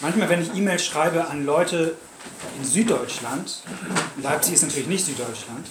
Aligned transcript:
manchmal, 0.00 0.28
wenn 0.28 0.42
ich 0.42 0.54
E-Mails 0.54 0.84
schreibe 0.84 1.26
an 1.28 1.44
Leute 1.44 1.96
in 2.58 2.64
Süddeutschland, 2.64 3.62
Leipzig 4.22 4.54
ist 4.54 4.62
natürlich 4.62 4.88
nicht 4.88 5.04
Süddeutschland, 5.04 5.66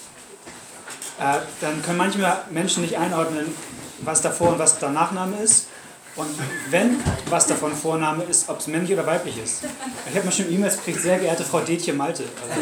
äh, 1.20 1.40
dann 1.62 1.82
können 1.84 1.98
manchmal 1.98 2.44
Menschen 2.50 2.82
nicht 2.82 2.98
einordnen, 2.98 3.54
was 4.02 4.22
davor 4.22 4.50
und 4.50 4.60
was 4.60 4.80
der 4.80 4.90
Nachname 4.90 5.38
ist. 5.38 5.68
Und 6.16 6.28
wenn 6.70 7.00
was 7.30 7.48
davon 7.48 7.74
Vorname 7.74 8.24
ist, 8.24 8.50
ob 8.50 8.60
es 8.60 8.68
männlich 8.68 8.92
oder 8.92 9.06
weiblich 9.06 9.38
ist. 9.42 9.64
Ich 10.10 10.16
habe 10.16 10.26
mal 10.26 10.32
schon 10.32 10.52
E-Mails 10.52 10.78
gekriegt, 10.78 11.02
sehr 11.02 11.20
geehrte 11.20 11.46
Frau 11.46 11.60
Detje 11.60 11.94
Malte. 11.94 12.24
Also, 12.42 12.62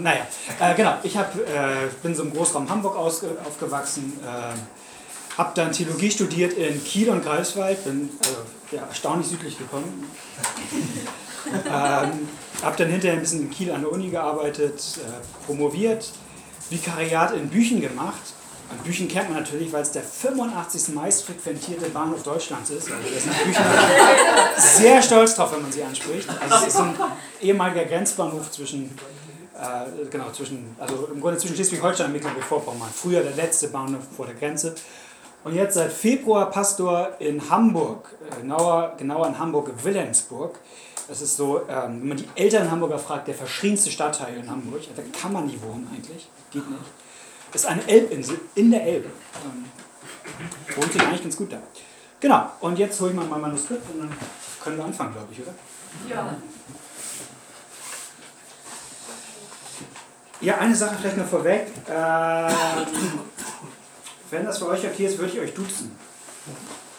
naja, 0.00 0.26
äh, 0.60 0.74
genau, 0.74 0.98
ich 1.02 1.16
hab, 1.16 1.34
äh, 1.36 1.88
bin 2.02 2.14
so 2.14 2.22
im 2.22 2.32
Großraum 2.32 2.68
Hamburg 2.68 2.96
aus, 2.96 3.22
aufgewachsen, 3.44 4.18
äh, 4.24 4.54
habe 5.38 5.52
dann 5.54 5.72
Theologie 5.72 6.10
studiert 6.10 6.54
in 6.54 6.82
Kiel 6.82 7.10
und 7.10 7.22
Greifswald, 7.22 7.84
bin 7.84 8.08
äh, 8.72 8.76
ja, 8.76 8.82
erstaunlich 8.82 9.28
südlich 9.28 9.58
gekommen. 9.58 10.10
ähm, 11.66 12.28
habe 12.62 12.76
dann 12.76 12.88
hinterher 12.88 13.16
ein 13.16 13.20
bisschen 13.20 13.42
in 13.42 13.50
Kiel 13.50 13.70
an 13.70 13.82
der 13.82 13.92
Uni 13.92 14.08
gearbeitet, 14.08 14.98
äh, 14.98 15.46
promoviert, 15.46 16.10
Vikariat 16.70 17.34
in 17.34 17.48
Büchen 17.48 17.80
gemacht. 17.80 18.34
An 18.68 18.78
Büchen 18.78 19.06
kennt 19.06 19.30
man 19.30 19.38
natürlich, 19.38 19.72
weil 19.72 19.82
es 19.82 19.92
der 19.92 20.02
85. 20.02 20.94
meist 20.94 21.24
frequentierte 21.24 21.88
Bahnhof 21.90 22.24
Deutschlands 22.24 22.70
ist. 22.70 22.90
Also 22.90 23.08
da 23.14 23.20
sind 23.20 23.44
Büchen 23.44 23.64
sehr 24.56 25.00
stolz 25.02 25.36
drauf, 25.36 25.52
wenn 25.52 25.62
man 25.62 25.70
sie 25.70 25.84
anspricht. 25.84 26.28
Also 26.28 26.66
es 26.66 26.74
ist 26.74 26.80
ein 26.80 26.94
ehemaliger 27.40 27.84
Grenzbahnhof 27.84 28.50
zwischen 28.50 28.90
äh, 29.56 30.06
genau, 30.10 30.30
zwischen, 30.32 30.76
also 30.78 31.08
im 31.12 31.20
Grunde 31.20 31.38
zwischen 31.38 31.54
Schleswig-Holstein 31.54 32.06
und 32.06 32.12
Mecklenburg-Vorpommern. 32.12 32.90
Früher 32.92 33.22
der 33.22 33.34
letzte 33.36 33.68
Bahnhof 33.68 34.02
vor 34.16 34.26
der 34.26 34.34
Grenze. 34.34 34.74
Und 35.46 35.54
jetzt 35.54 35.74
seit 35.74 35.92
Februar 35.92 36.50
Pastor 36.50 37.10
in 37.20 37.48
Hamburg, 37.48 38.12
äh, 38.32 38.40
genauer, 38.40 38.94
genauer 38.98 39.28
in 39.28 39.38
Hamburg-Wilhelmsburg. 39.38 40.58
Das 41.06 41.22
ist 41.22 41.36
so, 41.36 41.60
ähm, 41.68 42.00
wenn 42.00 42.08
man 42.08 42.16
die 42.16 42.26
älteren 42.34 42.68
Hamburger 42.68 42.98
fragt, 42.98 43.28
der 43.28 43.34
verschriebenste 43.36 43.92
Stadtteil 43.92 44.38
in 44.38 44.50
Hamburg. 44.50 44.80
Da 44.96 45.02
kann 45.16 45.32
man 45.32 45.46
nie 45.46 45.56
wohnen 45.62 45.88
eigentlich, 45.94 46.28
geht 46.50 46.68
nicht. 46.68 46.82
Das 47.52 47.62
ist 47.62 47.68
eine 47.68 47.88
Elbinsel 47.88 48.40
in 48.56 48.72
der 48.72 48.82
Elbe. 48.82 49.08
Ähm, 49.44 49.66
wohnt 50.74 50.92
sich 50.92 51.00
eigentlich 51.00 51.22
ganz 51.22 51.36
gut 51.36 51.52
da. 51.52 51.58
Genau, 52.18 52.50
und 52.58 52.76
jetzt 52.76 53.00
hole 53.00 53.10
ich 53.10 53.16
mal 53.16 53.26
mein 53.26 53.42
Manuskript 53.42 53.88
und 53.94 54.00
dann 54.00 54.10
können 54.60 54.78
wir 54.78 54.84
anfangen, 54.84 55.12
glaube 55.12 55.28
ich, 55.30 55.42
oder? 55.42 55.54
Ja. 56.12 56.34
Ja, 60.40 60.58
eine 60.58 60.74
Sache 60.74 60.96
vielleicht 61.00 61.18
noch 61.18 61.26
vorweg. 61.26 61.68
Äh, 61.88 62.50
wenn 64.30 64.44
das 64.44 64.58
für 64.58 64.68
euch 64.68 64.84
okay 64.84 65.06
ist, 65.06 65.18
würde 65.18 65.32
ich 65.32 65.40
euch 65.40 65.54
duzen. 65.54 65.96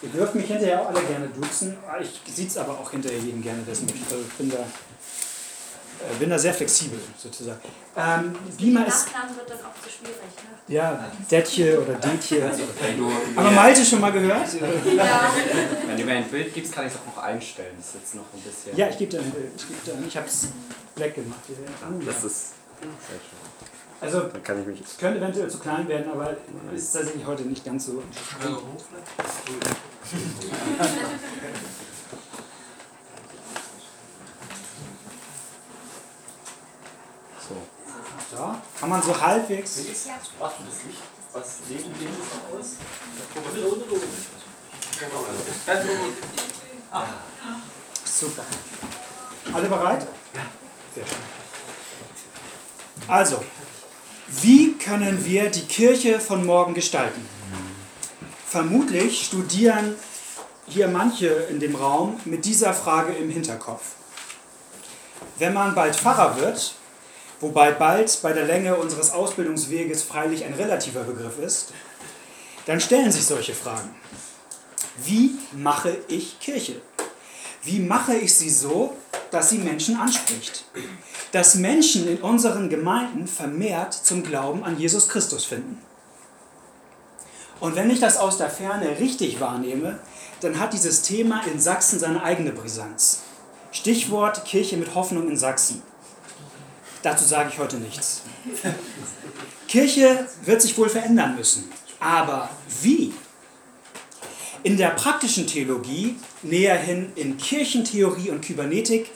Ihr 0.01 0.09
dürft 0.09 0.35
mich 0.35 0.45
hinterher 0.45 0.81
auch 0.81 0.89
alle 0.89 1.01
gerne 1.01 1.27
duzen. 1.29 1.77
Ich 2.01 2.21
sieht 2.33 2.55
aber 2.57 2.73
auch 2.73 2.91
hinterher 2.91 3.19
jeden 3.19 3.41
gerne, 3.41 3.63
der 3.63 3.73
es 3.73 3.81
möchte. 3.81 3.97
Also 4.11 4.23
ich 4.27 4.33
bin 4.33 4.49
da, 4.49 4.57
äh, 4.57 6.15
bin 6.19 6.29
da 6.29 6.37
sehr 6.37 6.53
flexibel, 6.53 6.99
sozusagen. 7.17 7.59
Ähm, 7.95 8.35
Beamer 8.57 8.85
ist. 8.85 9.07
Nachnamen 9.07 9.35
wird 9.35 9.49
dann 9.49 9.57
auch 9.57 9.83
zu 9.83 9.89
schwierig, 9.89 10.15
ne? 10.15 10.73
Ja, 10.75 11.11
Detje 11.31 11.81
oder 11.81 11.93
Detje. 11.95 12.45
Also, 12.45 12.63
aber 13.35 13.51
Malte 13.51 13.83
schon 13.83 14.01
mal 14.01 14.11
gehört? 14.11 14.47
Ja. 14.53 15.31
Wenn 15.87 15.97
du 15.97 16.03
mir 16.03 16.17
ein 16.17 16.29
Bild 16.29 16.53
gibst, 16.53 16.73
kann 16.73 16.85
ich 16.85 16.93
es 16.93 16.99
auch 16.99 17.15
noch 17.15 17.23
einstellen. 17.23 17.73
Das 17.77 17.87
ist 17.87 17.95
jetzt 17.95 18.15
noch 18.15 18.25
ein 18.33 18.41
bisschen. 18.41 18.77
Ja, 18.77 18.89
ich 18.89 18.97
gebe 18.97 19.11
dir 19.11 19.21
ein 19.21 19.31
Bild. 19.31 19.51
Ich, 19.55 20.07
ich 20.07 20.17
habe 20.17 20.27
es 20.27 20.49
black 20.93 21.15
gemacht. 21.15 21.39
Das 22.05 22.23
ist 22.23 22.53
also, 23.99 24.21
Dann 24.21 24.43
kann 24.43 24.61
ich 24.61 24.67
mich 24.67 24.81
es 24.81 24.97
könnte 24.97 25.19
eventuell 25.19 25.49
zu 25.49 25.59
klein 25.59 25.87
werden, 25.87 26.11
aber 26.11 26.35
es 26.73 26.83
ist 26.83 26.93
tatsächlich 26.93 27.25
heute 27.25 27.43
nicht 27.43 27.65
ganz 27.65 27.87
so. 27.87 28.03
so. 28.43 28.61
so. 38.31 38.55
Kann 38.79 38.89
man 38.89 39.01
so 39.01 39.19
halbwegs. 39.19 39.79
Was 41.33 41.59
legen 41.69 41.93
wir 41.99 42.59
aus? 42.59 42.75
Super. 48.05 48.43
Alle 49.53 49.69
bereit? 49.69 50.07
Ja. 50.33 50.41
Sehr 50.95 51.05
schön. 51.05 51.17
Also, 53.07 53.43
wie 54.27 54.73
können 54.73 55.23
wir 55.25 55.49
die 55.49 55.61
Kirche 55.61 56.19
von 56.19 56.45
morgen 56.45 56.73
gestalten? 56.73 57.25
Vermutlich 58.45 59.25
studieren 59.25 59.95
hier 60.67 60.89
manche 60.89 61.27
in 61.27 61.61
dem 61.61 61.75
Raum 61.75 62.19
mit 62.25 62.43
dieser 62.43 62.73
Frage 62.73 63.13
im 63.13 63.29
Hinterkopf. 63.29 63.93
Wenn 65.39 65.53
man 65.53 65.75
bald 65.75 65.95
Pfarrer 65.95 66.41
wird, 66.41 66.75
wobei 67.39 67.71
bald 67.71 68.21
bei 68.21 68.33
der 68.33 68.45
Länge 68.45 68.75
unseres 68.75 69.11
Ausbildungsweges 69.11 70.03
freilich 70.03 70.43
ein 70.43 70.53
relativer 70.53 71.03
Begriff 71.03 71.39
ist, 71.39 71.71
dann 72.65 72.81
stellen 72.81 73.13
sich 73.13 73.25
solche 73.25 73.53
Fragen. 73.53 73.95
Wie 75.05 75.35
mache 75.53 75.97
ich 76.09 76.37
Kirche? 76.41 76.81
Wie 77.67 77.79
mache 77.79 78.15
ich 78.15 78.33
sie 78.33 78.49
so, 78.49 78.95
dass 79.29 79.49
sie 79.49 79.57
Menschen 79.57 79.97
anspricht? 79.97 80.63
Dass 81.33 81.55
Menschen 81.55 82.07
in 82.07 82.21
unseren 82.21 82.69
Gemeinden 82.69 83.27
vermehrt 83.27 83.93
zum 83.93 84.23
Glauben 84.23 84.63
an 84.63 84.79
Jesus 84.79 85.09
Christus 85.09 85.43
finden. 85.43 85.77
Und 87.59 87.75
wenn 87.75 87.89
ich 87.89 87.99
das 87.99 88.15
aus 88.15 88.37
der 88.37 88.49
Ferne 88.49 88.97
richtig 88.99 89.41
wahrnehme, 89.41 89.99
dann 90.39 90.57
hat 90.59 90.71
dieses 90.71 91.01
Thema 91.01 91.41
in 91.45 91.59
Sachsen 91.59 91.99
seine 91.99 92.23
eigene 92.23 92.53
Brisanz. 92.53 93.23
Stichwort 93.73 94.45
Kirche 94.45 94.77
mit 94.77 94.95
Hoffnung 94.95 95.27
in 95.27 95.35
Sachsen. 95.35 95.81
Dazu 97.01 97.25
sage 97.25 97.49
ich 97.51 97.59
heute 97.59 97.77
nichts. 97.77 98.21
Kirche 99.67 100.25
wird 100.45 100.61
sich 100.61 100.77
wohl 100.77 100.87
verändern 100.87 101.35
müssen. 101.35 101.69
Aber 101.99 102.49
wie? 102.81 103.13
In 104.63 104.75
der 104.75 104.89
praktischen 104.89 105.45
Theologie, 105.45 106.15
näherhin 106.41 107.11
in 107.15 107.37
Kirchentheorie 107.37 108.31
und 108.31 108.41
Kybernetik, 108.41 109.11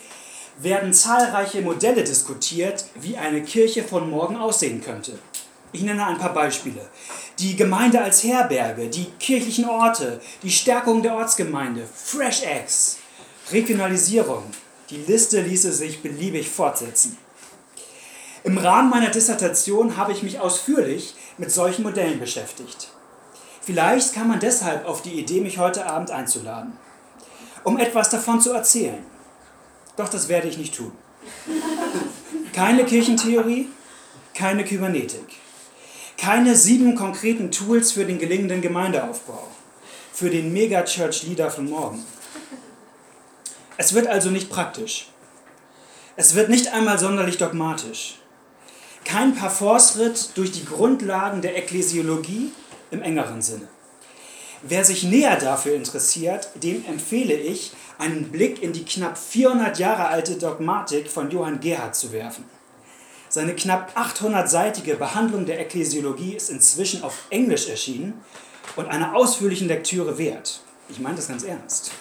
werden 0.59 0.93
zahlreiche 0.93 1.61
Modelle 1.61 2.03
diskutiert, 2.03 2.85
wie 2.95 3.17
eine 3.17 3.41
Kirche 3.41 3.83
von 3.83 4.09
morgen 4.09 4.37
aussehen 4.37 4.81
könnte. 4.81 5.17
Ich 5.73 5.81
nenne 5.81 6.05
ein 6.05 6.19
paar 6.19 6.33
Beispiele. 6.33 6.87
Die 7.39 7.55
Gemeinde 7.55 8.01
als 8.01 8.23
Herberge, 8.23 8.87
die 8.87 9.07
kirchlichen 9.19 9.65
Orte, 9.65 10.21
die 10.43 10.51
Stärkung 10.51 11.01
der 11.01 11.15
Ortsgemeinde, 11.15 11.87
Fresh 11.91 12.43
Eggs, 12.43 12.97
Regionalisierung. 13.51 14.43
Die 14.89 14.97
Liste 14.97 15.41
ließe 15.41 15.71
sich 15.73 16.01
beliebig 16.01 16.49
fortsetzen. 16.49 17.17
Im 18.43 18.57
Rahmen 18.57 18.89
meiner 18.89 19.09
Dissertation 19.09 19.97
habe 19.97 20.11
ich 20.11 20.23
mich 20.23 20.39
ausführlich 20.39 21.15
mit 21.37 21.51
solchen 21.51 21.83
Modellen 21.83 22.19
beschäftigt. 22.19 22.89
Vielleicht 23.61 24.13
kam 24.15 24.29
man 24.29 24.39
deshalb 24.39 24.87
auf 24.87 25.03
die 25.03 25.19
Idee, 25.19 25.39
mich 25.39 25.59
heute 25.59 25.85
Abend 25.85 26.09
einzuladen, 26.09 26.73
um 27.63 27.77
etwas 27.77 28.09
davon 28.09 28.41
zu 28.41 28.51
erzählen. 28.51 29.05
Doch 29.95 30.09
das 30.09 30.27
werde 30.27 30.47
ich 30.47 30.57
nicht 30.57 30.75
tun. 30.75 30.91
Keine 32.53 32.85
Kirchentheorie, 32.85 33.69
keine 34.33 34.63
Kybernetik, 34.63 35.37
keine 36.17 36.55
sieben 36.55 36.95
konkreten 36.95 37.51
Tools 37.51 37.91
für 37.91 38.05
den 38.05 38.17
gelingenden 38.17 38.61
Gemeindeaufbau, 38.61 39.47
für 40.11 40.31
den 40.31 40.51
Megachurch-Leader 40.53 41.51
von 41.51 41.69
morgen. 41.69 42.03
Es 43.77 43.93
wird 43.93 44.07
also 44.07 44.31
nicht 44.31 44.49
praktisch. 44.49 45.07
Es 46.15 46.33
wird 46.33 46.49
nicht 46.49 46.73
einmal 46.73 46.97
sonderlich 46.97 47.37
dogmatisch. 47.37 48.17
Kein 49.05 49.35
Parforce-Ritt 49.35 50.31
durch 50.35 50.51
die 50.51 50.65
Grundlagen 50.65 51.41
der 51.41 51.57
Ekklesiologie 51.57 52.51
im 52.91 53.01
engeren 53.01 53.41
Sinne. 53.41 53.67
Wer 54.63 54.85
sich 54.85 55.03
näher 55.03 55.37
dafür 55.37 55.73
interessiert, 55.73 56.49
dem 56.61 56.85
empfehle 56.85 57.33
ich, 57.33 57.71
einen 57.97 58.31
Blick 58.31 58.61
in 58.61 58.73
die 58.73 58.85
knapp 58.85 59.17
400 59.17 59.79
Jahre 59.79 60.07
alte 60.07 60.35
Dogmatik 60.35 61.09
von 61.09 61.31
Johann 61.31 61.59
Gerhard 61.59 61.95
zu 61.95 62.11
werfen. 62.11 62.45
Seine 63.29 63.55
knapp 63.55 63.97
800-seitige 63.97 64.95
Behandlung 64.95 65.45
der 65.45 65.59
Ekklesiologie 65.59 66.35
ist 66.35 66.49
inzwischen 66.49 67.03
auf 67.03 67.17
Englisch 67.29 67.69
erschienen 67.69 68.21
und 68.75 68.87
einer 68.87 69.15
ausführlichen 69.15 69.67
Lektüre 69.67 70.17
wert. 70.17 70.61
Ich 70.89 70.99
meine 70.99 71.15
das 71.15 71.29
ganz 71.29 71.43
ernst. 71.43 71.91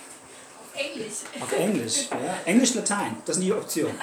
Auf 0.75 0.81
Englisch. 0.81 1.15
Auf 1.41 1.53
Englisch, 1.53 2.09
ja. 2.11 2.37
Englisch-Latein, 2.45 3.17
das 3.25 3.37
ist 3.37 3.45
die 3.45 3.53
Option. 3.53 3.91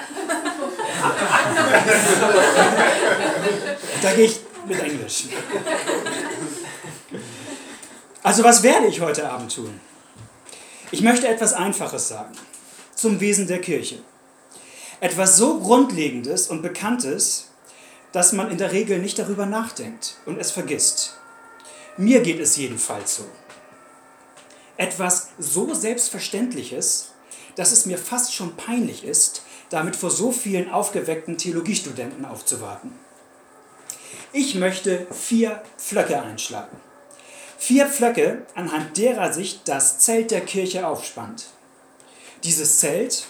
da 4.02 4.12
gehe 4.14 4.24
ich 4.24 4.40
mit 4.66 4.80
Englisch. 4.80 5.24
Also 8.22 8.42
was 8.42 8.62
werde 8.62 8.86
ich 8.86 9.00
heute 9.00 9.30
Abend 9.30 9.54
tun? 9.54 9.80
Ich 10.90 11.02
möchte 11.02 11.28
etwas 11.28 11.52
Einfaches 11.52 12.08
sagen 12.08 12.32
zum 12.94 13.20
Wesen 13.20 13.46
der 13.46 13.60
Kirche. 13.60 13.98
Etwas 15.00 15.36
so 15.36 15.60
Grundlegendes 15.60 16.48
und 16.48 16.62
Bekanntes, 16.62 17.50
dass 18.10 18.32
man 18.32 18.50
in 18.50 18.58
der 18.58 18.72
Regel 18.72 18.98
nicht 18.98 19.18
darüber 19.18 19.46
nachdenkt 19.46 20.16
und 20.26 20.38
es 20.38 20.50
vergisst. 20.50 21.16
Mir 21.96 22.20
geht 22.20 22.40
es 22.40 22.56
jedenfalls 22.56 23.16
so. 23.16 23.24
Etwas 24.76 25.28
so 25.38 25.72
Selbstverständliches, 25.72 27.12
dass 27.54 27.70
es 27.70 27.86
mir 27.86 27.98
fast 27.98 28.34
schon 28.34 28.56
peinlich 28.56 29.04
ist, 29.04 29.42
damit 29.70 29.94
vor 29.94 30.10
so 30.10 30.32
vielen 30.32 30.70
aufgeweckten 30.70 31.38
Theologiestudenten 31.38 32.24
aufzuwarten. 32.24 32.92
Ich 34.32 34.56
möchte 34.56 35.06
vier 35.12 35.62
Pflöcke 35.76 36.20
einschlagen. 36.20 36.87
Vier 37.60 37.86
Pflöcke, 37.86 38.46
anhand 38.54 38.96
derer 38.96 39.32
sich 39.32 39.64
das 39.64 39.98
Zelt 39.98 40.30
der 40.30 40.42
Kirche 40.42 40.86
aufspannt. 40.86 41.46
Dieses 42.44 42.78
Zelt, 42.78 43.26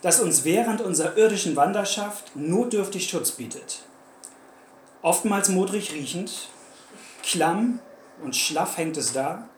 das 0.00 0.20
uns 0.20 0.44
während 0.44 0.80
unserer 0.80 1.16
irdischen 1.16 1.56
Wanderschaft 1.56 2.36
notdürftig 2.36 3.08
Schutz 3.08 3.32
bietet. 3.32 3.80
Oftmals 5.02 5.48
modrig 5.48 5.92
riechend, 5.92 6.48
klamm 7.24 7.80
und 8.22 8.36
schlaff 8.36 8.78
hängt 8.78 8.96
es 8.96 9.12
da. 9.12 9.48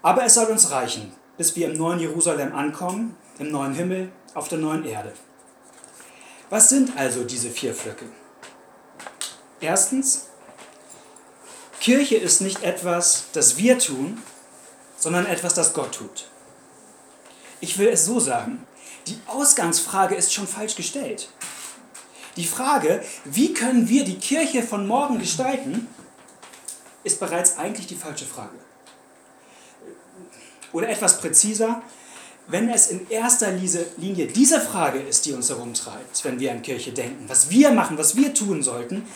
Aber 0.00 0.24
es 0.24 0.34
soll 0.34 0.46
uns 0.46 0.70
reichen, 0.70 1.12
bis 1.36 1.54
wir 1.56 1.70
im 1.70 1.76
neuen 1.76 2.00
Jerusalem 2.00 2.54
ankommen, 2.54 3.16
im 3.38 3.50
neuen 3.50 3.74
Himmel, 3.74 4.10
auf 4.32 4.48
der 4.48 4.58
neuen 4.58 4.86
Erde. 4.86 5.12
Was 6.48 6.70
sind 6.70 6.96
also 6.96 7.24
diese 7.24 7.50
vier 7.50 7.74
Pflöcke? 7.74 8.06
Erstens, 9.60 10.28
Kirche 11.84 12.16
ist 12.16 12.40
nicht 12.40 12.62
etwas, 12.62 13.24
das 13.34 13.58
wir 13.58 13.78
tun, 13.78 14.16
sondern 14.96 15.26
etwas, 15.26 15.52
das 15.52 15.74
Gott 15.74 15.92
tut. 15.92 16.30
Ich 17.60 17.76
will 17.76 17.88
es 17.88 18.06
so 18.06 18.20
sagen, 18.20 18.66
die 19.06 19.18
Ausgangsfrage 19.26 20.14
ist 20.14 20.32
schon 20.32 20.46
falsch 20.46 20.76
gestellt. 20.76 21.28
Die 22.38 22.46
Frage, 22.46 23.04
wie 23.26 23.52
können 23.52 23.86
wir 23.86 24.04
die 24.04 24.16
Kirche 24.16 24.62
von 24.62 24.86
morgen 24.86 25.18
gestalten, 25.18 25.86
ist 27.02 27.20
bereits 27.20 27.58
eigentlich 27.58 27.86
die 27.86 27.96
falsche 27.96 28.24
Frage. 28.24 28.56
Oder 30.72 30.88
etwas 30.88 31.18
präziser, 31.20 31.82
wenn 32.46 32.70
es 32.70 32.86
in 32.86 33.10
erster 33.10 33.52
Linie 33.52 34.26
diese 34.28 34.58
Frage 34.58 35.00
ist, 35.00 35.26
die 35.26 35.34
uns 35.34 35.50
herumtreibt, 35.50 36.24
wenn 36.24 36.40
wir 36.40 36.50
an 36.50 36.62
Kirche 36.62 36.92
denken, 36.92 37.26
was 37.28 37.50
wir 37.50 37.72
machen, 37.72 37.98
was 37.98 38.16
wir 38.16 38.32
tun 38.32 38.62
sollten, 38.62 39.06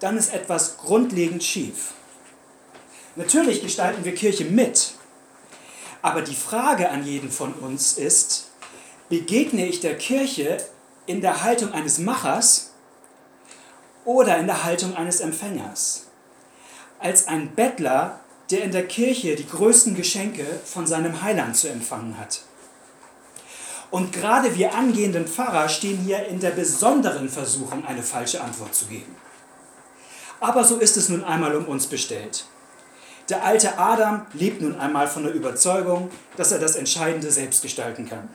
dann 0.00 0.16
ist 0.16 0.32
etwas 0.32 0.78
grundlegend 0.78 1.44
schief. 1.44 1.92
Natürlich 3.16 3.62
gestalten 3.62 4.04
wir 4.04 4.14
Kirche 4.14 4.44
mit, 4.44 4.92
aber 6.02 6.20
die 6.20 6.34
Frage 6.34 6.90
an 6.90 7.04
jeden 7.04 7.30
von 7.30 7.54
uns 7.54 7.94
ist, 7.94 8.50
begegne 9.08 9.66
ich 9.66 9.80
der 9.80 9.96
Kirche 9.96 10.58
in 11.06 11.22
der 11.22 11.42
Haltung 11.42 11.72
eines 11.72 11.98
Machers 11.98 12.72
oder 14.04 14.36
in 14.36 14.46
der 14.46 14.64
Haltung 14.64 14.94
eines 14.94 15.20
Empfängers? 15.20 16.08
Als 16.98 17.26
ein 17.26 17.54
Bettler, 17.54 18.20
der 18.50 18.62
in 18.62 18.72
der 18.72 18.86
Kirche 18.86 19.34
die 19.34 19.48
größten 19.48 19.94
Geschenke 19.94 20.44
von 20.66 20.86
seinem 20.86 21.22
Heiland 21.22 21.56
zu 21.56 21.68
empfangen 21.68 22.18
hat. 22.18 22.42
Und 23.90 24.12
gerade 24.12 24.54
wir 24.56 24.74
angehenden 24.74 25.26
Pfarrer 25.26 25.70
stehen 25.70 25.98
hier 25.98 26.26
in 26.26 26.38
der 26.38 26.50
besonderen 26.50 27.30
Versuchung, 27.30 27.86
eine 27.86 28.02
falsche 28.02 28.42
Antwort 28.42 28.74
zu 28.74 28.86
geben. 28.86 29.16
Aber 30.38 30.64
so 30.64 30.76
ist 30.76 30.98
es 30.98 31.08
nun 31.08 31.24
einmal 31.24 31.56
um 31.56 31.64
uns 31.66 31.86
bestellt. 31.86 32.44
Der 33.28 33.44
alte 33.44 33.78
Adam 33.78 34.26
lebt 34.34 34.62
nun 34.62 34.78
einmal 34.78 35.08
von 35.08 35.24
der 35.24 35.32
Überzeugung, 35.32 36.10
dass 36.36 36.52
er 36.52 36.58
das 36.58 36.76
Entscheidende 36.76 37.30
selbst 37.30 37.62
gestalten 37.62 38.08
kann. 38.08 38.28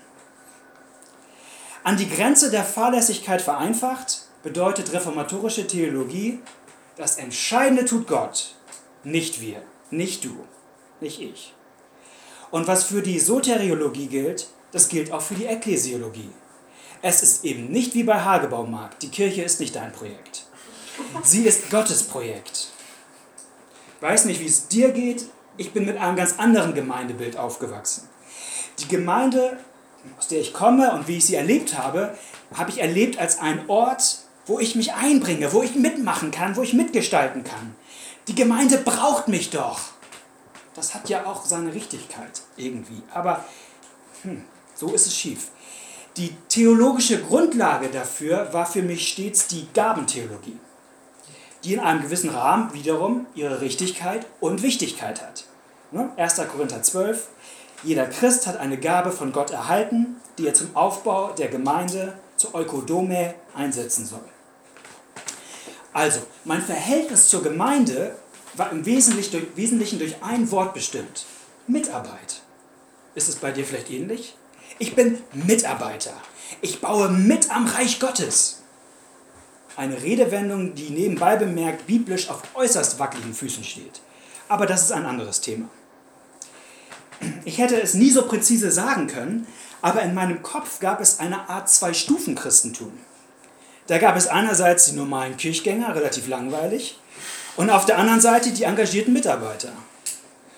An 1.83 1.97
die 1.97 2.09
Grenze 2.09 2.51
der 2.51 2.63
Fahrlässigkeit 2.63 3.41
vereinfacht 3.41 4.23
bedeutet 4.43 4.93
reformatorische 4.93 5.65
Theologie, 5.65 6.39
das 6.97 7.17
Entscheidende 7.17 7.85
tut 7.85 8.07
Gott, 8.07 8.55
nicht 9.03 9.41
wir, 9.41 9.61
nicht 9.89 10.25
du, 10.25 10.45
nicht 10.99 11.21
ich. 11.21 11.53
Und 12.51 12.67
was 12.67 12.83
für 12.83 13.01
die 13.01 13.19
Soteriologie 13.19 14.07
gilt, 14.07 14.47
das 14.71 14.89
gilt 14.89 15.11
auch 15.11 15.21
für 15.21 15.35
die 15.35 15.45
Ekklesiologie. 15.45 16.29
Es 17.01 17.23
ist 17.23 17.45
eben 17.45 17.71
nicht 17.71 17.95
wie 17.95 18.03
bei 18.03 18.19
Hagebaumarkt. 18.19 19.01
Die 19.01 19.09
Kirche 19.09 19.41
ist 19.41 19.59
nicht 19.59 19.75
dein 19.75 19.91
Projekt. 19.91 20.45
Sie 21.23 21.45
ist 21.45 21.71
Gottes 21.71 22.03
Projekt. 22.03 22.67
Weiß 24.01 24.25
nicht, 24.25 24.41
wie 24.41 24.47
es 24.47 24.67
dir 24.67 24.91
geht. 24.91 25.25
Ich 25.57 25.73
bin 25.73 25.85
mit 25.85 25.97
einem 25.97 26.15
ganz 26.15 26.39
anderen 26.39 26.73
Gemeindebild 26.73 27.37
aufgewachsen. 27.37 28.09
Die 28.79 28.87
Gemeinde, 28.87 29.57
aus 30.17 30.27
der 30.27 30.39
ich 30.39 30.53
komme 30.53 30.91
und 30.93 31.07
wie 31.07 31.17
ich 31.17 31.25
sie 31.25 31.35
erlebt 31.35 31.77
habe, 31.77 32.17
habe 32.55 32.71
ich 32.71 32.79
erlebt 32.79 33.19
als 33.19 33.39
einen 33.39 33.69
Ort, 33.69 34.19
wo 34.47 34.59
ich 34.59 34.75
mich 34.75 34.93
einbringe, 34.93 35.53
wo 35.53 35.61
ich 35.61 35.75
mitmachen 35.75 36.31
kann, 36.31 36.55
wo 36.55 36.63
ich 36.63 36.73
mitgestalten 36.73 37.43
kann. 37.43 37.75
Die 38.27 38.35
Gemeinde 38.35 38.77
braucht 38.77 39.27
mich 39.27 39.51
doch. 39.51 39.79
Das 40.73 40.93
hat 40.93 41.09
ja 41.09 41.25
auch 41.25 41.45
seine 41.45 41.73
Richtigkeit 41.73 42.41
irgendwie. 42.57 43.03
Aber 43.13 43.45
hm, 44.23 44.43
so 44.73 44.93
ist 44.93 45.05
es 45.05 45.15
schief. 45.15 45.49
Die 46.17 46.35
theologische 46.49 47.21
Grundlage 47.21 47.89
dafür 47.89 48.51
war 48.51 48.65
für 48.65 48.81
mich 48.81 49.09
stets 49.09 49.47
die 49.47 49.67
Gabentheologie, 49.73 50.57
die 51.63 51.73
in 51.73 51.79
einem 51.79 52.01
gewissen 52.01 52.29
Rahmen 52.29 52.73
wiederum 52.73 53.25
ihre 53.35 53.61
Richtigkeit 53.61 54.25
und 54.39 54.61
Wichtigkeit 54.61 55.21
hat. 55.21 55.45
1. 56.17 56.37
Ne? 56.37 56.45
Korinther 56.47 56.81
12, 56.81 57.27
jeder 57.83 58.05
Christ 58.05 58.47
hat 58.47 58.57
eine 58.57 58.77
Gabe 58.77 59.11
von 59.11 59.31
Gott 59.31 59.51
erhalten, 59.51 60.15
die 60.37 60.47
er 60.47 60.53
zum 60.53 60.75
Aufbau 60.75 61.31
der 61.33 61.49
Gemeinde, 61.49 62.17
zur 62.37 62.55
Eukodome, 62.55 63.33
einsetzen 63.55 64.05
soll. 64.05 64.23
Also, 65.93 66.21
mein 66.45 66.61
Verhältnis 66.61 67.27
zur 67.29 67.43
Gemeinde 67.43 68.15
war 68.53 68.71
im 68.71 68.85
Wesentlichen 68.85 69.99
durch 69.99 70.15
ein 70.21 70.49
Wort 70.51 70.73
bestimmt. 70.73 71.25
Mitarbeit. 71.67 72.41
Ist 73.13 73.29
es 73.29 73.35
bei 73.35 73.51
dir 73.51 73.65
vielleicht 73.65 73.91
ähnlich? 73.91 74.35
Ich 74.79 74.95
bin 74.95 75.21
Mitarbeiter. 75.33 76.13
Ich 76.61 76.81
baue 76.81 77.09
mit 77.09 77.51
am 77.51 77.67
Reich 77.67 77.99
Gottes. 77.99 78.60
Eine 79.75 80.01
Redewendung, 80.01 80.75
die 80.75 80.89
nebenbei 80.89 81.35
bemerkt 81.35 81.87
biblisch 81.87 82.29
auf 82.29 82.41
äußerst 82.53 82.99
wackeligen 82.99 83.33
Füßen 83.33 83.63
steht. 83.63 84.01
Aber 84.47 84.65
das 84.65 84.83
ist 84.83 84.91
ein 84.91 85.05
anderes 85.05 85.41
Thema. 85.41 85.69
Ich 87.45 87.57
hätte 87.57 87.81
es 87.81 87.93
nie 87.93 88.09
so 88.09 88.23
präzise 88.23 88.71
sagen 88.71 89.07
können, 89.07 89.47
aber 89.81 90.01
in 90.01 90.13
meinem 90.13 90.41
Kopf 90.41 90.79
gab 90.79 90.99
es 90.99 91.19
eine 91.19 91.49
Art 91.49 91.69
Zwei-Stufen-Christentum. 91.69 92.91
Da 93.87 93.97
gab 93.97 94.15
es 94.15 94.27
einerseits 94.27 94.85
die 94.85 94.95
normalen 94.95 95.37
Kirchgänger, 95.37 95.95
relativ 95.95 96.27
langweilig, 96.27 96.99
und 97.57 97.69
auf 97.69 97.85
der 97.85 97.97
anderen 97.97 98.21
Seite 98.21 98.51
die 98.51 98.63
engagierten 98.63 99.13
Mitarbeiter. 99.13 99.71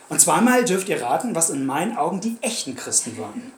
Und 0.10 0.22
zweimal 0.22 0.64
dürft 0.64 0.90
ihr 0.90 1.02
raten, 1.02 1.36
was 1.36 1.50
in 1.50 1.66
meinen 1.66 1.98
Augen 1.98 2.22
die 2.22 2.38
echten 2.42 2.76
Christen 2.76 3.18
waren 3.18 3.52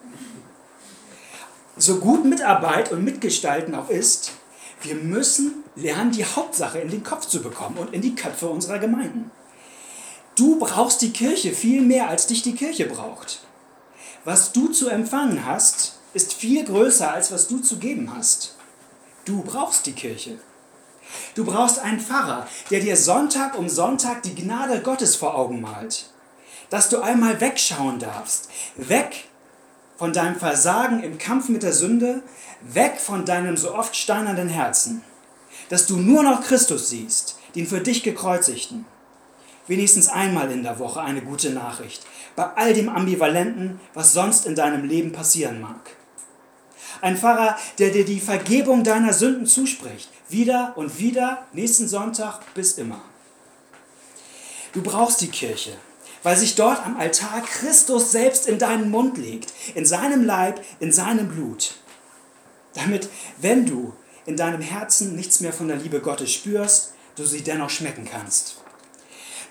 so 1.77 1.97
gut 1.97 2.25
Mitarbeit 2.25 2.91
und 2.91 3.03
Mitgestalten 3.03 3.75
auch 3.75 3.89
ist, 3.89 4.31
wir 4.85 4.95
müssen 4.95 5.63
lernen, 5.75 6.11
die 6.11 6.25
Hauptsache 6.25 6.79
in 6.79 6.89
den 6.89 7.03
Kopf 7.03 7.27
zu 7.27 7.41
bekommen 7.41 7.77
und 7.77 7.93
in 7.93 8.01
die 8.01 8.15
Köpfe 8.15 8.47
unserer 8.47 8.79
Gemeinden. 8.79 9.31
Du 10.35 10.59
brauchst 10.59 11.01
die 11.01 11.11
Kirche 11.11 11.53
viel 11.53 11.81
mehr, 11.81 12.09
als 12.09 12.27
dich 12.27 12.43
die 12.43 12.55
Kirche 12.55 12.85
braucht. 12.85 13.41
Was 14.25 14.51
du 14.51 14.69
zu 14.69 14.89
empfangen 14.89 15.45
hast, 15.45 15.99
ist 16.13 16.33
viel 16.33 16.65
größer, 16.65 17.11
als 17.11 17.31
was 17.31 17.47
du 17.47 17.59
zu 17.59 17.77
geben 17.77 18.13
hast. 18.15 18.55
Du 19.25 19.41
brauchst 19.43 19.85
die 19.85 19.93
Kirche. 19.93 20.39
Du 21.35 21.45
brauchst 21.45 21.79
einen 21.79 21.99
Pfarrer, 21.99 22.47
der 22.69 22.79
dir 22.79 22.97
Sonntag 22.97 23.57
um 23.57 23.69
Sonntag 23.69 24.23
die 24.23 24.35
Gnade 24.35 24.81
Gottes 24.81 25.15
vor 25.15 25.35
Augen 25.35 25.61
malt. 25.61 26.09
Dass 26.69 26.89
du 26.89 27.01
einmal 27.01 27.39
wegschauen 27.39 27.99
darfst. 27.99 28.49
Weg 28.75 29.25
von 29.97 30.13
deinem 30.13 30.35
Versagen 30.35 31.03
im 31.03 31.17
Kampf 31.17 31.49
mit 31.49 31.63
der 31.63 31.73
Sünde, 31.73 32.21
weg 32.61 32.99
von 32.99 33.25
deinem 33.25 33.57
so 33.57 33.73
oft 33.73 33.95
steinernden 33.95 34.49
Herzen, 34.49 35.03
dass 35.69 35.85
du 35.85 35.97
nur 35.97 36.23
noch 36.23 36.41
Christus 36.41 36.89
siehst, 36.89 37.37
den 37.55 37.67
für 37.67 37.79
dich 37.79 38.03
gekreuzigten. 38.03 38.85
Wenigstens 39.67 40.09
einmal 40.09 40.51
in 40.51 40.63
der 40.63 40.77
Woche 40.79 41.01
eine 41.01 41.21
gute 41.21 41.49
Nachricht, 41.49 42.05
bei 42.35 42.43
all 42.55 42.73
dem 42.73 42.89
Ambivalenten, 42.89 43.79
was 43.93 44.13
sonst 44.13 44.45
in 44.45 44.55
deinem 44.55 44.87
Leben 44.87 45.11
passieren 45.11 45.61
mag. 45.61 45.95
Ein 47.01 47.17
Pfarrer, 47.17 47.57
der 47.79 47.89
dir 47.89 48.05
die 48.05 48.19
Vergebung 48.19 48.83
deiner 48.83 49.13
Sünden 49.13 49.47
zuspricht, 49.47 50.09
wieder 50.29 50.73
und 50.75 50.99
wieder, 50.99 51.45
nächsten 51.53 51.87
Sonntag 51.87 52.41
bis 52.53 52.73
immer. 52.73 53.01
Du 54.73 54.81
brauchst 54.81 55.21
die 55.21 55.29
Kirche, 55.29 55.71
weil 56.25 56.35
sich 56.35 56.55
dort 56.55 56.83
am 56.83 56.97
Altar 56.97 57.43
Christus 57.43 58.11
selbst 58.11 58.47
in 58.47 58.57
deinen 58.57 58.89
Mund 58.89 59.19
legt, 59.19 59.53
in 59.75 59.85
seinem 59.85 60.25
Leib, 60.25 60.59
in 60.79 60.91
seinem 60.91 61.27
Blut. 61.27 61.75
Damit, 62.73 63.09
wenn 63.37 63.67
du 63.67 63.93
in 64.25 64.35
deinem 64.35 64.59
Herzen 64.59 65.15
nichts 65.15 65.39
mehr 65.39 65.53
von 65.53 65.67
der 65.67 65.77
Liebe 65.77 65.99
Gottes 65.99 66.31
spürst, 66.31 66.93
du 67.15 67.25
sie 67.25 67.43
dennoch 67.43 67.69
schmecken 67.69 68.07
kannst. 68.11 68.57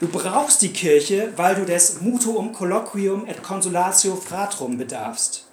Du 0.01 0.09
brauchst 0.09 0.63
die 0.63 0.73
Kirche, 0.73 1.33
weil 1.37 1.55
du 1.55 1.65
des 1.65 2.01
Mutuum 2.01 2.53
colloquium 2.53 3.25
et 3.29 3.41
consolatio 3.41 4.17
fratrum 4.17 4.77
bedarfst. 4.77 5.45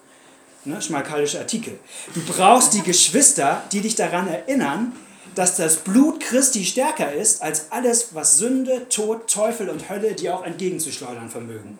Ne, 0.66 0.82
schmalkalischer 0.82 1.42
Artikel. 1.42 1.78
Du 2.16 2.22
brauchst 2.26 2.74
die 2.74 2.82
Geschwister, 2.82 3.62
die 3.72 3.82
dich 3.82 3.94
daran 3.94 4.28
erinnern, 4.28 4.94
dass 5.36 5.56
das 5.56 5.78
Blut 5.78 6.20
Christi 6.20 6.66
stärker 6.66 7.14
ist 7.14 7.42
als 7.42 7.72
alles, 7.72 8.14
was 8.14 8.38
Sünde, 8.38 8.90
Tod, 8.90 9.30
Teufel 9.30 9.70
und 9.70 9.90
Hölle 9.90 10.14
dir 10.14 10.36
auch 10.36 10.44
entgegenzuschleudern 10.44 11.30
vermögen. 11.30 11.80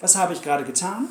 Was 0.00 0.16
habe 0.16 0.32
ich 0.32 0.42
gerade 0.42 0.64
getan? 0.64 1.08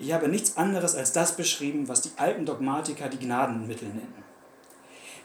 Ich 0.00 0.12
habe 0.12 0.28
nichts 0.28 0.56
anderes 0.56 0.94
als 0.94 1.12
das 1.12 1.36
beschrieben, 1.36 1.88
was 1.88 2.02
die 2.02 2.10
alten 2.16 2.46
Dogmatiker 2.46 3.08
die 3.08 3.18
Gnadenmittel 3.18 3.88
nennen. 3.88 4.24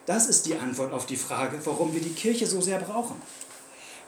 Das 0.06 0.28
ist 0.28 0.46
die 0.46 0.58
Antwort 0.58 0.94
auf 0.94 1.06
die 1.06 1.16
Frage, 1.16 1.60
warum 1.64 1.94
wir 1.94 2.02
die 2.02 2.14
Kirche 2.14 2.46
so 2.46 2.62
sehr 2.62 2.80
brauchen. 2.80 3.22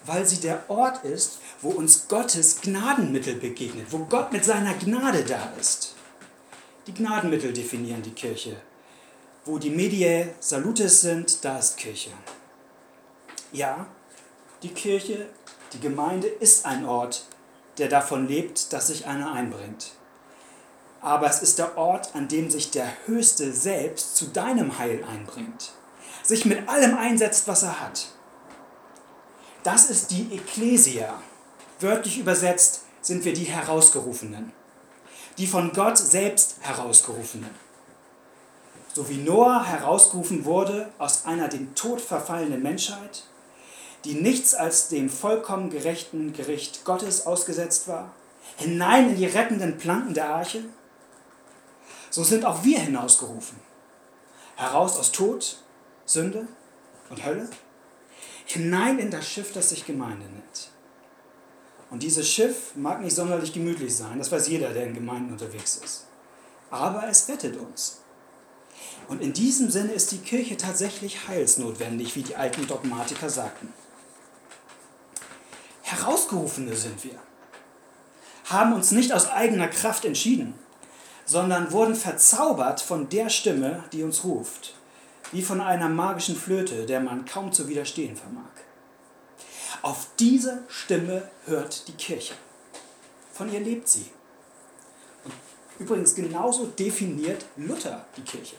Weil 0.06 0.26
sie 0.26 0.40
der 0.40 0.70
Ort 0.70 1.04
ist, 1.04 1.40
wo 1.62 1.70
uns 1.70 2.08
Gottes 2.08 2.62
Gnadenmittel 2.62 3.36
begegnet, 3.36 3.88
wo 3.90 4.00
Gott 4.00 4.32
mit 4.32 4.46
seiner 4.46 4.74
Gnade 4.74 5.24
da 5.24 5.52
ist. 5.60 5.96
Die 6.86 6.94
Gnadenmittel 6.94 7.54
definieren 7.54 8.04
die 8.04 8.12
Kirche. 8.12 8.58
Wo 9.48 9.60
die 9.60 9.70
Mediae 9.70 10.34
Salutes 10.40 11.02
sind, 11.02 11.46
da 11.46 11.60
ist 11.60 11.78
Kirche. 11.78 12.10
Ja, 13.52 13.86
die 14.64 14.70
Kirche, 14.70 15.28
die 15.72 15.80
Gemeinde 15.80 16.28
ist 16.28 16.66
ein 16.66 16.84
Ort, 16.84 17.26
der 17.78 17.88
davon 17.88 18.28
lebt, 18.28 18.74
dass 18.74 18.88
sich 18.88 19.06
einer 19.06 19.32
einbringt. 19.32 19.92
Aber 21.00 21.30
es 21.30 21.44
ist 21.44 21.60
der 21.60 21.78
Ort, 21.78 22.16
an 22.16 22.28
dem 22.28 22.50
sich 22.50 22.72
der 22.72 22.92
Höchste 23.06 23.54
selbst 23.54 24.16
zu 24.16 24.26
deinem 24.30 24.80
Heil 24.80 25.04
einbringt, 25.04 25.74
sich 26.24 26.46
mit 26.46 26.68
allem 26.68 26.98
einsetzt, 26.98 27.48
was 27.48 27.62
er 27.62 27.80
hat. 27.82 28.08
Das 29.62 29.92
ist 29.92 30.10
die 30.10 30.34
Ekklesia. 30.34 31.22
Wörtlich 31.80 32.18
übersetzt 32.18 32.82
sind 33.02 33.26
wir 33.26 33.34
die 33.34 33.44
Herausgerufenen, 33.44 34.52
die 35.38 35.46
von 35.46 35.72
Gott 35.72 36.00
selbst 36.00 36.56
Herausgerufenen. 36.62 37.65
So 38.96 39.10
wie 39.10 39.18
Noah 39.18 39.66
herausgerufen 39.66 40.46
wurde 40.46 40.90
aus 41.00 41.26
einer 41.26 41.50
dem 41.50 41.76
Tod 41.76 42.00
verfallenen 42.00 42.64
Menschheit, 42.64 43.26
die 44.06 44.14
nichts 44.14 44.56
als 44.56 44.88
dem 44.88 45.10
vollkommen 45.10 45.70
gerechten 45.70 46.32
Gericht 46.32 46.86
Gottes 46.86 47.28
ausgesetzt 47.28 47.90
war, 47.90 48.14
hinein 48.56 49.10
in 49.10 49.18
die 49.18 49.26
rettenden 49.26 49.78
Planken 49.78 50.14
der 50.14 50.30
Arche, 50.30 50.64
so 52.10 52.24
sind 52.24 52.46
auch 52.46 52.64
wir 52.64 52.80
hinausgerufen. 52.80 53.60
Heraus 54.56 54.98
aus 54.98 55.12
Tod, 55.12 55.58
Sünde 56.06 56.48
und 57.10 57.26
Hölle, 57.26 57.50
hinein 58.46 58.98
in 58.98 59.12
das 59.12 59.28
Schiff, 59.28 59.52
das 59.52 59.72
sich 59.72 59.86
Gemeinde 59.86 60.26
nennt. 60.26 60.70
Und 61.90 62.02
dieses 62.02 62.30
Schiff 62.30 62.74
mag 62.78 63.02
nicht 63.02 63.18
sonderlich 63.18 63.52
gemütlich 63.52 63.94
sein, 63.94 64.20
das 64.20 64.32
weiß 64.32 64.48
jeder, 64.48 64.70
der 64.70 64.86
in 64.86 64.94
Gemeinden 64.94 65.34
unterwegs 65.34 65.82
ist. 65.84 66.06
Aber 66.72 67.06
es 67.10 67.28
rettet 67.28 67.58
uns. 67.58 68.05
Und 69.08 69.22
in 69.22 69.34
diesem 69.34 69.70
Sinne 69.70 69.94
ist 69.94 70.12
die 70.12 70.18
Kirche 70.18 70.58
tatsächlich 70.58 71.28
heilsnotwendig, 71.28 72.16
wie 72.16 72.24
die 72.24 72.36
alten 72.36 72.66
Dogmatiker 72.68 73.30
sagten. 73.30 73.72
Herausgerufene 75.84 76.76
sind 76.76 77.04
wir, 77.04 77.20
haben 78.46 78.74
uns 78.74 78.92
nicht 78.92 79.14
aus 79.14 79.30
eigener 79.30 79.68
Kraft 79.68 80.06
entschieden, 80.06 80.56
sondern 81.26 81.72
wurden 81.72 81.96
verzaubert 81.96 82.82
von 82.82 83.10
der 83.10 83.30
Stimme, 83.30 83.84
die 83.92 84.04
uns 84.04 84.24
ruft, 84.24 84.74
wie 85.32 85.44
von 85.44 85.62
einer 85.62 85.90
magischen 85.90 86.36
Flöte, 86.36 86.86
der 86.86 87.00
man 87.00 87.26
kaum 87.26 87.52
zu 87.52 87.68
widerstehen 87.68 88.16
vermag. 88.16 88.44
Auf 89.82 90.08
diese 90.18 90.64
Stimme 90.68 91.30
hört 91.46 91.88
die 91.88 91.94
Kirche. 91.94 92.34
Von 93.32 93.52
ihr 93.52 93.60
lebt 93.60 93.88
sie. 93.88 94.06
Und 95.24 95.34
übrigens 95.78 96.16
genauso 96.16 96.66
definiert 96.66 97.46
Luther 97.58 98.06
die 98.18 98.24
Kirche. 98.24 98.56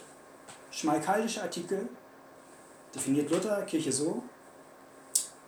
Schmalkaldische 0.77 1.41
Artikel 1.41 1.89
definiert 2.93 3.31
Luther 3.31 3.63
Kirche 3.63 3.91
so, 3.91 4.21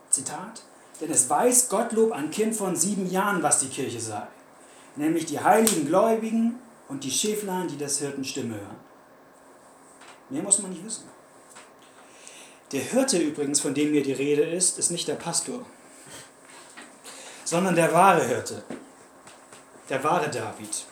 Zitat, 0.09 0.63
denn 0.99 1.11
es 1.11 1.29
weiß 1.29 1.69
Gottlob 1.69 2.13
ein 2.13 2.31
Kind 2.31 2.55
von 2.55 2.75
sieben 2.75 3.07
Jahren, 3.07 3.43
was 3.43 3.59
die 3.59 3.67
Kirche 3.67 3.99
sei, 3.99 4.25
nämlich 4.95 5.27
die 5.27 5.39
heiligen 5.39 5.85
Gläubigen 5.85 6.57
und 6.87 7.03
die 7.03 7.11
Schäflein, 7.11 7.67
die 7.67 7.77
des 7.77 7.99
Hirten 7.99 8.25
Stimme 8.25 8.55
hören. 8.55 8.79
Mehr 10.29 10.41
muss 10.41 10.57
man 10.63 10.71
nicht 10.71 10.83
wissen. 10.83 11.03
Der 12.71 12.81
Hirte 12.81 13.19
übrigens, 13.19 13.59
von 13.59 13.75
dem 13.75 13.93
hier 13.93 14.03
die 14.03 14.13
Rede 14.13 14.41
ist, 14.41 14.79
ist 14.79 14.89
nicht 14.89 15.07
der 15.07 15.13
Pastor, 15.13 15.63
sondern 17.45 17.75
der 17.75 17.93
wahre 17.93 18.25
Hirte, 18.25 18.63
der 19.89 20.03
wahre 20.03 20.31
David, 20.31 20.85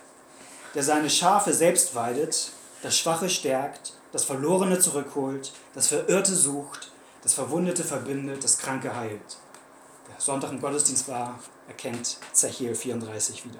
der 0.75 0.83
seine 0.83 1.09
Schafe 1.09 1.53
selbst 1.53 1.95
weidet, 1.95 2.51
das 2.83 2.95
Schwache 2.95 3.29
stärkt, 3.29 3.93
das 4.17 4.25
Verlorene 4.25 4.79
zurückholt, 4.79 5.53
das 5.75 5.89
Verirrte 5.89 6.33
sucht, 6.33 6.91
das 7.21 7.35
Verwundete 7.35 7.83
verbindet, 7.83 8.43
das 8.43 8.57
Kranke 8.57 8.95
heilt. 8.95 9.37
Der 10.09 10.19
Sonntag 10.19 10.51
im 10.51 10.59
Gottesdienst 10.59 11.07
war, 11.07 11.37
erkennt 11.67 12.17
Zechiel 12.31 12.73
34 12.73 13.45
wieder. 13.45 13.59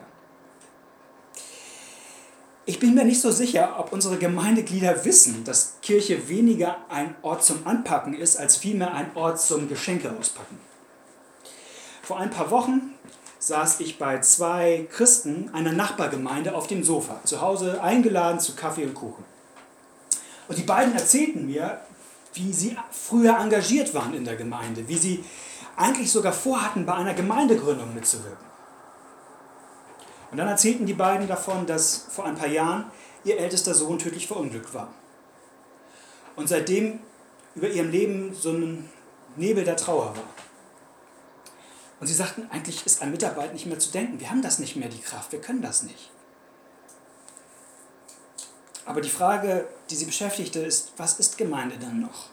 Ich 2.66 2.80
bin 2.80 2.96
mir 2.96 3.06
nicht 3.06 3.22
so 3.22 3.30
sicher, 3.30 3.76
ob 3.78 3.94
unsere 3.94 4.18
Gemeindeglieder 4.18 5.06
wissen, 5.06 5.44
dass 5.44 5.76
Kirche 5.84 6.28
weniger 6.28 6.78
ein 6.90 7.14
Ort 7.22 7.44
zum 7.44 7.68
Anpacken 7.68 8.16
ist, 8.16 8.38
als 8.38 8.58
vielmehr 8.58 8.96
ein 8.96 9.16
Ort 9.16 9.40
zum 9.40 9.70
Geschenke 9.70 10.12
auspacken. 10.20 10.58
Vor 12.02 12.18
ein 12.18 12.32
paar 12.32 12.50
Wochen 12.50 12.96
saß 13.38 13.80
ich 13.82 14.00
bei 14.00 14.22
zwei 14.22 14.88
Christen 14.92 15.52
einer 15.54 15.72
Nachbargemeinde 15.72 16.56
auf 16.56 16.66
dem 16.66 16.84
Sofa, 16.84 17.20
zu 17.26 17.42
Hause 17.42 17.80
eingeladen 17.84 18.40
zu 18.40 18.56
Kaffee 18.56 18.86
und 18.86 18.96
Kuchen. 18.96 19.37
Und 20.48 20.58
die 20.58 20.64
beiden 20.64 20.94
erzählten 20.94 21.46
mir, 21.46 21.82
wie 22.34 22.54
sie 22.54 22.78
früher 22.92 23.38
engagiert 23.38 23.94
waren 23.94 24.14
in 24.14 24.26
der 24.26 24.36
Gemeinde, 24.36 24.88
wie 24.88 24.98
sie 24.98 25.24
eigentlich 25.76 26.12
sogar 26.12 26.34
vorhatten, 26.34 26.86
bei 26.86 26.94
einer 26.94 27.14
Gemeindegründung 27.14 27.94
mitzuwirken. 27.94 28.46
Und 30.32 30.38
dann 30.38 30.48
erzählten 30.48 30.86
die 30.86 30.94
beiden 30.94 31.28
davon, 31.28 31.66
dass 31.66 32.08
vor 32.10 32.26
ein 32.26 32.36
paar 32.36 32.48
Jahren 32.48 32.92
ihr 33.24 33.40
ältester 33.40 33.74
Sohn 33.74 34.00
tödlich 34.00 34.28
verunglückt 34.28 34.74
war. 34.74 34.90
Und 36.36 36.50
seitdem 36.50 37.00
über 37.56 37.70
ihrem 37.70 37.90
Leben 37.90 38.36
so 38.36 38.52
ein 38.52 38.90
Nebel 39.36 39.64
der 39.64 39.78
Trauer 39.78 40.16
war. 40.16 40.24
Und 42.00 42.08
sie 42.08 42.14
sagten, 42.14 42.48
eigentlich 42.52 42.86
ist 42.86 43.02
an 43.02 43.12
Mitarbeit 43.12 43.54
nicht 43.54 43.66
mehr 43.66 43.80
zu 43.80 43.92
denken. 43.92 44.20
Wir 44.20 44.30
haben 44.30 44.42
das 44.42 44.60
nicht 44.60 44.76
mehr, 44.76 44.90
die 44.90 45.00
Kraft. 45.00 45.32
Wir 45.32 45.42
können 45.42 45.62
das 45.62 45.84
nicht. 45.84 46.12
Aber 48.88 49.02
die 49.02 49.10
Frage, 49.10 49.68
die 49.90 49.96
sie 49.96 50.06
beschäftigte, 50.06 50.60
ist, 50.60 50.94
was 50.96 51.20
ist 51.20 51.38
Gemeinde 51.38 51.76
dann 51.78 52.00
noch? 52.00 52.30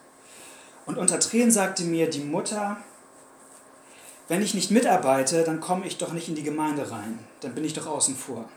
Und 0.87 0.99
unter 0.99 1.19
Tränen 1.19 1.51
sagte 1.51 1.83
mir 1.83 2.09
die 2.09 2.21
Mutter, 2.21 2.77
wenn 4.29 4.41
ich 4.41 4.55
nicht 4.55 4.71
mitarbeite, 4.71 5.43
dann 5.43 5.61
komme 5.61 5.85
ich 5.85 5.99
doch 5.99 6.13
nicht 6.13 6.29
in 6.29 6.37
die 6.37 6.45
Gemeinde 6.45 6.91
rein. 6.93 7.19
Dann 7.41 7.57
bin 7.57 7.65
ich 7.65 7.75
doch 7.75 7.87
außen 7.87 8.17
vor. 8.17 8.49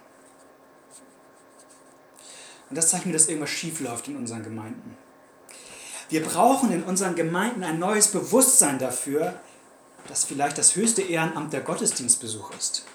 Und 2.69 2.77
das 2.77 2.89
zeigt 2.89 3.07
mir, 3.07 3.13
dass 3.13 3.27
irgendwas 3.27 3.49
schief 3.49 3.79
läuft 3.79 4.07
in 4.07 4.15
unseren 4.15 4.43
Gemeinden. 4.43 4.95
Wir 6.09 6.23
brauchen 6.23 6.71
in 6.71 6.83
unseren 6.83 7.15
Gemeinden 7.15 7.63
ein 7.63 7.79
neues 7.79 8.09
Bewusstsein 8.09 8.77
dafür, 8.77 9.39
dass 10.07 10.23
vielleicht 10.23 10.59
das 10.59 10.75
höchste 10.75 11.01
Ehrenamt 11.01 11.51
der 11.51 11.61
Gottesdienstbesuch 11.61 12.51
ist. 12.57 12.85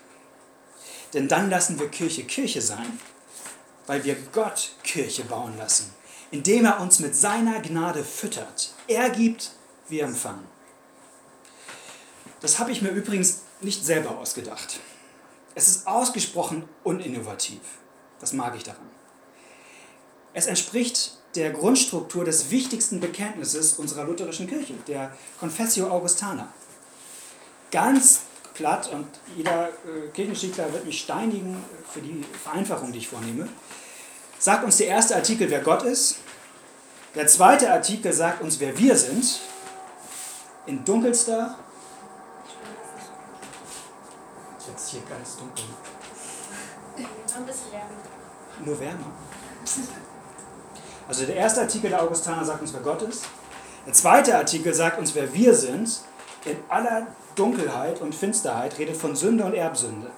Denn 1.12 1.26
dann 1.26 1.50
lassen 1.50 1.80
wir 1.80 1.88
Kirche 1.88 2.23
Kirche 2.23 2.62
sein, 2.62 3.00
weil 3.87 4.05
wir 4.05 4.17
Gott 4.33 4.77
Kirche 4.83 5.25
bauen 5.25 5.57
lassen, 5.59 5.93
indem 6.31 6.65
er 6.65 6.81
uns 6.81 6.99
mit 7.01 7.15
seiner 7.15 7.61
Gnade 7.61 8.05
füttert. 8.05 8.75
Er 8.87 9.11
gibt, 9.11 9.53
wir 9.89 10.05
empfangen. 10.05 10.47
Das 12.41 12.59
habe 12.59 12.73
ich 12.73 12.83
mir 12.83 12.91
übrigens 12.91 13.43
nicht 13.61 13.85
selber 13.85 14.19
ausgedacht. 14.19 14.81
Es 15.55 15.69
ist 15.69 15.87
ausgesprochen 15.87 16.65
uninnovativ. 16.83 17.61
Das 18.21 18.33
mag 18.33 18.57
ich 18.57 18.62
daran. 18.62 18.89
Es 20.35 20.47
entspricht 20.47 21.19
der 21.35 21.51
Grundstruktur 21.51 22.25
des 22.25 22.51
wichtigsten 22.51 23.01
Bekenntnisses 23.01 23.75
unserer 23.75 24.05
lutherischen 24.05 24.47
Kirche, 24.47 24.75
der 24.87 25.17
Confessio 25.39 25.89
Augustana. 25.89 26.53
Ganz 27.71 28.21
platt 28.62 28.88
und 28.92 29.09
jeder 29.37 29.71
äh, 29.71 30.09
Kirchengeschichtler 30.14 30.73
wird 30.73 30.85
mich 30.85 31.00
steinigen 31.00 31.64
für 31.92 32.00
die 32.00 32.25
Vereinfachung, 32.45 32.92
die 32.92 32.99
ich 32.99 33.09
vornehme. 33.09 33.49
Sagt 34.38 34.62
uns 34.62 34.76
der 34.76 34.87
erste 34.87 35.16
Artikel, 35.16 35.50
wer 35.50 35.61
Gott 35.61 35.83
ist. 35.83 36.19
Der 37.16 37.26
zweite 37.26 37.73
Artikel 37.73 38.12
sagt 38.12 38.40
uns, 38.40 38.61
wer 38.61 38.78
wir 38.78 38.97
sind. 38.97 39.40
In 40.66 40.85
dunkelster 40.85 41.59
jetzt 44.71 44.90
hier 44.90 45.02
ganz 45.11 45.37
dunkel. 45.37 45.64
Ein 46.97 47.45
bisschen 47.45 47.73
wärmer. 47.73 48.64
Nur 48.64 48.78
wärmer. 48.78 49.12
Also 51.09 51.26
der 51.26 51.35
erste 51.35 51.62
Artikel 51.62 51.90
der 51.90 52.00
Augustaner 52.00 52.45
sagt 52.45 52.62
uns, 52.62 52.73
wer 52.73 52.81
Gott 52.81 53.02
ist. 53.02 53.25
Der 53.87 53.92
zweite 53.92 54.37
Artikel 54.37 54.73
sagt 54.73 55.00
uns, 55.00 55.16
wer 55.16 55.35
wir 55.35 55.52
sind. 55.52 56.02
In 56.45 56.57
aller 56.69 57.07
Dunkelheit 57.37 58.01
und 58.01 58.15
Finsterheit 58.15 58.79
redet 58.79 58.97
von 58.97 59.15
Sünde 59.15 59.45
und 59.45 59.55
Erbsünde. 59.55 60.11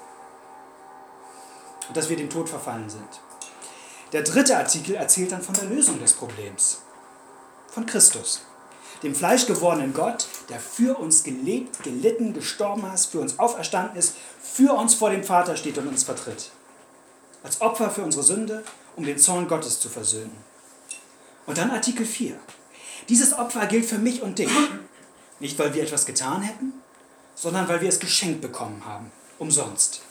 Und 1.88 1.96
dass 1.96 2.08
wir 2.08 2.16
dem 2.16 2.30
Tod 2.30 2.48
verfallen 2.48 2.88
sind. 2.88 3.20
Der 4.12 4.22
dritte 4.22 4.56
Artikel 4.56 4.94
erzählt 4.94 5.32
dann 5.32 5.42
von 5.42 5.54
der 5.54 5.64
Lösung 5.64 5.98
des 5.98 6.14
Problems. 6.14 6.82
Von 7.68 7.84
Christus. 7.84 8.42
dem 9.02 9.14
fleischgewordenen 9.14 9.92
Gott, 9.92 10.26
der 10.48 10.58
für 10.58 10.98
uns 10.98 11.24
gelebt, 11.24 11.82
gelitten, 11.82 12.32
gestorben 12.32 12.90
ist, 12.94 13.06
für 13.06 13.20
uns 13.20 13.38
auferstanden 13.38 13.98
ist, 13.98 14.14
für 14.40 14.72
uns 14.72 14.94
vor 14.94 15.10
dem 15.10 15.22
Vater 15.24 15.56
steht 15.56 15.76
und 15.76 15.88
uns 15.88 16.04
vertritt. 16.04 16.50
Als 17.42 17.60
Opfer 17.60 17.90
für 17.90 18.02
unsere 18.02 18.22
Sünde, 18.22 18.64
um 18.96 19.04
den 19.04 19.18
Zorn 19.18 19.46
Gottes 19.46 19.78
zu 19.78 19.90
versöhnen. 19.90 20.34
Und 21.44 21.58
dann 21.58 21.70
Artikel 21.70 22.06
4. 22.06 22.38
Dieses 23.10 23.34
Opfer 23.34 23.66
gilt 23.66 23.84
für 23.84 23.98
mich 23.98 24.22
und 24.22 24.38
dich. 24.38 24.48
Nicht, 25.40 25.58
weil 25.58 25.74
wir 25.74 25.82
etwas 25.82 26.06
getan 26.06 26.42
hätten, 26.42 26.72
sondern 27.34 27.68
weil 27.68 27.80
wir 27.80 27.88
es 27.88 28.00
geschenkt 28.00 28.40
bekommen 28.40 28.84
haben. 28.84 29.10
Umsonst. 29.38 30.02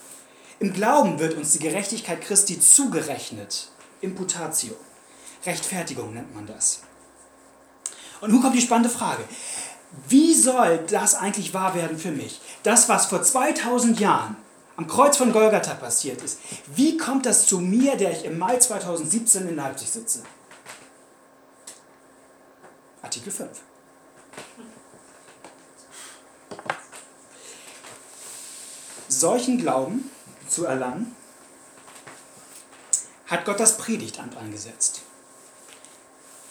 Im 0.59 0.73
Glauben 0.73 1.19
wird 1.19 1.35
uns 1.35 1.51
die 1.51 1.59
Gerechtigkeit 1.59 2.21
Christi 2.21 2.59
zugerechnet. 2.59 3.69
Imputatio. 4.01 4.75
Rechtfertigung 5.45 6.13
nennt 6.13 6.33
man 6.35 6.45
das. 6.45 6.81
Und 8.21 8.31
nun 8.31 8.41
kommt 8.41 8.55
die 8.55 8.61
spannende 8.61 8.89
Frage. 8.89 9.23
Wie 10.07 10.33
soll 10.33 10.79
das 10.89 11.15
eigentlich 11.15 11.53
wahr 11.53 11.75
werden 11.75 11.97
für 11.97 12.11
mich? 12.11 12.41
Das, 12.63 12.89
was 12.89 13.07
vor 13.07 13.21
2000 13.21 13.99
Jahren 13.99 14.37
am 14.75 14.87
Kreuz 14.87 15.17
von 15.17 15.31
Golgatha 15.31 15.75
passiert 15.75 16.21
ist, 16.21 16.39
wie 16.67 16.97
kommt 16.97 17.25
das 17.25 17.45
zu 17.45 17.59
mir, 17.59 17.95
der 17.95 18.11
ich 18.11 18.25
im 18.25 18.39
Mai 18.39 18.57
2017 18.57 19.47
in 19.49 19.55
Leipzig 19.55 19.89
sitze? 19.91 20.23
Artikel 23.01 23.31
5. 23.31 23.49
Solchen 29.23 29.57
Glauben 29.57 30.11
zu 30.49 30.65
erlangen, 30.65 31.15
hat 33.27 33.45
Gott 33.45 33.57
das 33.57 33.77
Predigtamt 33.77 34.35
eingesetzt. 34.35 35.01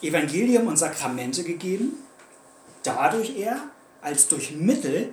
Evangelium 0.01 0.69
und 0.69 0.79
Sakramente 0.79 1.45
gegeben, 1.45 2.03
dadurch 2.83 3.37
er 3.37 3.61
als 4.01 4.27
durch 4.29 4.53
Mittel 4.53 5.13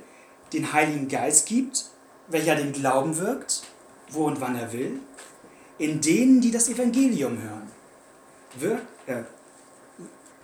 den 0.54 0.72
Heiligen 0.72 1.10
Geist 1.10 1.48
gibt, 1.48 1.88
welcher 2.30 2.56
den 2.56 2.72
Glauben 2.72 3.18
wirkt, 3.18 3.64
wo 4.08 4.24
und 4.24 4.40
wann 4.40 4.56
er 4.56 4.72
will, 4.72 5.02
in 5.80 6.00
denen, 6.00 6.40
die 6.40 6.52
das 6.52 6.70
Evangelium 6.70 7.42
hören. 7.42 7.70
Wirkt, 8.56 8.88
äh, 9.06 9.24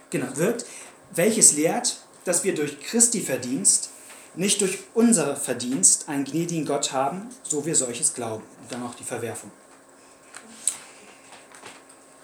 genau, 0.10 0.36
wirkt, 0.36 0.66
welches 1.12 1.54
lehrt, 1.54 1.96
dass 2.26 2.44
wir 2.44 2.54
durch 2.54 2.78
Christi 2.82 3.22
Verdienst, 3.22 3.92
nicht 4.38 4.62
durch 4.62 4.80
unser 4.94 5.36
Verdienst, 5.36 6.10
einen 6.10 6.26
gnädigen 6.26 6.66
Gott 6.66 6.92
haben, 6.92 7.30
so 7.44 7.66
wir 7.66 7.76
solches 7.76 8.14
glauben. 8.14 8.44
Und 8.62 8.72
dann 8.72 8.84
auch 8.84 8.96
die 8.96 9.04
Verwerfung. 9.04 9.52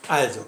Also, 0.08 0.46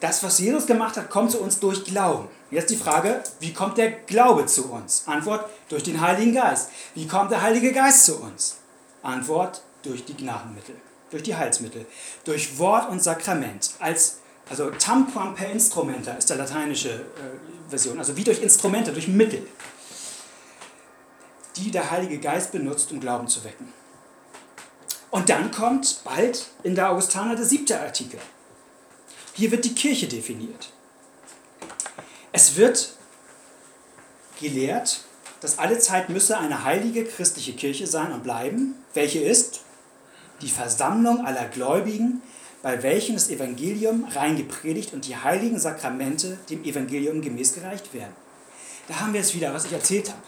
das, 0.00 0.22
was 0.22 0.38
Jesus 0.38 0.66
gemacht 0.66 0.96
hat, 0.96 1.10
kommt 1.10 1.30
zu 1.30 1.40
uns 1.40 1.58
durch 1.58 1.84
Glauben. 1.84 2.28
Jetzt 2.50 2.70
die 2.70 2.76
Frage, 2.76 3.22
wie 3.40 3.52
kommt 3.52 3.78
der 3.78 3.90
Glaube 3.90 4.46
zu 4.46 4.70
uns? 4.70 5.04
Antwort, 5.06 5.48
durch 5.68 5.82
den 5.82 6.00
Heiligen 6.00 6.34
Geist. 6.34 6.70
Wie 6.94 7.06
kommt 7.06 7.30
der 7.30 7.42
Heilige 7.42 7.72
Geist 7.72 8.04
zu 8.04 8.20
uns? 8.20 8.58
Antwort, 9.02 9.62
durch 9.82 10.04
die 10.04 10.16
Gnadenmittel, 10.16 10.74
durch 11.10 11.22
die 11.22 11.36
Heilsmittel, 11.36 11.86
durch 12.24 12.58
Wort 12.58 12.90
und 12.90 13.02
Sakrament. 13.02 13.70
Als, 13.78 14.18
also 14.48 14.70
tamquam 14.70 15.34
per 15.34 15.50
instrumenta 15.50 16.12
ist 16.12 16.30
der 16.30 16.36
lateinische 16.36 16.90
äh, 16.90 17.55
Version, 17.68 17.98
also 17.98 18.16
wie 18.16 18.24
durch 18.24 18.42
Instrumente, 18.42 18.92
durch 18.92 19.08
Mittel, 19.08 19.46
die 21.56 21.70
der 21.70 21.90
Heilige 21.90 22.18
Geist 22.18 22.52
benutzt, 22.52 22.92
um 22.92 23.00
Glauben 23.00 23.28
zu 23.28 23.44
wecken. 23.44 23.72
Und 25.10 25.28
dann 25.28 25.50
kommt 25.50 26.00
bald 26.04 26.48
in 26.62 26.74
der 26.74 26.90
Augustana 26.90 27.34
der 27.34 27.44
siebte 27.44 27.80
Artikel. 27.80 28.20
Hier 29.32 29.50
wird 29.50 29.64
die 29.64 29.74
Kirche 29.74 30.08
definiert. 30.08 30.72
Es 32.32 32.56
wird 32.56 32.94
gelehrt, 34.40 35.00
dass 35.40 35.58
alle 35.58 35.78
Zeit 35.78 36.08
müsse 36.08 36.38
eine 36.38 36.64
heilige 36.64 37.04
christliche 37.04 37.54
Kirche 37.54 37.86
sein 37.86 38.12
und 38.12 38.22
bleiben, 38.22 38.74
welche 38.94 39.20
ist 39.20 39.60
die 40.42 40.50
Versammlung 40.50 41.24
aller 41.24 41.46
Gläubigen, 41.46 42.22
bei 42.62 42.82
welchen 42.82 43.14
das 43.14 43.30
Evangelium 43.30 44.04
rein 44.14 44.36
gepredigt 44.36 44.92
und 44.92 45.06
die 45.06 45.16
heiligen 45.16 45.58
Sakramente 45.58 46.38
dem 46.50 46.64
Evangelium 46.64 47.22
gemäß 47.22 47.54
gereicht 47.54 47.92
werden. 47.94 48.14
Da 48.88 49.00
haben 49.00 49.12
wir 49.12 49.20
es 49.20 49.34
wieder, 49.34 49.52
was 49.52 49.64
ich 49.64 49.72
erzählt 49.72 50.08
habe. 50.10 50.22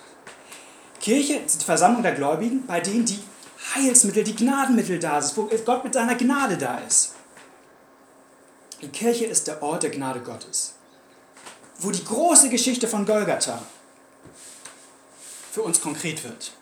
Kirche 1.01 1.37
ist 1.37 1.61
die 1.61 1.65
Versammlung 1.65 2.03
der 2.03 2.15
Gläubigen, 2.15 2.67
bei 2.67 2.81
denen 2.81 3.05
die 3.05 3.19
Heilsmittel, 3.75 4.25
die 4.25 4.37
Gnadenmittel 4.37 4.99
da 4.99 5.21
sind, 5.21 5.37
wo 5.37 5.51
Gott 5.65 5.85
mit 5.85 5.95
seiner 5.95 6.15
Gnade 6.15 6.57
da 6.57 6.79
ist. 6.79 7.15
Die 8.81 8.89
Kirche 8.89 9.25
ist 9.25 9.47
der 9.47 9.63
Ort 9.63 9.83
der 9.83 9.91
Gnade 9.91 10.21
Gottes, 10.21 10.75
wo 11.79 11.91
die 11.91 12.05
große 12.05 12.49
Geschichte 12.49 12.87
von 12.87 13.05
Golgatha 13.05 13.61
für 15.51 15.63
uns 15.63 15.81
konkret 15.81 16.23
wird. 16.23 16.53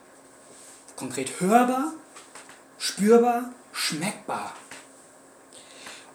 Konkret 0.96 1.40
hörbar, 1.40 1.92
spürbar, 2.78 3.52
schmeckbar. 3.72 4.54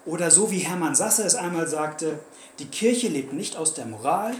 Oder 0.04 0.30
so 0.30 0.50
wie 0.50 0.58
Hermann 0.58 0.94
Sasse 0.94 1.22
es 1.22 1.34
einmal 1.34 1.68
sagte, 1.68 2.18
die 2.58 2.66
Kirche 2.66 3.08
lebt 3.08 3.32
nicht 3.32 3.56
aus 3.56 3.74
der 3.74 3.86
Moral, 3.86 4.34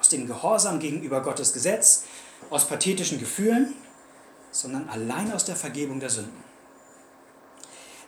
aus 0.00 0.08
dem 0.08 0.26
Gehorsam 0.26 0.78
gegenüber 0.78 1.22
Gottes 1.22 1.52
Gesetz, 1.52 2.04
aus 2.50 2.66
pathetischen 2.66 3.18
Gefühlen, 3.18 3.74
sondern 4.52 4.88
allein 4.88 5.32
aus 5.32 5.44
der 5.44 5.56
Vergebung 5.56 6.00
der 6.00 6.10
Sünden. 6.10 6.44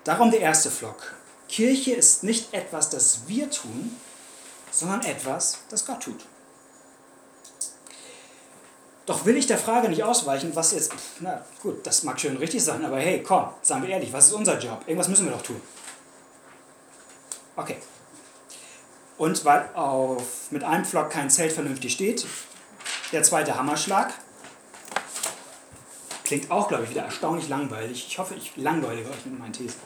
Darum 0.04 0.30
der 0.30 0.40
erste 0.40 0.70
Flock. 0.70 1.14
Kirche 1.48 1.92
ist 1.92 2.22
nicht 2.22 2.54
etwas, 2.54 2.90
das 2.90 3.22
wir 3.26 3.50
tun, 3.50 3.96
sondern 4.70 5.02
etwas, 5.02 5.58
das 5.68 5.84
Gott 5.84 6.00
tut. 6.00 6.24
Doch 9.04 9.24
will 9.24 9.36
ich 9.36 9.48
der 9.48 9.58
Frage 9.58 9.88
nicht 9.88 10.04
ausweichen, 10.04 10.54
was 10.54 10.72
jetzt, 10.72 10.92
na 11.18 11.44
gut, 11.60 11.84
das 11.84 12.04
mag 12.04 12.20
schön 12.20 12.36
richtig 12.36 12.62
sein, 12.62 12.84
aber 12.84 12.98
hey, 12.98 13.22
komm, 13.22 13.48
sagen 13.60 13.82
wir 13.82 13.90
ehrlich, 13.90 14.12
was 14.12 14.28
ist 14.28 14.34
unser 14.34 14.58
Job? 14.58 14.82
Irgendwas 14.86 15.08
müssen 15.08 15.24
wir 15.24 15.32
doch 15.32 15.42
tun. 15.42 15.60
Okay. 17.56 17.76
Und 19.18 19.44
weil 19.44 19.68
auf, 19.74 20.50
mit 20.50 20.64
einem 20.64 20.84
Flock 20.84 21.10
kein 21.10 21.28
Zelt 21.28 21.52
vernünftig 21.52 21.92
steht, 21.92 22.26
der 23.12 23.22
zweite 23.22 23.56
Hammerschlag, 23.56 24.12
klingt 26.24 26.50
auch, 26.50 26.68
glaube 26.68 26.84
ich, 26.84 26.90
wieder 26.90 27.02
erstaunlich 27.02 27.48
langweilig. 27.48 28.06
Ich 28.08 28.18
hoffe, 28.18 28.34
ich 28.34 28.56
langweile 28.56 29.00
euch 29.00 29.26
mit 29.26 29.38
meinen 29.38 29.52
Thesen. 29.52 29.80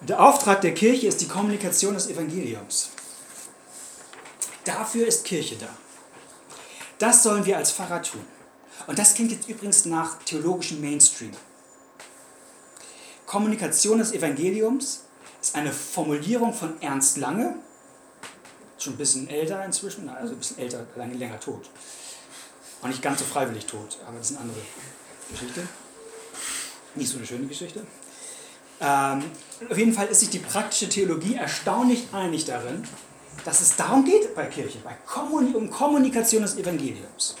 Der 0.00 0.20
Auftrag 0.20 0.60
der 0.62 0.74
Kirche 0.74 1.06
ist 1.06 1.20
die 1.20 1.28
Kommunikation 1.28 1.94
des 1.94 2.08
Evangeliums. 2.08 2.90
Dafür 4.64 5.06
ist 5.06 5.24
Kirche 5.24 5.56
da. 5.56 5.68
Das 6.98 7.22
sollen 7.22 7.44
wir 7.44 7.56
als 7.56 7.72
Pfarrer 7.72 8.02
tun. 8.02 8.24
Und 8.86 8.98
das 8.98 9.14
klingt 9.14 9.32
jetzt 9.32 9.48
übrigens 9.48 9.84
nach 9.84 10.18
theologischem 10.24 10.80
Mainstream. 10.80 11.32
Kommunikation 13.26 13.98
des 13.98 14.12
Evangeliums 14.12 15.04
ist 15.44 15.56
eine 15.56 15.72
Formulierung 15.72 16.54
von 16.54 16.80
Ernst 16.80 17.18
Lange, 17.18 17.56
schon 18.78 18.94
ein 18.94 18.96
bisschen 18.96 19.28
älter 19.28 19.62
inzwischen, 19.62 20.08
also 20.08 20.32
ein 20.32 20.38
bisschen 20.38 20.58
älter, 20.58 20.86
lange 20.96 21.14
länger 21.14 21.38
tot. 21.38 21.68
Auch 22.80 22.88
nicht 22.88 23.02
ganz 23.02 23.18
so 23.18 23.26
freiwillig 23.26 23.66
tot, 23.66 23.98
aber 24.06 24.16
das 24.16 24.30
ist 24.30 24.36
eine 24.36 24.46
andere 24.46 24.60
Geschichte. 25.30 25.68
Nicht 26.94 27.10
so 27.10 27.18
eine 27.18 27.26
schöne 27.26 27.46
Geschichte. 27.46 27.86
Ähm, 28.80 29.24
auf 29.68 29.76
jeden 29.76 29.92
Fall 29.92 30.06
ist 30.06 30.20
sich 30.20 30.30
die 30.30 30.38
praktische 30.38 30.88
Theologie 30.88 31.34
erstaunlich 31.34 32.08
einig 32.12 32.46
darin, 32.46 32.88
dass 33.44 33.60
es 33.60 33.76
darum 33.76 34.04
geht 34.06 34.34
bei 34.34 34.46
Kirche, 34.46 34.78
bei 34.82 34.96
Kommunik 35.06 35.54
um 35.54 35.70
Kommunikation 35.70 36.40
des 36.40 36.56
Evangeliums. 36.56 37.36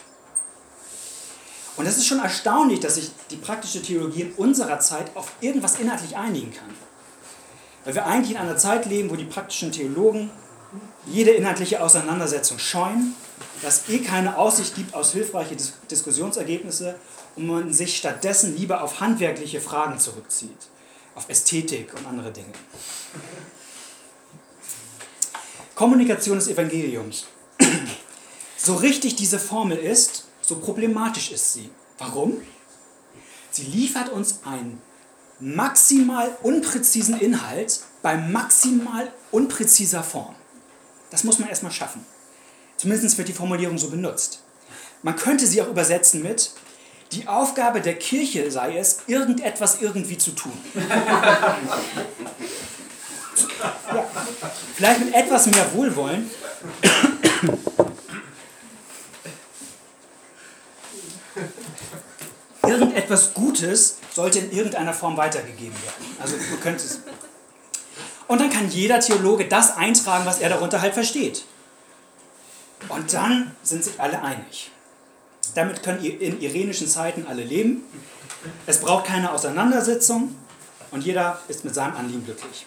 Und 1.76 1.86
es 1.86 1.96
ist 1.96 2.06
schon 2.06 2.20
erstaunlich, 2.20 2.80
dass 2.80 2.96
sich 2.96 3.10
die 3.30 3.36
praktische 3.36 3.80
Theologie 3.80 4.22
in 4.22 4.32
unserer 4.34 4.78
Zeit 4.78 5.16
auf 5.16 5.32
irgendwas 5.40 5.80
inhaltlich 5.80 6.16
einigen 6.16 6.52
kann. 6.52 6.70
Weil 7.84 7.94
wir 7.94 8.06
eigentlich 8.06 8.32
in 8.32 8.36
einer 8.36 8.56
Zeit 8.56 8.86
leben, 8.86 9.10
wo 9.10 9.16
die 9.16 9.24
praktischen 9.24 9.72
Theologen 9.72 10.30
jede 11.06 11.30
inhaltliche 11.32 11.82
Auseinandersetzung 11.82 12.58
scheuen, 12.58 13.14
dass 13.62 13.88
eh 13.88 13.98
keine 13.98 14.36
Aussicht 14.38 14.74
gibt 14.74 14.94
aus 14.94 15.12
hilfreiche 15.12 15.56
Dis 15.56 15.74
Diskussionsergebnisse 15.90 16.96
und 17.36 17.46
man 17.46 17.72
sich 17.72 17.96
stattdessen 17.96 18.56
lieber 18.56 18.82
auf 18.82 19.00
handwerkliche 19.00 19.60
Fragen 19.60 19.98
zurückzieht 19.98 20.68
auf 21.14 21.28
Ästhetik 21.28 21.94
und 21.94 22.06
andere 22.06 22.32
Dinge. 22.32 22.52
Kommunikation 25.74 26.36
des 26.36 26.48
Evangeliums. 26.48 27.26
So 28.56 28.76
richtig 28.76 29.16
diese 29.16 29.38
Formel 29.38 29.76
ist, 29.76 30.26
so 30.40 30.56
problematisch 30.56 31.30
ist 31.32 31.52
sie. 31.52 31.70
Warum? 31.98 32.40
Sie 33.50 33.64
liefert 33.64 34.08
uns 34.08 34.40
einen 34.44 34.80
maximal 35.40 36.36
unpräzisen 36.42 37.20
Inhalt 37.20 37.80
bei 38.02 38.16
maximal 38.16 39.12
unpräziser 39.30 40.02
Form. 40.02 40.34
Das 41.10 41.24
muss 41.24 41.38
man 41.38 41.48
erstmal 41.48 41.72
schaffen. 41.72 42.04
Zumindest 42.76 43.18
wird 43.18 43.28
die 43.28 43.32
Formulierung 43.32 43.78
so 43.78 43.90
benutzt. 43.90 44.42
Man 45.02 45.16
könnte 45.16 45.46
sie 45.46 45.62
auch 45.62 45.68
übersetzen 45.68 46.22
mit, 46.22 46.52
die 47.12 47.28
Aufgabe 47.28 47.80
der 47.80 47.94
Kirche 47.94 48.50
sei 48.50 48.76
es, 48.78 49.00
irgendetwas 49.06 49.80
irgendwie 49.80 50.18
zu 50.18 50.32
tun. 50.32 50.52
ja. 50.74 51.56
Vielleicht 54.74 55.00
mit 55.00 55.14
etwas 55.14 55.46
mehr 55.46 55.72
Wohlwollen. 55.74 56.30
Und 62.94 63.00
etwas 63.02 63.34
Gutes 63.34 63.96
sollte 64.12 64.38
in 64.38 64.52
irgendeiner 64.52 64.94
Form 64.94 65.16
weitergegeben 65.16 65.74
werden. 65.82 66.16
Also 66.20 66.36
man 66.36 66.60
könnte. 66.60 66.84
Und 68.28 68.40
dann 68.40 68.50
kann 68.50 68.70
jeder 68.70 69.00
Theologe 69.00 69.48
das 69.48 69.76
eintragen, 69.76 70.24
was 70.26 70.38
er 70.38 70.48
darunter 70.48 70.80
halt 70.80 70.94
versteht. 70.94 71.44
Und 72.88 73.12
dann 73.12 73.54
sind 73.64 73.82
sich 73.82 74.00
alle 74.00 74.22
einig. 74.22 74.70
Damit 75.56 75.82
können 75.82 76.04
in 76.04 76.40
irenischen 76.40 76.86
Zeiten 76.88 77.26
alle 77.26 77.42
leben. 77.42 77.84
Es 78.66 78.78
braucht 78.80 79.06
keine 79.06 79.32
Auseinandersetzung 79.32 80.34
und 80.92 81.04
jeder 81.04 81.40
ist 81.48 81.64
mit 81.64 81.74
seinem 81.74 81.96
Anliegen 81.96 82.24
glücklich. 82.24 82.66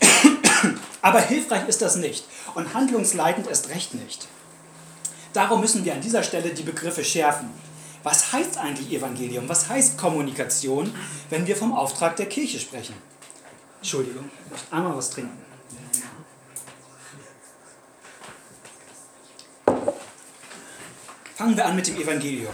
Aber 1.02 1.20
hilfreich 1.20 1.66
ist 1.66 1.82
das 1.82 1.96
nicht 1.96 2.24
und 2.54 2.74
handlungsleitend 2.74 3.48
erst 3.48 3.70
recht 3.70 3.94
nicht. 3.94 4.28
Darum 5.32 5.60
müssen 5.60 5.84
wir 5.84 5.94
an 5.94 6.00
dieser 6.00 6.22
Stelle 6.22 6.50
die 6.50 6.62
Begriffe 6.62 7.02
schärfen. 7.02 7.50
Was 8.02 8.32
heißt 8.32 8.56
eigentlich 8.58 8.92
Evangelium? 8.92 9.48
Was 9.48 9.68
heißt 9.68 9.98
Kommunikation, 9.98 10.94
wenn 11.28 11.46
wir 11.46 11.56
vom 11.56 11.72
Auftrag 11.72 12.16
der 12.16 12.26
Kirche 12.26 12.58
sprechen? 12.58 12.94
Entschuldigung, 13.78 14.30
ich 14.44 14.50
muss 14.50 14.60
einmal 14.70 14.96
was 14.96 15.10
trinken. 15.10 15.38
Fangen 21.34 21.56
wir 21.56 21.64
an 21.64 21.76
mit 21.76 21.86
dem 21.86 21.96
Evangelium. 21.96 22.52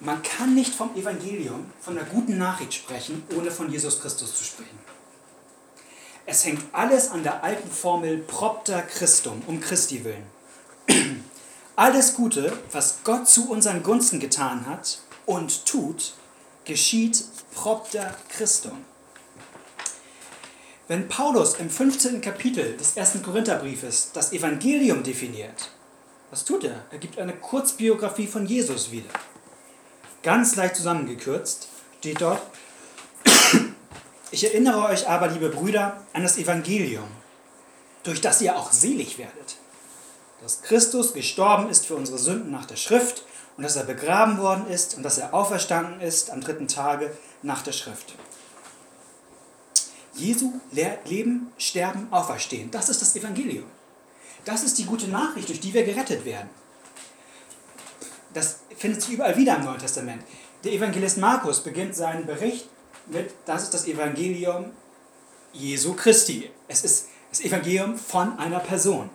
Man 0.00 0.22
kann 0.22 0.54
nicht 0.54 0.74
vom 0.74 0.94
Evangelium, 0.94 1.70
von 1.80 1.94
der 1.94 2.04
guten 2.04 2.36
Nachricht 2.36 2.74
sprechen, 2.74 3.22
ohne 3.34 3.50
von 3.50 3.70
Jesus 3.70 4.00
Christus 4.00 4.36
zu 4.36 4.44
sprechen. 4.44 4.78
Es 6.26 6.44
hängt 6.44 6.62
alles 6.72 7.10
an 7.10 7.22
der 7.22 7.42
alten 7.42 7.70
Formel 7.70 8.18
propter 8.18 8.82
Christum, 8.82 9.42
um 9.46 9.60
Christi 9.60 10.04
willen. 10.04 10.26
Alles 11.78 12.14
Gute, 12.14 12.56
was 12.72 13.00
Gott 13.04 13.28
zu 13.28 13.50
unseren 13.50 13.82
Gunsten 13.82 14.18
getan 14.18 14.64
hat 14.64 15.00
und 15.26 15.66
tut, 15.66 16.14
geschieht 16.64 17.22
propter 17.54 18.14
Christum. 18.30 18.82
Wenn 20.88 21.06
Paulus 21.06 21.56
im 21.56 21.68
15. 21.68 22.22
Kapitel 22.22 22.78
des 22.78 22.96
ersten 22.96 23.22
Korintherbriefes 23.22 24.12
das 24.14 24.32
Evangelium 24.32 25.02
definiert, 25.02 25.70
was 26.30 26.46
tut 26.46 26.64
er? 26.64 26.86
Er 26.90 26.96
gibt 26.96 27.18
eine 27.18 27.34
Kurzbiografie 27.34 28.26
von 28.26 28.46
Jesus 28.46 28.90
wieder. 28.90 29.10
Ganz 30.22 30.56
leicht 30.56 30.76
zusammengekürzt 30.76 31.68
steht 31.98 32.22
dort, 32.22 32.40
ich 34.30 34.44
erinnere 34.44 34.82
euch 34.86 35.06
aber, 35.06 35.28
liebe 35.28 35.50
Brüder, 35.50 36.00
an 36.14 36.22
das 36.22 36.38
Evangelium, 36.38 37.08
durch 38.02 38.22
das 38.22 38.40
ihr 38.40 38.56
auch 38.56 38.72
selig 38.72 39.18
werdet. 39.18 39.56
Dass 40.46 40.62
Christus 40.62 41.12
gestorben 41.12 41.70
ist 41.70 41.86
für 41.86 41.96
unsere 41.96 42.18
Sünden 42.18 42.52
nach 42.52 42.66
der 42.66 42.76
Schrift 42.76 43.24
und 43.56 43.64
dass 43.64 43.74
er 43.74 43.82
begraben 43.82 44.38
worden 44.38 44.68
ist 44.68 44.96
und 44.96 45.02
dass 45.02 45.18
er 45.18 45.34
auferstanden 45.34 46.00
ist 46.00 46.30
am 46.30 46.40
dritten 46.40 46.68
Tage 46.68 47.10
nach 47.42 47.62
der 47.62 47.72
Schrift. 47.72 48.14
Jesu 50.14 50.52
Leben, 50.70 51.52
Sterben, 51.58 52.06
Auferstehen, 52.12 52.70
das 52.70 52.88
ist 52.88 53.02
das 53.02 53.16
Evangelium. 53.16 53.66
Das 54.44 54.62
ist 54.62 54.78
die 54.78 54.84
gute 54.84 55.08
Nachricht, 55.08 55.48
durch 55.48 55.58
die 55.58 55.74
wir 55.74 55.82
gerettet 55.82 56.24
werden. 56.24 56.48
Das 58.32 58.60
findet 58.76 59.02
sich 59.02 59.14
überall 59.14 59.36
wieder 59.36 59.56
im 59.56 59.64
Neuen 59.64 59.80
Testament. 59.80 60.22
Der 60.62 60.74
Evangelist 60.74 61.18
Markus 61.18 61.58
beginnt 61.58 61.96
seinen 61.96 62.24
Bericht 62.24 62.68
mit, 63.06 63.34
das 63.46 63.64
ist 63.64 63.74
das 63.74 63.88
Evangelium 63.88 64.70
Jesu 65.52 65.94
Christi. 65.94 66.48
Es 66.68 66.84
ist 66.84 67.08
das 67.30 67.40
Evangelium 67.40 67.98
von 67.98 68.38
einer 68.38 68.60
Person. 68.60 69.10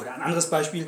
Oder 0.00 0.14
ein 0.14 0.22
anderes 0.22 0.50
Beispiel, 0.50 0.86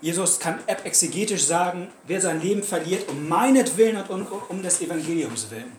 Jesus 0.00 0.38
kann 0.38 0.58
exegetisch 0.66 1.44
sagen, 1.44 1.88
wer 2.06 2.20
sein 2.20 2.40
Leben 2.40 2.62
verliert, 2.62 3.08
um 3.08 3.28
meinetwillen 3.28 3.96
und 3.96 4.10
um, 4.10 4.42
um 4.48 4.62
des 4.62 4.80
Evangeliums 4.80 5.50
willen. 5.50 5.72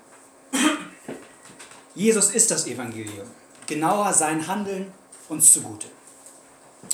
Jesus 1.96 2.32
ist 2.32 2.50
das 2.50 2.66
Evangelium. 2.68 3.28
Genauer 3.68 4.14
sein 4.14 4.48
Handeln 4.48 4.92
uns 5.30 5.54
zugute. 5.54 5.88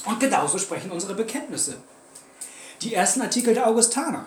Und 0.06 0.20
genauso 0.20 0.58
sprechen 0.58 0.92
unsere 0.92 1.16
Bekenntnisse. 1.16 1.78
Die 2.82 2.94
ersten 2.94 3.22
Artikel 3.22 3.54
der 3.54 3.68
Augustaner. 3.68 4.26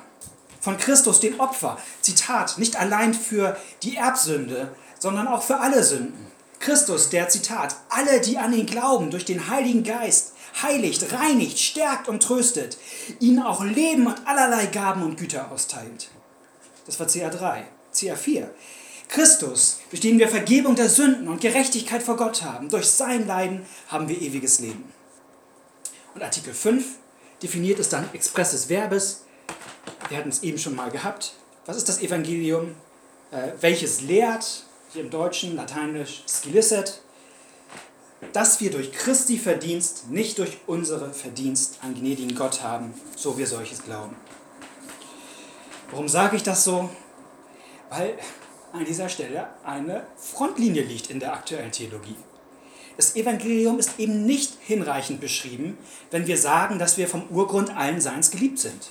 Von 0.61 0.77
Christus, 0.79 1.21
dem 1.21 1.41
Opfer. 1.41 1.79
Zitat, 2.01 2.59
nicht 2.59 2.77
allein 2.77 3.15
für 3.15 3.57
die 3.83 3.97
Erbsünde, 3.97 4.75
sondern 4.99 5.29
auch 5.29 5.43
für 5.43 5.59
alle 5.59 5.83
Sünden. 5.83 6.32
Christus, 6.63 7.11
der 7.11 7.29
Zitat, 7.29 7.75
alle, 7.89 8.21
die 8.21 8.39
an 8.39 8.53
ihn 8.53 8.67
glauben, 8.67 9.11
durch 9.11 9.25
den 9.25 9.49
Heiligen 9.49 9.83
Geist, 9.83 10.33
heiligt, 10.63 11.13
reinigt, 11.13 11.59
stärkt 11.59 12.09
und 12.09 12.23
tröstet, 12.23 12.79
ihnen 13.19 13.43
auch 13.43 13.65
Leben 13.65 14.07
und 14.07 14.27
allerlei 14.27 14.67
Gaben 14.67 15.03
und 15.03 15.17
Güter 15.19 15.51
austeilt. 15.51 16.09
Das 16.87 17.01
war 17.01 17.09
CA3. 17.09 17.65
CA4. 17.93 18.47
Christus, 19.09 19.81
durch 19.91 20.01
den 20.01 20.21
wir 20.21 20.29
Vergebung 20.29 20.77
der 20.77 20.89
Sünden 20.89 21.27
und 21.27 21.41
Gerechtigkeit 21.41 22.03
vor 22.03 22.17
Gott 22.17 22.43
haben. 22.43 22.69
Durch 22.69 22.87
sein 22.87 23.27
Leiden 23.27 23.67
haben 23.89 24.09
wir 24.09 24.23
ewiges 24.23 24.61
Leben. 24.61 24.85
Und 26.15 26.23
Artikel 26.23 26.55
5 26.55 26.85
definiert 27.43 27.81
es 27.81 27.89
dann 27.89 28.09
expresses 28.15 28.67
Verbes. 28.67 29.25
Wir 30.09 30.17
hatten 30.17 30.29
es 30.29 30.45
eben 30.45 30.59
schon 30.59 30.77
mal 30.77 30.93
gehabt. 30.93 31.35
Was 31.67 31.77
ist 31.77 31.89
das 31.89 32.01
Evangelium? 32.01 32.77
Äh, 33.33 33.53
welches 33.61 34.01
lehrt, 34.01 34.65
hier 34.93 35.03
im 35.03 35.11
Deutschen, 35.11 35.57
lateinisch 35.57 36.23
skilisset, 36.29 37.01
dass 38.33 38.61
wir 38.61 38.71
durch 38.71 38.93
Christi 38.93 39.39
Verdienst, 39.39 40.11
nicht 40.11 40.39
durch 40.39 40.59
unsere 40.67 41.13
Verdienst 41.13 41.79
an 41.83 41.95
gnädigen 41.95 42.35
Gott 42.37 42.63
haben, 42.63 42.93
so 43.17 43.39
wir 43.39 43.47
solches 43.47 43.85
glauben. 43.85 44.15
Warum 45.91 46.09
sage 46.09 46.37
ich 46.37 46.43
das 46.43 46.65
so? 46.65 46.91
Weil 47.89 48.19
an 48.73 48.85
dieser 48.85 49.09
Stelle 49.09 49.49
eine 49.65 50.07
Frontlinie 50.17 50.83
liegt 50.83 51.11
in 51.11 51.21
der 51.21 51.33
aktuellen 51.33 51.73
Theologie. 51.73 52.17
Das 52.97 53.17
Evangelium 53.17 53.79
ist 53.79 53.99
eben 53.99 54.27
nicht 54.27 54.59
hinreichend 54.61 55.21
beschrieben, 55.21 55.79
wenn 56.11 56.27
wir 56.27 56.37
sagen, 56.37 56.79
dass 56.79 56.99
wir 56.99 57.09
vom 57.09 57.27
Urgrund 57.29 57.75
allen 57.75 58.01
Seins 58.01 58.31
geliebt 58.31 58.59
sind. 58.59 58.91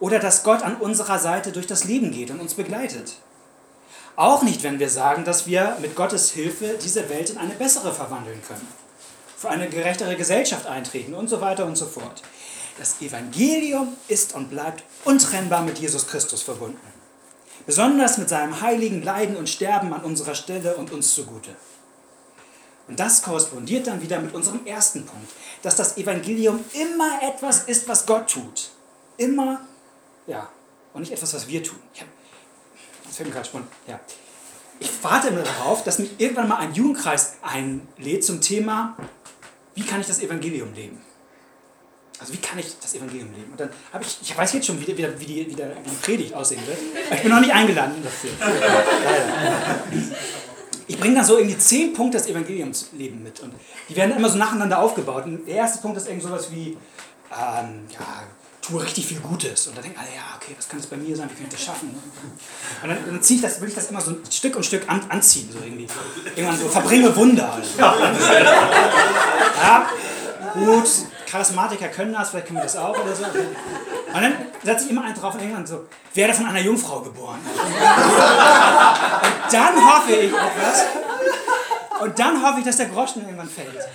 Oder 0.00 0.18
dass 0.18 0.42
Gott 0.42 0.62
an 0.62 0.76
unserer 0.76 1.20
Seite 1.20 1.52
durch 1.52 1.68
das 1.68 1.84
Leben 1.84 2.10
geht 2.10 2.30
und 2.30 2.40
uns 2.40 2.54
begleitet. 2.54 3.16
Auch 4.16 4.42
nicht, 4.42 4.62
wenn 4.62 4.78
wir 4.78 4.90
sagen, 4.90 5.24
dass 5.24 5.46
wir 5.46 5.76
mit 5.80 5.96
Gottes 5.96 6.30
Hilfe 6.30 6.78
diese 6.82 7.08
Welt 7.08 7.30
in 7.30 7.38
eine 7.38 7.54
bessere 7.54 7.92
verwandeln 7.92 8.40
können, 8.46 8.66
für 9.36 9.50
eine 9.50 9.68
gerechtere 9.68 10.16
Gesellschaft 10.16 10.66
eintreten 10.66 11.14
und 11.14 11.28
so 11.28 11.40
weiter 11.40 11.66
und 11.66 11.76
so 11.76 11.86
fort. 11.86 12.22
Das 12.78 13.00
Evangelium 13.00 13.96
ist 14.08 14.34
und 14.34 14.50
bleibt 14.50 14.84
untrennbar 15.04 15.62
mit 15.62 15.78
Jesus 15.78 16.06
Christus 16.06 16.42
verbunden. 16.42 16.80
Besonders 17.66 18.18
mit 18.18 18.28
seinem 18.28 18.60
heiligen 18.60 19.02
Leiden 19.02 19.36
und 19.36 19.48
Sterben 19.48 19.92
an 19.92 20.02
unserer 20.02 20.34
Stelle 20.34 20.76
und 20.76 20.92
uns 20.92 21.14
zugute. 21.14 21.50
Und 22.86 23.00
das 23.00 23.22
korrespondiert 23.22 23.86
dann 23.86 24.02
wieder 24.02 24.20
mit 24.20 24.34
unserem 24.34 24.66
ersten 24.66 25.06
Punkt, 25.06 25.32
dass 25.62 25.74
das 25.74 25.96
Evangelium 25.96 26.62
immer 26.74 27.22
etwas 27.22 27.64
ist, 27.64 27.88
was 27.88 28.04
Gott 28.06 28.30
tut. 28.30 28.70
Immer, 29.16 29.60
ja, 30.26 30.48
und 30.92 31.00
nicht 31.00 31.12
etwas, 31.12 31.32
was 31.32 31.48
wir 31.48 31.62
tun. 31.62 31.78
Ich 31.94 32.02
hab, 32.02 32.08
das 33.14 33.18
fällt 33.18 33.28
mir 33.28 33.34
gerade 33.34 33.46
spontan, 33.46 33.68
ja. 33.86 34.00
Ich 34.80 34.90
warte 35.02 35.28
immer 35.28 35.42
darauf, 35.42 35.84
dass 35.84 36.00
mich 36.00 36.10
irgendwann 36.18 36.48
mal 36.48 36.56
ein 36.56 36.74
Jugendkreis 36.74 37.34
einlädt 37.42 38.24
zum 38.24 38.40
Thema, 38.40 38.96
wie 39.76 39.84
kann 39.84 40.00
ich 40.00 40.08
das 40.08 40.20
Evangelium 40.20 40.74
leben? 40.74 41.00
Also 42.18 42.32
wie 42.32 42.38
kann 42.38 42.58
ich 42.58 42.74
das 42.80 42.92
Evangelium 42.92 43.32
leben? 43.32 43.52
Und 43.52 43.60
dann 43.60 43.70
habe 43.92 44.02
ich, 44.02 44.18
ich 44.20 44.36
weiß 44.36 44.54
jetzt 44.54 44.66
schon, 44.66 44.80
wie, 44.80 44.88
wie, 44.88 44.94
die, 44.94 45.48
wie, 45.48 45.54
der, 45.54 45.76
wie 45.84 45.90
die 45.90 45.96
Predigt 46.02 46.34
aussehen 46.34 46.60
wird, 46.66 46.78
aber 47.06 47.14
ich 47.14 47.22
bin 47.22 47.30
noch 47.30 47.40
nicht 47.40 47.52
eingeladen 47.52 48.02
dafür. 48.02 48.30
Ich 50.88 50.98
bringe 50.98 51.14
dann 51.14 51.24
so 51.24 51.38
irgendwie 51.38 51.56
zehn 51.56 51.92
Punkte 51.92 52.18
des 52.18 52.26
Evangeliumsleben 52.26 53.22
mit 53.22 53.38
und 53.40 53.54
die 53.88 53.94
werden 53.94 54.16
immer 54.16 54.28
so 54.28 54.38
nacheinander 54.38 54.80
aufgebaut. 54.80 55.24
Und 55.24 55.46
der 55.46 55.54
erste 55.54 55.80
Punkt 55.80 55.96
ist 55.96 56.08
irgendwie 56.08 56.26
sowas 56.26 56.50
wie, 56.50 56.76
ähm, 57.30 57.86
ja, 57.90 58.24
tue 58.64 58.82
richtig 58.82 59.06
viel 59.06 59.20
Gutes. 59.20 59.66
Und 59.66 59.76
dann 59.76 59.84
denken 59.84 59.98
alle, 59.98 60.08
ja, 60.08 60.36
okay, 60.36 60.54
was 60.56 60.68
kann 60.68 60.78
das 60.78 60.88
bei 60.88 60.96
mir 60.96 61.16
sein, 61.16 61.28
wie 61.30 61.34
kann 61.34 61.44
ich 61.44 61.52
das 61.52 61.62
schaffen? 61.62 61.94
Und 62.82 62.88
dann, 62.88 62.98
dann 63.06 63.22
ziehe 63.22 63.36
ich 63.36 63.42
das, 63.42 63.60
will 63.60 63.68
ich 63.68 63.74
das 63.74 63.90
immer 63.90 64.00
so 64.00 64.16
Stück 64.30 64.56
und 64.56 64.64
Stück 64.64 64.88
an, 64.88 65.02
anziehen, 65.08 65.50
so 65.52 65.58
irgendwie. 65.58 65.86
Irgendwann 66.34 66.58
so, 66.58 66.68
verbringe 66.68 67.14
Wunder. 67.14 67.52
Halt. 67.52 67.66
Ja, 67.78 69.86
gut, 70.54 70.88
Charismatiker 71.26 71.88
können 71.88 72.12
das, 72.12 72.30
vielleicht 72.30 72.46
können 72.46 72.58
wir 72.58 72.64
das 72.64 72.76
auch 72.76 72.98
oder 72.98 73.14
so. 73.14 73.24
Und 73.24 74.22
dann 74.22 74.34
setze 74.62 74.84
ich 74.84 74.90
immer 74.92 75.04
einen 75.04 75.14
drauf 75.14 75.34
und 75.34 75.40
irgendwann 75.40 75.66
so, 75.66 75.86
werde 76.14 76.32
von 76.32 76.46
einer 76.46 76.60
Jungfrau 76.60 77.00
geboren. 77.00 77.40
Und 77.44 79.52
dann 79.52 79.74
hoffe 79.76 80.12
ich 80.12 80.32
etwas. 80.32 80.84
Und 82.00 82.18
dann 82.18 82.42
hoffe 82.42 82.60
ich, 82.60 82.64
dass 82.64 82.76
der 82.76 82.86
Groschen 82.86 83.22
irgendwann 83.22 83.48
fällt. 83.48 83.88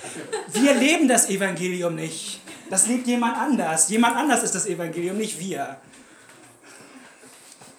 Wir 0.52 0.74
leben 0.74 1.08
das 1.08 1.28
Evangelium 1.28 1.94
nicht. 1.94 2.40
Das 2.70 2.86
lebt 2.86 3.06
jemand 3.06 3.36
anders. 3.36 3.88
Jemand 3.88 4.16
anders 4.16 4.42
ist 4.44 4.54
das 4.54 4.64
Evangelium, 4.66 5.18
nicht 5.18 5.38
wir. 5.38 5.76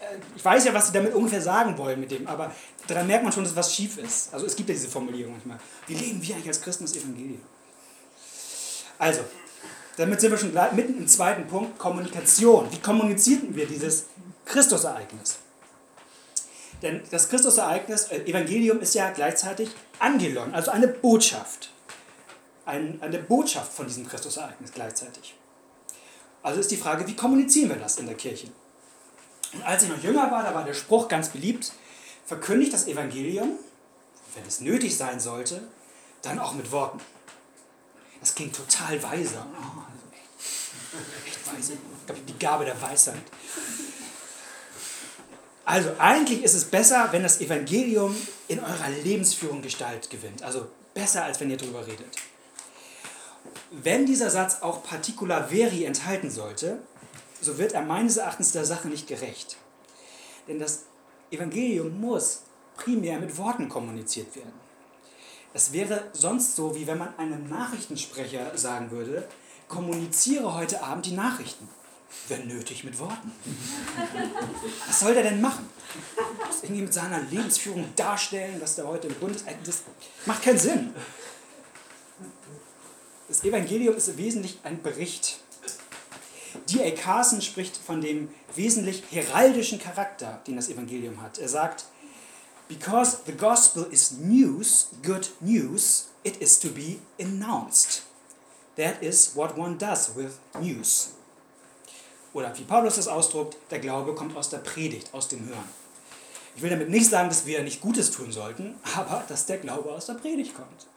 Äh, 0.01 0.17
ich 0.35 0.43
weiß 0.43 0.65
ja, 0.65 0.73
was 0.73 0.87
sie 0.87 0.93
damit 0.93 1.15
ungefähr 1.15 1.41
sagen 1.41 1.77
wollen 1.77 1.99
mit 1.99 2.11
dem, 2.11 2.27
aber 2.27 2.53
daran 2.87 3.07
merkt 3.07 3.23
man 3.23 3.33
schon, 3.33 3.45
dass 3.45 3.55
was 3.55 3.73
schief 3.73 3.97
ist. 3.97 4.33
Also 4.33 4.45
es 4.45 4.55
gibt 4.55 4.69
ja 4.69 4.75
diese 4.75 4.89
Formulierung 4.89 5.33
manchmal. 5.33 5.59
Wie 5.87 5.95
leben 5.95 6.21
wir 6.21 6.35
eigentlich 6.35 6.49
als 6.49 6.61
Christen 6.61 6.83
das 6.83 6.95
Evangelium? 6.95 7.41
Also, 8.99 9.21
Damit 9.97 10.21
sind 10.21 10.31
wir 10.31 10.37
schon 10.37 10.53
mitten 10.75 10.97
im 10.97 11.07
zweiten 11.07 11.47
Punkt, 11.47 11.77
Kommunikation. 11.77 12.71
Wie 12.71 12.79
kommunizierten 12.79 13.55
wir 13.55 13.65
dieses 13.65 14.05
Christusereignis? 14.45 15.37
Denn 16.81 17.01
das 17.11 17.29
Christusereignis, 17.29 18.05
äh, 18.05 18.21
Evangelium 18.25 18.79
ist 18.79 18.95
ja 18.95 19.11
gleichzeitig 19.11 19.69
Angelon, 19.99 20.53
also 20.53 20.71
eine 20.71 20.87
Botschaft. 20.87 21.71
Ein, 22.65 22.99
eine 23.01 23.19
Botschaft 23.19 23.73
von 23.73 23.87
diesem 23.87 24.07
Christusereignis 24.07 24.71
gleichzeitig. 24.71 25.35
Also 26.43 26.59
ist 26.59 26.71
die 26.71 26.77
Frage, 26.77 27.07
wie 27.07 27.15
kommunizieren 27.15 27.69
wir 27.69 27.77
das 27.77 27.97
in 27.97 28.05
der 28.05 28.15
Kirche? 28.15 28.47
Und 29.53 29.63
als 29.63 29.83
ich 29.83 29.89
noch 29.89 30.01
jünger 30.01 30.31
war, 30.31 30.43
da 30.43 30.53
war 30.53 30.63
der 30.63 30.73
Spruch 30.73 31.07
ganz 31.07 31.29
beliebt, 31.29 31.71
verkündigt 32.25 32.73
das 32.73 32.87
Evangelium, 32.87 33.57
wenn 34.35 34.45
es 34.45 34.61
nötig 34.61 34.95
sein 34.95 35.19
sollte, 35.19 35.61
dann 36.21 36.39
auch 36.39 36.53
mit 36.53 36.71
Worten. 36.71 36.99
Das 38.19 38.35
klingt 38.35 38.55
total 38.55 39.01
weise. 39.01 39.35
Oh, 39.35 39.81
also 39.81 40.05
echt, 40.13 41.27
echt 41.27 41.53
weise. 41.53 41.73
Ich 41.73 42.05
glaube, 42.05 42.21
die 42.21 42.39
Gabe 42.39 42.65
der 42.65 42.79
Weisheit. 42.81 43.21
Also 45.65 45.91
eigentlich 45.99 46.43
ist 46.43 46.53
es 46.53 46.65
besser, 46.65 47.09
wenn 47.11 47.23
das 47.23 47.41
Evangelium 47.41 48.15
in 48.47 48.59
eurer 48.59 48.89
Lebensführung 49.03 49.61
Gestalt 49.61 50.09
gewinnt. 50.09 50.43
Also 50.43 50.67
besser, 50.93 51.23
als 51.23 51.39
wenn 51.39 51.49
ihr 51.49 51.57
darüber 51.57 51.85
redet. 51.85 52.07
Wenn 53.71 54.05
dieser 54.05 54.29
Satz 54.29 54.61
auch 54.61 54.83
Particula 54.83 55.43
Veri 55.49 55.85
enthalten 55.85 56.29
sollte, 56.29 56.79
so 57.41 57.57
wird 57.57 57.73
er 57.73 57.81
meines 57.81 58.17
Erachtens 58.17 58.51
der 58.51 58.65
Sache 58.65 58.87
nicht 58.87 59.07
gerecht. 59.07 59.57
Denn 60.47 60.59
das 60.59 60.83
Evangelium 61.31 61.99
muss 61.99 62.41
primär 62.75 63.19
mit 63.19 63.37
Worten 63.37 63.69
kommuniziert 63.69 64.35
werden. 64.35 64.53
Es 65.53 65.73
wäre 65.73 66.09
sonst 66.13 66.55
so, 66.55 66.75
wie 66.75 66.87
wenn 66.87 66.97
man 66.97 67.17
einem 67.17 67.49
Nachrichtensprecher 67.49 68.57
sagen 68.57 68.91
würde, 68.91 69.27
kommuniziere 69.67 70.53
heute 70.53 70.83
Abend 70.83 71.05
die 71.05 71.13
Nachrichten. 71.13 71.67
Wenn 72.27 72.47
nötig 72.47 72.83
mit 72.83 72.99
Worten. 72.99 73.31
Was 74.87 74.99
soll 74.99 75.13
der 75.13 75.23
denn 75.23 75.39
machen? 75.39 75.69
Das 76.45 76.63
irgendwie 76.63 76.81
mit 76.81 76.93
seiner 76.93 77.21
Lebensführung 77.21 77.85
darstellen, 77.95 78.59
was 78.59 78.75
der 78.75 78.85
heute 78.85 79.07
im 79.07 79.13
Bund 79.15 79.33
ist. 79.33 79.45
Das 79.63 79.83
macht 80.25 80.43
keinen 80.43 80.59
Sinn. 80.59 80.93
Das 83.31 83.45
Evangelium 83.45 83.95
ist 83.95 84.17
wesentlich 84.17 84.59
ein 84.63 84.81
Bericht. 84.81 85.39
D.A. 86.69 86.91
Carson 86.91 87.41
spricht 87.41 87.77
von 87.77 88.01
dem 88.01 88.27
wesentlich 88.55 89.03
heraldischen 89.09 89.79
Charakter, 89.79 90.41
den 90.45 90.57
das 90.57 90.67
Evangelium 90.67 91.21
hat. 91.21 91.39
Er 91.39 91.47
sagt, 91.47 91.85
Because 92.67 93.19
the 93.25 93.31
gospel 93.31 93.87
is 93.89 94.17
news, 94.19 94.89
good 95.01 95.31
news, 95.39 96.09
it 96.25 96.41
is 96.41 96.59
to 96.59 96.67
be 96.71 96.97
announced. 97.21 98.03
That 98.75 99.01
is 99.01 99.31
what 99.33 99.57
one 99.57 99.77
does 99.77 100.13
with 100.13 100.33
news. 100.59 101.11
Oder 102.33 102.51
wie 102.57 102.65
Paulus 102.65 102.97
das 102.97 103.07
ausdruckt, 103.07 103.55
der 103.71 103.79
Glaube 103.79 104.13
kommt 104.13 104.35
aus 104.35 104.49
der 104.49 104.57
Predigt, 104.57 105.13
aus 105.13 105.29
dem 105.29 105.47
Hören. 105.47 105.69
Ich 106.57 106.61
will 106.61 106.69
damit 106.69 106.89
nicht 106.89 107.09
sagen, 107.09 107.29
dass 107.29 107.45
wir 107.45 107.63
nicht 107.63 107.79
Gutes 107.79 108.11
tun 108.11 108.33
sollten, 108.33 108.75
aber 108.97 109.23
dass 109.29 109.45
der 109.45 109.59
Glaube 109.59 109.89
aus 109.93 110.07
der 110.07 110.15
Predigt 110.15 110.53
kommt. 110.53 110.90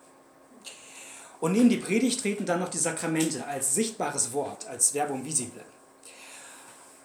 Und 1.45 1.53
neben 1.53 1.69
die 1.69 1.77
Predigt 1.77 2.23
treten 2.23 2.47
dann 2.47 2.61
noch 2.61 2.71
die 2.71 2.79
Sakramente 2.79 3.47
als 3.47 3.75
sichtbares 3.75 4.33
Wort, 4.33 4.67
als 4.67 4.95
Werbung 4.95 5.27
visible. 5.27 5.63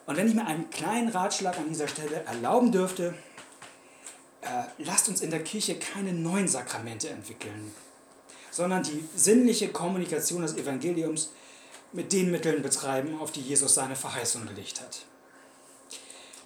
Und 0.05 0.15
wenn 0.15 0.29
ich 0.29 0.33
mir 0.33 0.47
einen 0.47 0.69
kleinen 0.69 1.09
Ratschlag 1.09 1.57
an 1.57 1.67
dieser 1.67 1.89
Stelle 1.89 2.23
erlauben 2.23 2.71
dürfte, 2.71 3.13
äh, 4.39 4.63
lasst 4.77 5.09
uns 5.09 5.19
in 5.19 5.29
der 5.29 5.43
Kirche 5.43 5.77
keine 5.77 6.13
neuen 6.13 6.47
Sakramente 6.47 7.09
entwickeln, 7.09 7.73
sondern 8.49 8.81
die 8.81 9.03
sinnliche 9.13 9.73
Kommunikation 9.73 10.43
des 10.43 10.55
Evangeliums 10.55 11.31
mit 11.91 12.13
den 12.13 12.31
Mitteln 12.31 12.61
betreiben, 12.61 13.19
auf 13.19 13.33
die 13.33 13.41
Jesus 13.41 13.73
seine 13.73 13.97
Verheißung 13.97 14.47
gelegt 14.47 14.79
hat. 14.79 15.05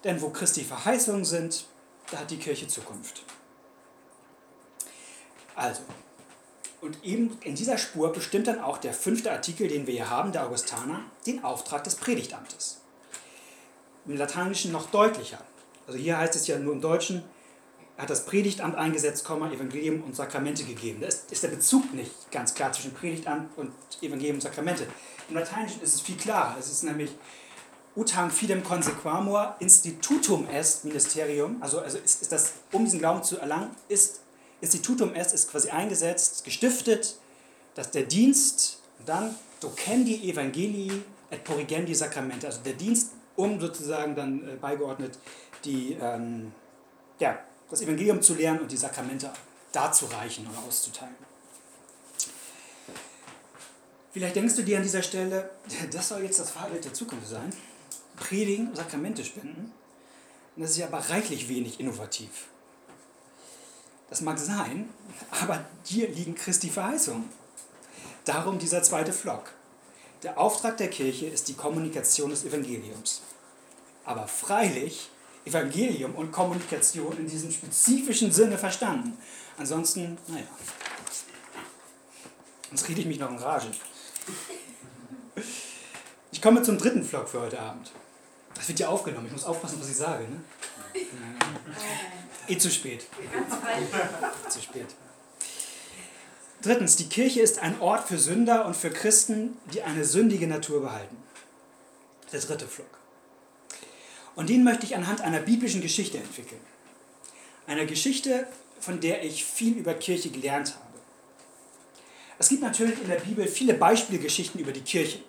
Denn 0.04 0.20
wo 0.20 0.32
Christi 0.32 0.64
Verheißungen 0.64 1.26
sind, 1.26 1.68
da 2.10 2.22
hat 2.22 2.32
die 2.32 2.38
Kirche 2.38 2.68
Zukunft. 2.68 3.22
Also, 5.54 5.84
und 6.84 7.04
eben 7.04 7.38
in 7.44 7.56
dieser 7.56 7.78
Spur 7.78 8.12
bestimmt 8.12 8.48
dann 8.48 8.60
auch 8.60 8.78
der 8.78 8.94
fünfte 8.94 9.32
Artikel, 9.32 9.70
den 9.70 9.88
wir 9.88 9.94
hier 9.94 10.10
haben, 10.10 10.34
der 10.34 10.46
Augustaner, 10.46 11.00
den 11.26 11.44
Auftrag 11.44 11.86
des 11.86 11.96
Predigtamtes. 11.96 12.82
Im 14.06 14.18
Lateinischen 14.18 14.74
noch 14.74 14.92
deutlicher. 14.92 15.40
Also 15.88 15.98
hier 15.98 16.18
heißt 16.18 16.36
es 16.36 16.46
ja 16.46 16.60
nur 16.60 16.74
im 16.74 16.82
Deutschen, 16.82 17.24
hat 17.98 18.10
das 18.10 18.26
Predigtamt 18.26 18.76
eingesetzt, 18.76 19.26
Evangelium 19.26 20.04
und 20.04 20.16
Sakramente 20.16 20.66
gegeben. 20.66 21.00
Da 21.00 21.08
ist, 21.08 21.32
ist 21.32 21.44
der 21.44 21.50
Bezug 21.50 21.94
nicht 21.94 22.32
ganz 22.32 22.54
klar 22.54 22.74
zwischen 22.74 22.94
Predigtamt 22.94 23.58
und 23.58 23.72
Evangelium 24.02 24.36
und 24.36 24.42
Sakramente. 24.42 24.86
Im 25.30 25.36
Lateinischen 25.36 25.82
ist 25.82 25.96
es 25.96 26.02
viel 26.02 26.18
klarer. 26.18 26.58
Es 26.60 26.70
ist 26.70 26.84
nämlich 26.84 27.12
utam 27.96 28.30
fidem 28.30 28.62
consequamur 28.62 29.56
institutum 29.60 30.50
est 30.50 30.84
ministerium. 30.84 31.62
Also, 31.62 31.80
also 31.80 31.98
ist, 32.00 32.24
ist 32.24 32.32
das, 32.32 32.54
um 32.74 32.84
diesen 32.84 33.00
Glauben 33.00 33.24
zu 33.24 33.38
erlangen, 33.38 33.70
ist 33.88 34.23
institutum 34.64 35.14
est, 35.14 35.34
ist 35.34 35.52
quasi 35.52 35.70
eingesetzt, 35.70 36.44
gestiftet, 36.44 37.18
dass 37.76 37.92
der 37.92 38.04
Dienst, 38.04 38.80
und 39.00 39.10
dann 39.10 39.36
docendi 39.60 40.30
evangelii 40.30 41.04
et 41.30 41.44
porrigendi 41.44 41.94
sacramente, 41.94 42.48
also 42.48 42.62
der 42.62 42.74
Dienst, 42.74 43.12
um 43.36 43.60
sozusagen 43.60 44.16
dann 44.16 44.48
äh, 44.48 44.56
beigeordnet 44.56 45.18
die, 45.66 45.98
ähm, 46.00 46.52
ja, 47.20 47.40
das 47.70 47.82
Evangelium 47.82 48.22
zu 48.22 48.36
lehren 48.36 48.60
und 48.60 48.72
die 48.72 48.78
Sakramente 48.78 49.32
darzureichen 49.72 50.46
und 50.48 50.58
auszuteilen. 50.68 51.16
Vielleicht 54.12 54.36
denkst 54.36 54.56
du 54.56 54.62
dir 54.62 54.78
an 54.78 54.84
dieser 54.84 55.02
Stelle, 55.02 55.50
das 55.92 56.10
soll 56.10 56.22
jetzt 56.24 56.40
das 56.40 56.52
Fahrbild 56.52 56.86
der 56.86 56.94
Zukunft 56.94 57.28
sein. 57.28 57.52
Predigen, 58.16 58.76
Sakramente 58.76 59.26
spenden. 59.26 59.74
Und 60.56 60.62
das 60.62 60.72
ist 60.72 60.78
ja 60.78 60.86
aber 60.88 61.00
reichlich 61.10 61.50
wenig 61.50 61.80
innovativ. 61.80 62.48
Das 64.10 64.22
mag 64.22 64.38
sein, 64.38 64.90
aber 65.32 65.66
hier 65.84 66.10
liegen 66.10 66.36
Christi 66.36 66.70
Verheißungen. 66.70 67.30
Darum 68.26 68.60
dieser 68.60 68.84
zweite 68.84 69.12
Flock. 69.12 69.52
Der 70.22 70.38
Auftrag 70.38 70.78
der 70.78 70.90
Kirche 70.90 71.26
ist 71.26 71.48
die 71.50 71.56
Kommunikation 71.56 72.30
des 72.30 72.46
Evangeliums. 72.46 73.22
Aber 74.06 74.28
freilich 74.28 75.10
Evangelium 75.46 76.16
und 76.16 76.32
Kommunikation 76.32 77.18
in 77.18 77.28
diesem 77.28 77.52
spezifischen 77.52 78.32
Sinne 78.32 78.58
verstanden. 78.58 79.18
Ansonsten, 79.58 80.18
naja, 80.28 80.46
sonst 82.70 82.88
rede 82.88 83.02
ich 83.02 83.08
mich 83.08 83.20
noch 83.20 83.30
in 83.30 83.38
Rage. 83.38 83.68
Ich 86.32 86.42
komme 86.42 86.62
zum 86.64 86.78
dritten 86.78 87.04
Vlog 87.04 87.28
für 87.28 87.42
heute 87.42 87.60
Abend. 87.60 87.92
Das 88.56 88.68
wird 88.68 88.80
ja 88.80 88.88
aufgenommen. 88.88 89.26
Ich 89.28 89.34
muss 89.34 89.44
aufpassen, 89.44 89.78
was 89.80 89.90
ich 89.90 89.98
sage. 89.98 90.24
Ne? 90.24 90.42
Eh 92.48 92.58
zu 92.58 92.70
spät. 92.70 93.06
Zu 94.50 94.62
spät. 94.62 94.88
Drittens, 96.62 96.96
die 96.98 97.08
Kirche 97.08 97.42
ist 97.42 97.60
ein 97.60 97.80
Ort 97.82 98.08
für 98.08 98.18
Sünder 98.18 98.66
und 98.66 98.76
für 98.76 98.90
Christen, 98.90 99.58
die 99.74 99.82
eine 99.82 100.06
sündige 100.06 100.48
Natur 100.48 100.82
behalten. 100.82 101.18
Der 102.32 102.40
dritte 102.40 102.68
Vlog. 102.68 102.88
Und 104.36 104.50
den 104.50 104.64
möchte 104.64 104.86
ich 104.86 104.96
anhand 104.96 105.22
einer 105.22 105.40
biblischen 105.40 105.82
Geschichte 105.82 106.18
entwickeln. 106.18 106.62
Einer 107.68 107.86
Geschichte, 107.86 108.48
von 108.80 109.00
der 109.00 109.24
ich 109.24 109.46
viel 109.46 109.78
über 109.78 109.94
Kirche 109.94 110.30
gelernt 110.30 110.74
habe. 110.74 111.00
Es 112.40 112.50
gibt 112.50 112.62
natürlich 112.62 113.00
in 113.00 113.08
der 113.08 113.20
Bibel 113.20 113.48
viele 113.48 113.74
Beispielgeschichten 113.74 114.60
über 114.60 114.72
die 114.72 114.82
Kirche. 114.82 115.20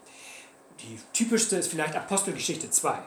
Die 0.80 0.98
typischste 1.12 1.56
ist 1.56 1.68
vielleicht 1.68 1.94
Apostelgeschichte 1.94 2.70
2. 2.70 2.98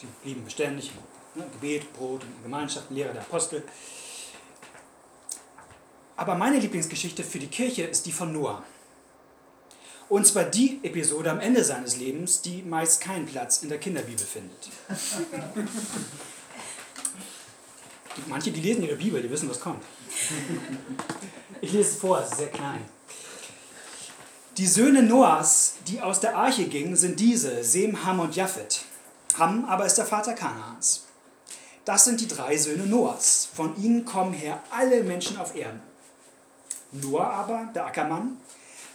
Die 0.00 0.06
blieben 0.22 0.44
beständig 0.44 0.90
ne, 1.36 1.46
Gebet, 1.52 1.92
Brot, 1.92 2.22
Gemeinschaft, 2.42 2.90
Lehre 2.90 3.12
der 3.12 3.22
Apostel. 3.22 3.62
Aber 6.16 6.34
meine 6.34 6.58
Lieblingsgeschichte 6.58 7.22
für 7.22 7.38
die 7.38 7.46
Kirche 7.48 7.84
ist 7.84 8.06
die 8.06 8.12
von 8.12 8.32
Noah. 8.32 8.62
Und 10.08 10.26
zwar 10.26 10.44
die 10.44 10.80
Episode 10.82 11.30
am 11.30 11.40
Ende 11.40 11.64
seines 11.64 11.96
Lebens, 11.96 12.40
die 12.40 12.62
meist 12.62 13.00
keinen 13.00 13.26
Platz 13.26 13.62
in 13.62 13.68
der 13.68 13.78
Kinderbibel 13.78 14.24
findet. 14.24 14.70
Manche, 18.28 18.50
die 18.50 18.60
lesen 18.60 18.84
ihre 18.84 18.96
Bibel, 18.96 19.20
die 19.20 19.30
wissen, 19.30 19.50
was 19.50 19.60
kommt. 19.60 19.82
Ich 21.60 21.72
lese 21.72 21.90
es 21.90 21.96
vor, 21.96 22.20
es 22.20 22.30
ist 22.30 22.38
sehr 22.38 22.48
klein. 22.48 22.84
Die 24.56 24.66
Söhne 24.66 25.02
Noahs, 25.02 25.74
die 25.86 26.00
aus 26.00 26.20
der 26.20 26.36
Arche 26.36 26.64
gingen, 26.66 26.96
sind 26.96 27.20
diese, 27.20 27.62
Sem, 27.62 28.06
Ham 28.06 28.20
und 28.20 28.36
Japhet. 28.36 28.84
Ham 29.38 29.66
aber 29.66 29.84
ist 29.84 29.98
der 29.98 30.06
Vater 30.06 30.32
Kanaans. 30.32 31.05
Das 31.86 32.04
sind 32.04 32.20
die 32.20 32.26
drei 32.26 32.58
Söhne 32.58 32.84
Noahs. 32.84 33.48
Von 33.54 33.80
ihnen 33.80 34.04
kommen 34.04 34.34
her 34.34 34.60
alle 34.70 35.04
Menschen 35.04 35.38
auf 35.38 35.54
Erden. 35.54 35.80
Noah 36.90 37.30
aber, 37.30 37.70
der 37.76 37.86
Ackermann, 37.86 38.38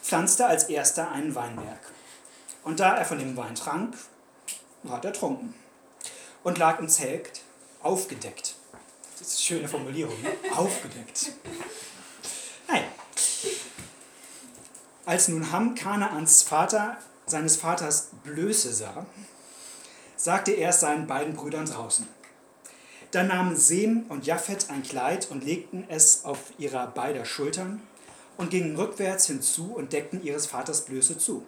pflanzte 0.03 0.45
als 0.45 0.65
erster 0.65 1.09
einen 1.09 1.33
Weinberg. 1.33 1.79
Und 2.63 2.81
da 2.81 2.97
er 2.97 3.05
von 3.05 3.17
dem 3.17 3.37
Wein 3.37 3.55
trank, 3.55 3.95
war 4.83 5.03
er 5.05 5.13
trunken 5.13 5.53
und 6.43 6.57
lag 6.57 6.79
im 6.79 6.89
Zelt 6.89 7.41
aufgedeckt. 7.81 8.55
Das 9.17 9.27
ist 9.29 9.37
eine 9.37 9.41
schöne 9.41 9.67
Formulierung, 9.69 10.21
ne? 10.21 10.29
aufgedeckt. 10.57 11.31
Naja, 12.67 12.83
als 15.05 15.29
nun 15.29 15.49
Ham, 15.53 15.75
Kanaans 15.75 16.43
Vater, 16.43 16.97
seines 17.25 17.55
Vaters 17.55 18.09
Blöße 18.25 18.73
sah, 18.73 19.05
sagte 20.17 20.51
er 20.51 20.71
es 20.71 20.81
seinen 20.81 21.07
beiden 21.07 21.35
Brüdern 21.35 21.65
draußen. 21.65 22.05
Dann 23.11 23.27
nahmen 23.27 23.57
Sem 23.57 24.05
und 24.07 24.25
Japhet 24.25 24.69
ein 24.69 24.83
Kleid 24.83 25.29
und 25.29 25.43
legten 25.43 25.85
es 25.89 26.23
auf 26.23 26.39
ihrer 26.57 26.87
beider 26.87 27.25
Schultern 27.25 27.81
und 28.37 28.49
gingen 28.49 28.75
rückwärts 28.75 29.27
hinzu 29.27 29.73
und 29.73 29.91
deckten 29.91 30.23
ihres 30.23 30.45
Vaters 30.45 30.85
Blöße 30.85 31.17
zu. 31.17 31.45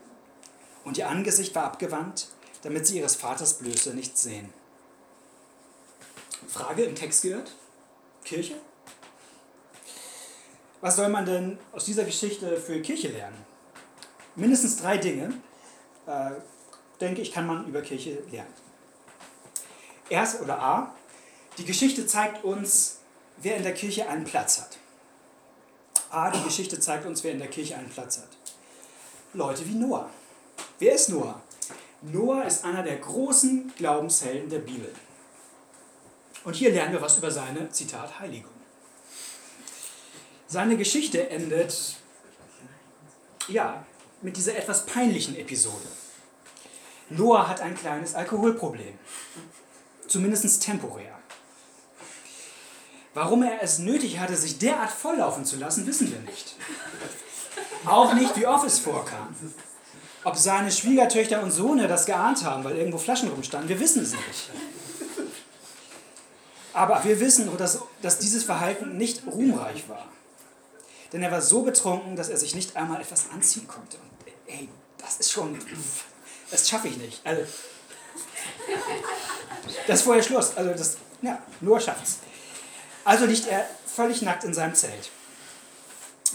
Und 0.84 0.98
ihr 0.98 1.08
Angesicht 1.08 1.56
war 1.56 1.64
abgewandt, 1.64 2.28
damit 2.64 2.86
sie 2.86 2.98
ihres 2.98 3.16
Vaters 3.16 3.56
Blöße 3.56 3.94
nicht 3.94 4.18
sehen. 4.18 4.50
Frage 6.48 6.84
im 6.84 6.96
Text 6.96 7.24
gehört? 7.24 7.56
Kirche? 8.26 8.56
Was 10.82 10.98
soll 10.98 11.08
man 11.08 11.26
denn 11.26 11.58
aus 11.72 11.86
dieser 11.86 12.04
Geschichte 12.04 12.58
für 12.58 12.82
Kirche 12.82 13.08
lernen? 13.08 13.38
Mindestens 14.36 14.78
drei 14.78 14.98
Dinge, 14.98 15.34
äh, 16.08 16.32
denke 17.00 17.22
ich, 17.22 17.32
kann 17.32 17.48
man 17.48 17.66
über 17.68 17.82
Kirche 17.82 18.22
lernen. 18.30 18.54
Erst 20.10 20.42
oder 20.42 20.60
A, 20.60 20.96
die 21.58 21.66
Geschichte 21.66 22.08
zeigt 22.08 22.44
uns, 22.44 22.98
wer 23.38 23.58
in 23.58 23.64
der 23.64 23.74
Kirche 23.74 24.08
einen 24.08 24.24
Platz 24.24 24.60
hat. 24.60 24.78
A, 26.10 26.30
die 26.32 26.44
Geschichte 26.44 26.80
zeigt 26.80 27.06
uns, 27.06 27.24
wer 27.24 27.32
in 27.32 27.40
der 27.40 27.48
Kirche 27.48 27.76
einen 27.76 27.90
Platz 27.90 28.18
hat. 28.18 28.30
Leute 29.34 29.68
wie 29.68 29.74
Noah. 29.74 30.10
Wer 30.80 30.94
ist 30.94 31.10
Noah? 31.10 31.42
Noah 32.02 32.44
ist 32.44 32.66
einer 32.66 32.84
der 32.84 32.98
großen 32.98 33.74
Glaubenshelden 33.76 34.50
der 34.50 34.60
Bibel. 34.60 34.94
Und 36.44 36.56
hier 36.56 36.72
lernen 36.72 36.94
wir 36.94 37.02
was 37.02 37.18
über 37.18 37.32
seine, 37.32 37.70
Zitat, 37.70 38.20
Heiligung. 38.20 38.52
Seine 40.48 40.78
Geschichte 40.78 41.30
endet, 41.30 41.96
ja, 43.48 43.86
mit 44.22 44.38
dieser 44.38 44.56
etwas 44.56 44.86
peinlichen 44.86 45.36
Episode. 45.36 45.88
Noah 47.10 47.48
hat 47.48 47.62
ein 47.62 47.76
kleines 47.76 48.14
Alkoholproblem, 48.14 48.98
zumindest 50.08 50.62
temporär. 50.62 51.18
Warum 53.14 53.44
er 53.44 53.62
es 53.62 53.80
nötig 53.80 54.20
hatte, 54.20 54.36
sich 54.36 54.58
derart 54.58 54.92
volllaufen 54.92 55.46
zu 55.46 55.58
lassen, 55.58 55.86
wissen 55.86 56.12
wir 56.12 56.20
nicht. 56.20 56.56
Auch 57.86 58.14
nicht, 58.14 58.36
wie 58.38 58.48
oft 58.48 58.66
es 58.66 58.80
vorkam. 58.80 59.36
Ob 60.24 60.36
seine 60.38 60.72
Schwiegertöchter 60.72 61.44
und 61.44 61.52
Sohne 61.52 61.88
das 61.88 62.06
geahnt 62.06 62.44
haben, 62.44 62.64
weil 62.64 62.78
irgendwo 62.78 62.98
Flaschen 62.98 63.30
rumstanden, 63.30 63.70
wir 63.70 63.80
wissen 63.80 64.02
es 64.02 64.14
nicht. 64.14 64.50
Aber 66.74 67.04
wir 67.04 67.20
wissen, 67.20 67.56
dass, 67.58 67.80
dass 68.02 68.18
dieses 68.18 68.44
Verhalten 68.44 68.98
nicht 68.98 69.28
ruhmreich 69.28 69.88
war. 69.88 70.08
Denn 71.12 71.22
er 71.22 71.32
war 71.32 71.42
so 71.42 71.62
betrunken, 71.62 72.16
dass 72.16 72.30
er 72.30 72.38
sich 72.38 72.56
nicht 72.56 72.76
einmal 72.76 73.00
etwas 73.00 73.30
anziehen 73.32 73.68
konnte. 73.68 73.98
Und 73.98 74.34
ey, 74.52 74.70
das 74.98 75.18
ist 75.18 75.32
schon. 75.32 75.60
Das 76.50 76.68
schaffe 76.68 76.88
ich 76.88 76.98
nicht. 76.98 77.22
Also, 77.24 77.44
das 79.86 80.00
ist 80.00 80.06
vorher 80.06 80.24
Schluss. 80.24 80.58
Also, 80.58 80.72
das, 80.72 80.98
ja, 81.22 81.38
nur 81.62 81.80
schafft's. 81.80 82.18
Also 83.06 83.26
liegt 83.26 83.48
er 83.48 83.66
völlig 83.86 84.22
nackt 84.22 84.44
in 84.44 84.54
seinem 84.54 84.76
Zelt. 84.76 85.12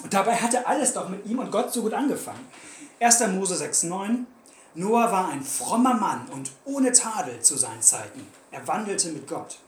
Und 0.03 0.15
dabei 0.15 0.37
hatte 0.37 0.67
alles 0.67 0.93
doch 0.93 1.09
mit 1.09 1.27
ihm 1.27 1.39
und 1.39 1.51
Gott 1.51 1.73
so 1.73 1.83
gut 1.83 1.95
angefangen. 1.95 2.47
1. 3.01 3.27
Mose 3.29 3.55
6,9 3.55 4.25
Noah 4.75 5.11
war 5.11 5.29
ein 5.31 5.43
frommer 5.43 5.95
Mann 5.95 6.29
und 6.29 6.53
ohne 6.65 6.93
Tadel 6.93 7.41
zu 7.41 7.57
seinen 7.57 7.83
Zeiten. 7.83 8.27
Er 8.51 8.67
wandelte 8.69 9.09
mit 9.09 9.27
Gott. 9.27 9.59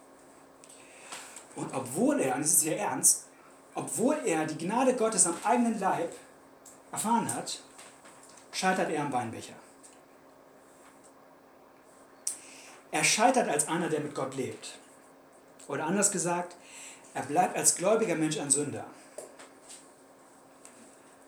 Und 1.56 1.74
obwohl 1.74 2.20
er, 2.20 2.36
und 2.36 2.42
das 2.42 2.52
ist 2.52 2.62
hier 2.62 2.76
ernst, 2.76 3.24
obwohl 3.74 4.16
er 4.24 4.46
die 4.46 4.58
Gnade 4.58 4.94
Gottes 4.94 5.26
am 5.26 5.34
eigenen 5.42 5.80
Leib 5.80 6.14
erfahren 6.92 7.32
hat, 7.34 7.60
scheitert 8.52 8.90
er 8.90 9.02
am 9.02 9.12
Weinbecher. 9.12 9.54
Er 12.92 13.04
scheitert 13.04 13.48
als 13.48 13.68
einer, 13.68 13.88
der 13.88 14.00
mit 14.00 14.14
Gott 14.14 14.34
lebt. 14.34 14.78
Oder 15.68 15.86
anders 15.86 16.10
gesagt, 16.10 16.56
er 17.14 17.22
bleibt 17.22 17.56
als 17.56 17.74
gläubiger 17.74 18.14
Mensch 18.14 18.38
ein 18.38 18.50
Sünder. 18.50 18.84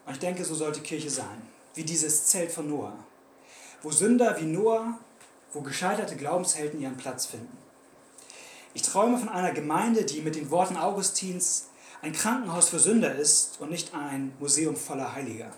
Und 0.06 0.14
ich 0.14 0.18
denke, 0.18 0.44
so 0.44 0.54
sollte 0.54 0.80
Kirche 0.80 1.10
sein, 1.10 1.42
wie 1.74 1.84
dieses 1.84 2.26
Zelt 2.26 2.52
von 2.52 2.68
Noah, 2.68 2.96
wo 3.82 3.90
Sünder 3.90 4.38
wie 4.40 4.44
Noah, 4.44 4.98
wo 5.52 5.60
gescheiterte 5.60 6.16
Glaubenshelden 6.16 6.80
ihren 6.80 6.96
Platz 6.96 7.26
finden. 7.26 7.56
Ich 8.74 8.82
träume 8.82 9.18
von 9.18 9.28
einer 9.28 9.52
Gemeinde, 9.52 10.04
die 10.04 10.22
mit 10.22 10.34
den 10.34 10.50
Worten 10.50 10.76
Augustins 10.76 11.68
ein 12.00 12.12
Krankenhaus 12.12 12.70
für 12.70 12.80
Sünder 12.80 13.14
ist 13.14 13.60
und 13.60 13.70
nicht 13.70 13.94
ein 13.94 14.32
Museum 14.40 14.76
voller 14.76 15.14
Heiliger. 15.14 15.52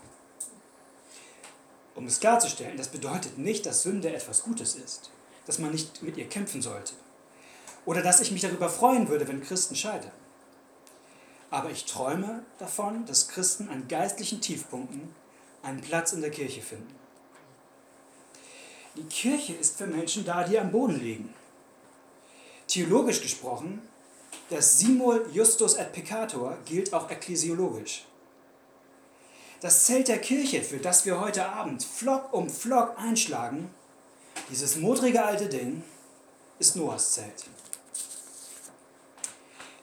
Um 1.94 2.06
es 2.06 2.18
klarzustellen, 2.18 2.76
das 2.76 2.88
bedeutet 2.88 3.38
nicht, 3.38 3.64
dass 3.66 3.82
Sünde 3.82 4.12
etwas 4.12 4.42
Gutes 4.42 4.74
ist, 4.74 5.10
dass 5.46 5.60
man 5.60 5.70
nicht 5.70 6.02
mit 6.02 6.16
ihr 6.16 6.28
kämpfen 6.28 6.60
sollte. 6.60 6.94
Oder 7.86 8.02
dass 8.02 8.20
ich 8.20 8.30
mich 8.30 8.40
darüber 8.40 8.68
freuen 8.68 9.08
würde, 9.08 9.28
wenn 9.28 9.42
Christen 9.42 9.76
scheitern. 9.76 10.12
Aber 11.50 11.70
ich 11.70 11.84
träume 11.84 12.42
davon, 12.58 13.06
dass 13.06 13.28
Christen 13.28 13.68
an 13.68 13.86
geistlichen 13.88 14.40
Tiefpunkten 14.40 15.14
einen 15.62 15.80
Platz 15.80 16.12
in 16.12 16.20
der 16.20 16.30
Kirche 16.30 16.62
finden. 16.62 16.94
Die 18.96 19.04
Kirche 19.04 19.54
ist 19.54 19.76
für 19.76 19.86
Menschen 19.86 20.24
da, 20.24 20.44
die 20.44 20.58
am 20.58 20.70
Boden 20.70 21.00
liegen. 21.00 21.34
Theologisch 22.68 23.20
gesprochen, 23.20 23.82
das 24.50 24.78
Simul 24.78 25.28
Justus 25.32 25.74
et 25.74 25.92
Peccator 25.92 26.56
gilt 26.64 26.92
auch 26.92 27.10
ekklesiologisch. 27.10 28.04
Das 29.60 29.84
Zelt 29.84 30.08
der 30.08 30.18
Kirche, 30.18 30.62
für 30.62 30.78
das 30.78 31.06
wir 31.06 31.20
heute 31.20 31.46
Abend 31.46 31.82
Flock 31.82 32.32
um 32.32 32.50
Flock 32.50 32.98
einschlagen, 32.98 33.70
dieses 34.50 34.76
modrige 34.76 35.24
alte 35.24 35.48
Ding, 35.48 35.82
ist 36.58 36.76
Noahs 36.76 37.12
Zelt. 37.12 37.44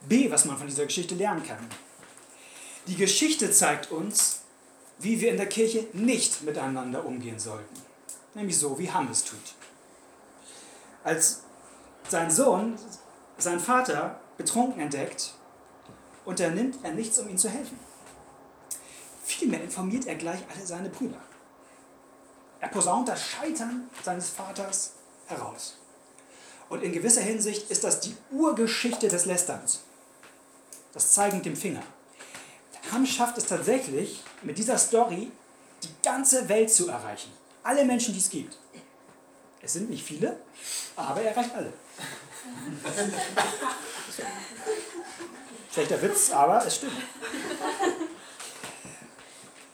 B, 0.08 0.32
was 0.32 0.46
man 0.46 0.58
von 0.58 0.68
dieser 0.68 0.86
Geschichte 0.86 1.16
lernen 1.16 1.46
kann. 1.46 1.70
Die 2.88 2.96
Geschichte 2.96 3.52
zeigt 3.52 3.92
uns, 3.92 4.42
wie 5.00 5.22
wir 5.22 5.32
in 5.32 5.38
der 5.38 5.50
Kirche 5.50 5.88
nicht 5.94 6.42
miteinander 6.42 7.06
umgehen 7.06 7.40
sollten. 7.40 7.76
Nämlich 8.34 8.58
so, 8.58 8.78
wie 8.80 8.92
Ham 8.92 9.10
es 9.12 9.24
tut. 9.24 9.40
Als 11.04 11.42
sein 12.08 12.32
Sohn, 12.32 12.78
sein 13.38 13.60
Vater, 13.60 14.20
betrunken 14.38 14.82
entdeckt, 14.82 15.34
unternimmt 16.26 16.78
er 16.84 16.92
nichts, 16.92 17.20
um 17.20 17.30
ihm 17.30 17.38
zu 17.38 17.50
helfen. 17.50 17.80
Vielmehr 19.24 19.64
informiert 19.64 20.08
er 20.08 20.16
gleich 20.16 20.42
alle 20.54 20.66
seine 20.66 20.90
Brüder. 20.90 21.22
Er 22.60 22.70
posaunt 22.70 23.08
das 23.08 23.24
Scheitern 23.24 23.90
seines 24.04 24.30
Vaters 24.30 24.94
heraus. 25.28 25.78
Und 26.70 26.84
in 26.84 26.92
gewisser 26.92 27.22
Hinsicht 27.22 27.70
ist 27.70 27.84
das 27.84 28.00
die 28.02 28.16
Urgeschichte 28.32 29.08
des 29.08 29.26
Lästerns 29.26 29.82
das 30.94 31.14
Zeigen 31.14 31.38
mit 31.38 31.46
dem 31.46 31.56
Finger. 31.56 31.84
Ham 32.92 33.06
schafft 33.06 33.38
es 33.38 33.46
tatsächlich, 33.46 34.22
mit 34.42 34.58
dieser 34.58 34.78
Story 34.78 35.32
die 35.84 35.90
ganze 36.04 36.50
Welt 36.50 36.72
zu 36.72 36.90
erreichen. 36.90 37.32
Alle 37.64 37.86
Menschen, 37.86 38.14
die 38.14 38.20
es 38.20 38.30
gibt. 38.30 38.58
Es 39.62 39.74
sind 39.74 39.90
nicht 39.90 40.04
viele, 40.04 40.40
aber 40.96 41.22
er 41.22 41.32
erreicht 41.32 41.56
alle. 41.56 41.72
Schlechter 45.72 46.02
Witz, 46.02 46.32
aber 46.32 46.66
es 46.66 46.76
stimmt. 46.78 46.94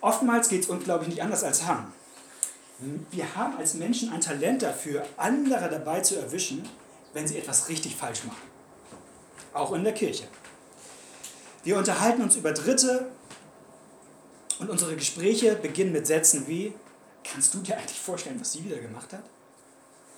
Oftmals 0.01 0.49
geht 0.49 0.63
es 0.63 0.69
uns, 0.69 0.83
glaube 0.83 1.05
ich, 1.05 1.09
nicht 1.09 1.23
anders 1.23 1.43
als 1.43 1.65
Ham. 1.65 1.91
Wir 3.09 3.35
haben 3.35 3.57
als 3.57 3.73
Menschen 3.73 4.11
ein 4.11 4.21
Talent 4.21 4.61
dafür, 4.61 5.03
andere 5.17 5.69
dabei 5.69 6.01
zu 6.01 6.15
erwischen, 6.17 6.67
wenn 7.13 7.27
sie 7.27 7.39
etwas 7.39 7.69
richtig 7.69 7.95
falsch 7.95 8.23
machen. 8.25 8.47
Auch 9.53 9.73
in 9.73 9.83
der 9.83 9.93
Kirche. 9.93 10.27
Wir 11.67 11.77
unterhalten 11.77 12.21
uns 12.21 12.37
über 12.37 12.53
Dritte 12.53 13.11
und 14.59 14.69
unsere 14.69 14.95
Gespräche 14.95 15.53
beginnen 15.53 15.91
mit 15.91 16.07
Sätzen 16.07 16.47
wie, 16.47 16.73
kannst 17.25 17.53
du 17.53 17.57
dir 17.57 17.75
eigentlich 17.75 17.99
vorstellen, 17.99 18.39
was 18.39 18.53
sie 18.53 18.63
wieder 18.63 18.77
gemacht 18.77 19.11
hat? 19.11 19.23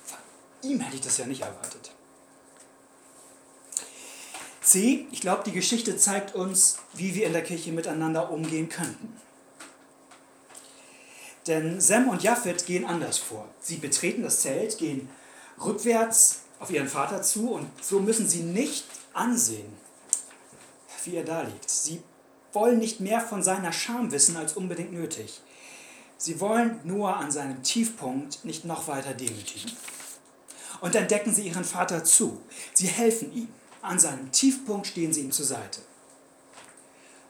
Von 0.06 0.20
ihm 0.62 0.80
hätte 0.80 0.98
ich 0.98 1.02
das 1.02 1.18
ja 1.18 1.26
nicht 1.26 1.42
erwartet. 1.42 1.90
C, 4.62 5.08
ich 5.12 5.22
glaube, 5.22 5.42
die 5.44 5.52
Geschichte 5.52 5.98
zeigt 5.98 6.36
uns, 6.36 6.78
wie 6.94 7.16
wir 7.16 7.26
in 7.26 7.34
der 7.34 7.44
Kirche 7.44 7.72
miteinander 7.72 8.30
umgehen 8.30 8.70
könnten. 8.70 9.20
Denn 11.48 11.82
Sem 11.82 12.10
und 12.10 12.22
Japhet 12.22 12.68
gehen 12.68 12.86
anders 12.86 13.18
vor. 13.18 13.48
Sie 13.60 13.78
betreten 13.78 14.22
das 14.22 14.42
Zelt, 14.42 14.78
gehen 14.78 15.10
rückwärts 15.60 16.42
auf 16.60 16.70
ihren 16.70 16.88
Vater 16.88 17.24
zu 17.24 17.50
und 17.54 17.72
so 17.82 18.00
müssen 18.00 18.30
sie 18.30 18.44
nicht 18.44 18.86
ansehen, 19.14 19.89
wie 21.06 21.16
er 21.16 21.24
da 21.24 21.42
liegt. 21.42 21.70
Sie 21.70 22.02
wollen 22.54 22.80
nicht 22.80 23.00
mehr 23.00 23.22
von 23.22 23.44
seiner 23.44 23.72
Scham 23.72 24.12
wissen 24.12 24.38
als 24.38 24.54
unbedingt 24.54 24.92
nötig. 24.92 25.42
Sie 26.18 26.40
wollen 26.40 26.80
nur 26.84 27.16
an 27.16 27.32
seinem 27.32 27.64
Tiefpunkt 27.64 28.44
nicht 28.44 28.66
noch 28.66 28.88
weiter 28.88 29.14
demütigen. 29.14 29.72
Und 30.82 30.96
dann 30.96 31.08
decken 31.08 31.34
sie 31.34 31.48
ihren 31.48 31.64
Vater 31.64 32.04
zu. 32.04 32.42
Sie 32.74 32.88
helfen 32.88 33.34
ihm. 33.34 33.48
An 33.82 33.98
seinem 33.98 34.32
Tiefpunkt 34.32 34.88
stehen 34.88 35.14
sie 35.14 35.22
ihm 35.22 35.32
zur 35.32 35.46
Seite. 35.46 35.82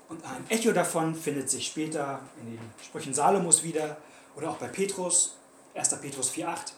Und 0.07 0.23
ein 0.25 0.49
Echo 0.49 0.71
davon 0.71 1.13
findet 1.13 1.49
sich 1.49 1.67
später 1.67 2.21
in 2.41 2.53
den 2.53 2.59
Sprüchen 2.83 3.13
Salomos 3.13 3.63
wieder 3.63 3.97
oder 4.35 4.49
auch 4.49 4.57
bei 4.57 4.67
Petrus. 4.67 5.35
1. 5.75 6.01
Petrus 6.01 6.31
4,8. 6.31 6.71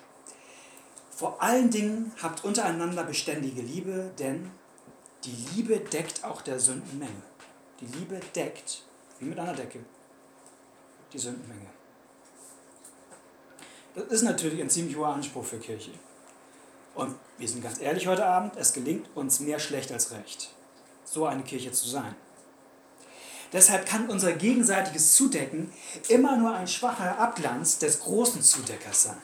Vor 1.15 1.41
allen 1.41 1.69
Dingen 1.69 2.11
habt 2.21 2.43
untereinander 2.43 3.03
beständige 3.03 3.61
Liebe, 3.61 4.11
denn 4.19 4.51
die 5.24 5.47
Liebe 5.55 5.80
deckt 5.80 6.24
auch 6.24 6.41
der 6.41 6.59
Sündenmenge. 6.59 7.22
Die 7.80 7.86
Liebe 7.86 8.19
deckt, 8.36 8.84
wie 9.19 9.26
mit 9.26 9.39
einer 9.39 9.53
Decke, 9.53 9.80
die 11.13 11.19
Sündenmenge. 11.19 11.67
Das 13.95 14.05
ist 14.05 14.22
natürlich 14.24 14.61
ein 14.61 14.69
ziemlich 14.69 14.95
hoher 14.95 15.09
Anspruch 15.09 15.43
für 15.43 15.59
Kirche. 15.59 15.91
Und 16.95 17.15
wir 17.38 17.47
sind 17.47 17.63
ganz 17.63 17.80
ehrlich 17.80 18.07
heute 18.07 18.26
Abend, 18.26 18.55
es 18.57 18.74
gelingt 18.74 19.09
uns 19.15 19.39
mehr 19.39 19.59
schlecht 19.59 19.91
als 19.91 20.11
recht, 20.11 20.53
so 21.05 21.26
eine 21.26 21.43
Kirche 21.43 21.72
zu 21.72 21.88
sein. 21.88 22.15
Deshalb 23.53 23.86
kann 23.86 24.09
unser 24.09 24.32
gegenseitiges 24.34 25.15
Zudecken 25.15 25.74
immer 26.07 26.38
nur 26.38 26.53
ein 26.53 26.67
schwacher 26.67 27.17
Abglanz 27.19 27.80
des 27.80 27.99
großen 27.99 28.41
Zudeckers 28.41 29.03
sein. 29.03 29.22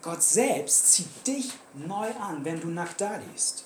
Gott 0.00 0.22
selbst 0.22 0.92
zieht 0.92 1.26
dich 1.26 1.52
neu 1.74 2.08
an, 2.20 2.44
wenn 2.44 2.60
du 2.60 2.68
nackt 2.68 3.00
daliest. 3.00 3.64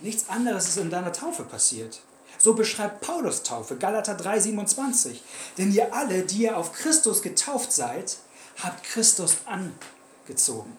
Nichts 0.00 0.28
anderes 0.28 0.68
ist 0.68 0.76
in 0.76 0.90
deiner 0.90 1.12
Taufe 1.12 1.44
passiert. 1.44 2.00
So 2.38 2.54
beschreibt 2.54 3.00
Paulus 3.00 3.42
Taufe, 3.42 3.76
Galater 3.76 4.16
3,27. 4.16 5.16
Denn 5.56 5.72
ihr 5.72 5.92
alle, 5.92 6.22
die 6.22 6.44
ihr 6.44 6.56
auf 6.56 6.72
Christus 6.72 7.22
getauft 7.22 7.72
seid, 7.72 8.18
habt 8.62 8.84
Christus 8.84 9.38
angezogen. 9.46 10.76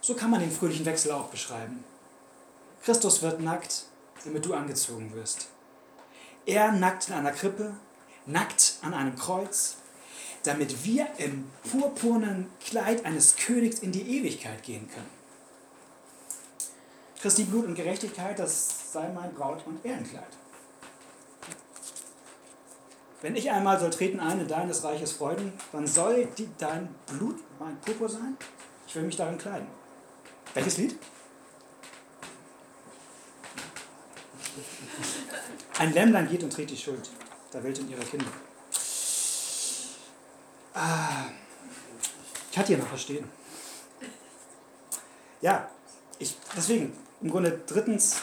So 0.00 0.14
kann 0.14 0.30
man 0.30 0.40
den 0.40 0.50
fröhlichen 0.50 0.86
Wechsel 0.86 1.12
auch 1.12 1.28
beschreiben. 1.28 1.84
Christus 2.82 3.22
wird 3.22 3.40
nackt, 3.40 3.84
damit 4.24 4.44
du 4.44 4.54
angezogen 4.54 5.14
wirst. 5.14 5.46
Er 6.46 6.72
nackt 6.72 7.08
in 7.08 7.14
einer 7.14 7.30
Krippe, 7.30 7.74
nackt 8.26 8.78
an 8.82 8.94
einem 8.94 9.16
Kreuz, 9.16 9.76
damit 10.42 10.84
wir 10.84 11.06
im 11.18 11.48
purpurnen 11.70 12.50
Kleid 12.64 13.04
eines 13.04 13.36
Königs 13.36 13.78
in 13.78 13.92
die 13.92 14.18
Ewigkeit 14.18 14.64
gehen 14.64 14.88
können. 14.92 15.21
Christi 17.22 17.44
Blut 17.44 17.66
und 17.66 17.76
Gerechtigkeit, 17.76 18.36
das 18.36 18.92
sei 18.92 19.08
mein 19.10 19.32
Braut- 19.32 19.64
und 19.64 19.84
Ehrenkleid. 19.84 20.26
Wenn 23.20 23.36
ich 23.36 23.48
einmal 23.48 23.78
soll 23.78 23.90
treten 23.90 24.18
ein 24.18 24.40
in 24.40 24.48
deines 24.48 24.82
Reiches 24.82 25.12
Freuden, 25.12 25.52
dann 25.70 25.86
soll 25.86 26.26
die, 26.36 26.48
dein 26.58 26.92
Blut 27.06 27.38
mein 27.60 27.80
Purpur 27.80 28.08
sein. 28.08 28.36
Ich 28.88 28.96
will 28.96 29.04
mich 29.04 29.14
darin 29.14 29.38
kleiden. 29.38 29.68
Welches 30.52 30.78
Lied? 30.78 30.98
Ein 35.78 35.94
Lämmlein 35.94 36.28
geht 36.28 36.42
und 36.42 36.52
trägt 36.52 36.70
die 36.70 36.76
Schuld 36.76 37.08
der 37.52 37.62
Welt 37.62 37.78
und 37.78 37.88
ihrer 37.88 38.02
Kinder. 38.02 38.26
Ah, 40.74 41.26
ich 42.50 42.58
hatte 42.58 42.68
hier 42.68 42.78
noch 42.78 42.88
verstehen. 42.88 43.30
Ja, 45.40 45.70
ich, 46.18 46.36
deswegen, 46.56 46.96
im 47.22 47.30
Grunde 47.30 47.60
drittens, 47.66 48.16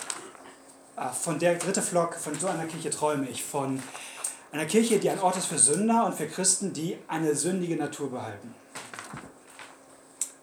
ah, 0.95 1.10
von 1.10 1.39
der 1.39 1.56
dritte 1.56 1.82
Flock, 1.82 2.16
von 2.16 2.38
so 2.38 2.47
einer 2.47 2.66
Kirche 2.66 2.89
träume 2.89 3.30
ich, 3.30 3.43
von 3.43 3.82
einer 4.52 4.66
Kirche, 4.66 5.00
die 5.00 5.10
ein 5.10 5.20
Ort 5.20 5.38
ist 5.38 5.45
für 5.45 5.58
Sünder 5.58 6.06
und 6.06 6.16
für 6.16 6.28
Christen, 6.28 6.74
die 6.74 6.97
eine 7.08 7.36
sündige 7.36 7.76
Natur 7.76 8.12
behalten. 8.12 8.54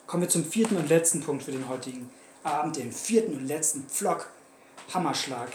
Kommen 0.06 0.22
wir 0.22 0.28
zum 0.28 0.44
vierten 0.44 0.76
und 0.76 0.88
letzten 0.88 1.20
Punkt 1.20 1.42
für 1.42 1.52
den 1.52 1.68
heutigen 1.68 2.10
Abend, 2.44 2.76
den 2.76 2.92
vierten 2.92 3.36
und 3.36 3.46
letzten 3.46 3.88
Flock, 3.88 4.30
Hammerschlag. 4.94 5.50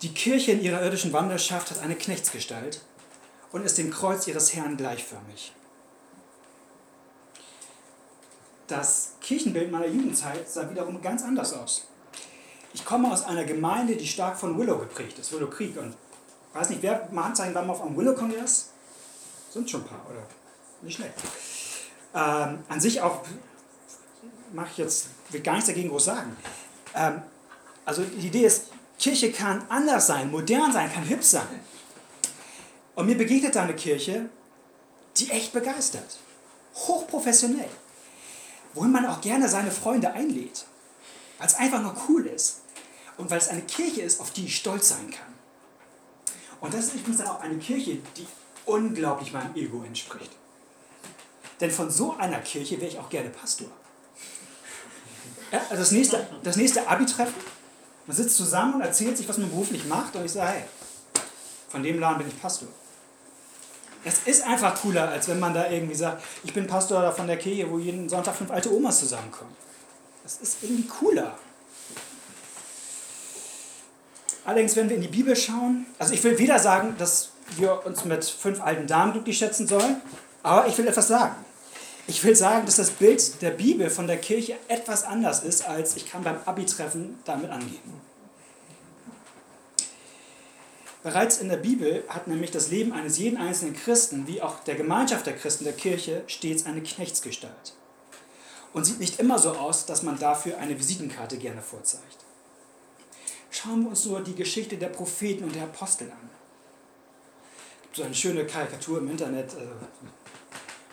Die 0.00 0.12
Kirche 0.14 0.52
in 0.52 0.62
ihrer 0.62 0.82
irdischen 0.82 1.12
Wanderschaft 1.12 1.70
hat 1.70 1.80
eine 1.80 1.94
Knechtsgestalt 1.94 2.80
und 3.52 3.64
ist 3.64 3.78
dem 3.78 3.90
Kreuz 3.90 4.26
ihres 4.26 4.54
Herrn 4.54 4.76
gleichförmig. 4.76 5.52
Das 8.66 9.12
Kirchenbild 9.20 9.70
meiner 9.70 9.86
Jugendzeit 9.86 10.48
sah 10.48 10.70
wiederum 10.70 11.00
ganz 11.02 11.22
anders 11.22 11.52
aus. 11.52 11.86
Ich 12.72 12.84
komme 12.84 13.12
aus 13.12 13.24
einer 13.24 13.44
Gemeinde, 13.44 13.94
die 13.94 14.06
stark 14.06 14.38
von 14.38 14.58
Willow 14.58 14.78
geprägt 14.78 15.18
ist, 15.18 15.32
Willow 15.32 15.48
Creek. 15.48 15.76
Und 15.76 15.94
weiß 16.54 16.70
nicht, 16.70 16.82
wer 16.82 17.08
mal 17.12 17.26
Handzeichen 17.26 17.54
war 17.54 17.62
mal 17.62 17.74
auf 17.74 17.82
einem 17.82 17.96
Willow-Kongress? 17.96 18.70
Sind 19.50 19.70
schon 19.70 19.82
ein 19.82 19.86
paar, 19.86 20.04
oder? 20.10 20.22
Nicht 20.82 20.96
schlecht. 20.96 21.14
Ähm, 22.14 22.58
an 22.68 22.80
sich 22.80 23.00
auch, 23.00 23.22
mache 24.52 24.68
ich 24.72 24.78
jetzt, 24.78 25.08
will 25.30 25.40
gar 25.40 25.54
nichts 25.54 25.68
dagegen 25.68 25.90
groß 25.90 26.04
sagen. 26.06 26.36
Ähm, 26.94 27.22
also 27.84 28.02
die 28.02 28.28
Idee 28.28 28.46
ist, 28.46 28.70
Kirche 28.98 29.30
kann 29.32 29.62
anders 29.68 30.06
sein, 30.06 30.30
modern 30.30 30.72
sein, 30.72 30.92
kann 30.92 31.04
hip 31.04 31.22
sein. 31.22 31.46
Und 32.94 33.06
mir 33.06 33.16
begegnet 33.16 33.54
da 33.54 33.62
eine 33.62 33.74
Kirche, 33.74 34.28
die 35.16 35.30
echt 35.30 35.52
begeistert. 35.52 36.18
Hochprofessionell. 36.74 37.68
Wohin 38.74 38.92
man 38.92 39.06
auch 39.06 39.20
gerne 39.20 39.48
seine 39.48 39.70
Freunde 39.70 40.12
einlädt. 40.12 40.66
Weil 41.38 41.46
es 41.46 41.54
einfach 41.54 41.82
nur 41.82 41.96
cool 42.08 42.26
ist. 42.26 42.60
Und 43.16 43.30
weil 43.30 43.38
es 43.38 43.48
eine 43.48 43.62
Kirche 43.62 44.02
ist, 44.02 44.20
auf 44.20 44.32
die 44.32 44.46
ich 44.46 44.56
stolz 44.56 44.88
sein 44.88 45.10
kann. 45.10 45.32
Und 46.60 46.74
das 46.74 46.86
ist 46.86 46.94
übrigens 46.94 47.18
dann 47.18 47.28
auch 47.28 47.40
eine 47.40 47.58
Kirche, 47.58 47.98
die 48.16 48.26
unglaublich 48.66 49.32
meinem 49.32 49.54
Ego 49.54 49.82
entspricht. 49.84 50.30
Denn 51.60 51.70
von 51.70 51.90
so 51.90 52.16
einer 52.16 52.40
Kirche 52.40 52.80
wäre 52.80 52.90
ich 52.90 52.98
auch 52.98 53.08
gerne 53.08 53.30
Pastor. 53.30 53.68
Ja, 55.52 55.60
also 55.70 55.76
das 55.76 55.92
nächste, 55.92 56.26
das 56.42 56.56
nächste 56.56 56.88
Abi-Treffen, 56.88 57.34
man 58.06 58.16
sitzt 58.16 58.36
zusammen 58.36 58.74
und 58.74 58.80
erzählt 58.80 59.16
sich, 59.16 59.28
was 59.28 59.38
man 59.38 59.50
beruflich 59.50 59.84
macht, 59.86 60.16
und 60.16 60.24
ich 60.24 60.32
sage, 60.32 60.50
hey, 60.50 60.64
von 61.68 61.82
dem 61.82 61.98
Laden 62.00 62.18
bin 62.18 62.28
ich 62.28 62.40
Pastor. 62.40 62.68
Es 64.04 64.20
ist 64.26 64.46
einfach 64.46 64.80
cooler, 64.82 65.08
als 65.08 65.28
wenn 65.28 65.40
man 65.40 65.54
da 65.54 65.70
irgendwie 65.70 65.94
sagt, 65.94 66.22
ich 66.44 66.52
bin 66.52 66.66
Pastor 66.66 67.10
von 67.12 67.26
der 67.26 67.38
Kirche, 67.38 67.70
wo 67.70 67.78
jeden 67.78 68.08
Sonntag 68.08 68.36
fünf 68.36 68.50
alte 68.50 68.72
Omas 68.72 68.98
zusammenkommen. 68.98 69.56
Das 70.22 70.36
ist 70.36 70.58
irgendwie 70.62 70.86
cooler. 70.86 71.38
Allerdings, 74.44 74.76
wenn 74.76 74.90
wir 74.90 74.96
in 74.96 75.02
die 75.02 75.08
Bibel 75.08 75.34
schauen, 75.34 75.86
also 75.98 76.12
ich 76.12 76.22
will 76.22 76.38
weder 76.38 76.58
sagen, 76.58 76.96
dass 76.98 77.30
wir 77.56 77.84
uns 77.86 78.04
mit 78.04 78.24
fünf 78.24 78.60
alten 78.60 78.86
Damen 78.86 79.12
glücklich 79.12 79.38
schätzen 79.38 79.66
sollen, 79.66 80.02
aber 80.42 80.66
ich 80.66 80.76
will 80.76 80.86
etwas 80.86 81.08
sagen. 81.08 81.34
Ich 82.06 82.22
will 82.22 82.36
sagen, 82.36 82.66
dass 82.66 82.76
das 82.76 82.90
Bild 82.90 83.40
der 83.40 83.50
Bibel 83.50 83.88
von 83.88 84.06
der 84.06 84.18
Kirche 84.18 84.56
etwas 84.68 85.04
anders 85.04 85.42
ist, 85.42 85.66
als 85.66 85.96
ich 85.96 86.10
kann 86.10 86.22
beim 86.22 86.36
Abi-Treffen 86.44 87.18
damit 87.24 87.50
angeben. 87.50 88.00
Bereits 91.04 91.36
in 91.36 91.50
der 91.50 91.58
Bibel 91.58 92.02
hat 92.08 92.28
nämlich 92.28 92.50
das 92.50 92.70
Leben 92.70 92.94
eines 92.94 93.18
jeden 93.18 93.36
einzelnen 93.36 93.76
Christen, 93.76 94.26
wie 94.26 94.40
auch 94.40 94.60
der 94.60 94.74
Gemeinschaft 94.74 95.26
der 95.26 95.36
Christen 95.36 95.64
der 95.64 95.74
Kirche, 95.74 96.24
stets 96.26 96.64
eine 96.64 96.82
Knechtsgestalt. 96.82 97.74
Und 98.72 98.86
sieht 98.86 99.00
nicht 99.00 99.20
immer 99.20 99.38
so 99.38 99.50
aus, 99.50 99.84
dass 99.84 100.02
man 100.02 100.18
dafür 100.18 100.56
eine 100.56 100.78
Visitenkarte 100.78 101.36
gerne 101.36 101.60
vorzeigt. 101.60 102.24
Schauen 103.50 103.82
wir 103.82 103.90
uns 103.90 104.06
nur 104.06 104.22
die 104.22 104.34
Geschichte 104.34 104.78
der 104.78 104.88
Propheten 104.88 105.44
und 105.44 105.54
der 105.54 105.64
Apostel 105.64 106.10
an. 106.10 106.30
Es 107.76 107.82
gibt 107.82 107.96
so 107.96 108.02
eine 108.04 108.14
schöne 108.14 108.46
Karikatur 108.46 108.98
im 108.98 109.10
Internet. 109.10 109.54
Also, 109.54 109.72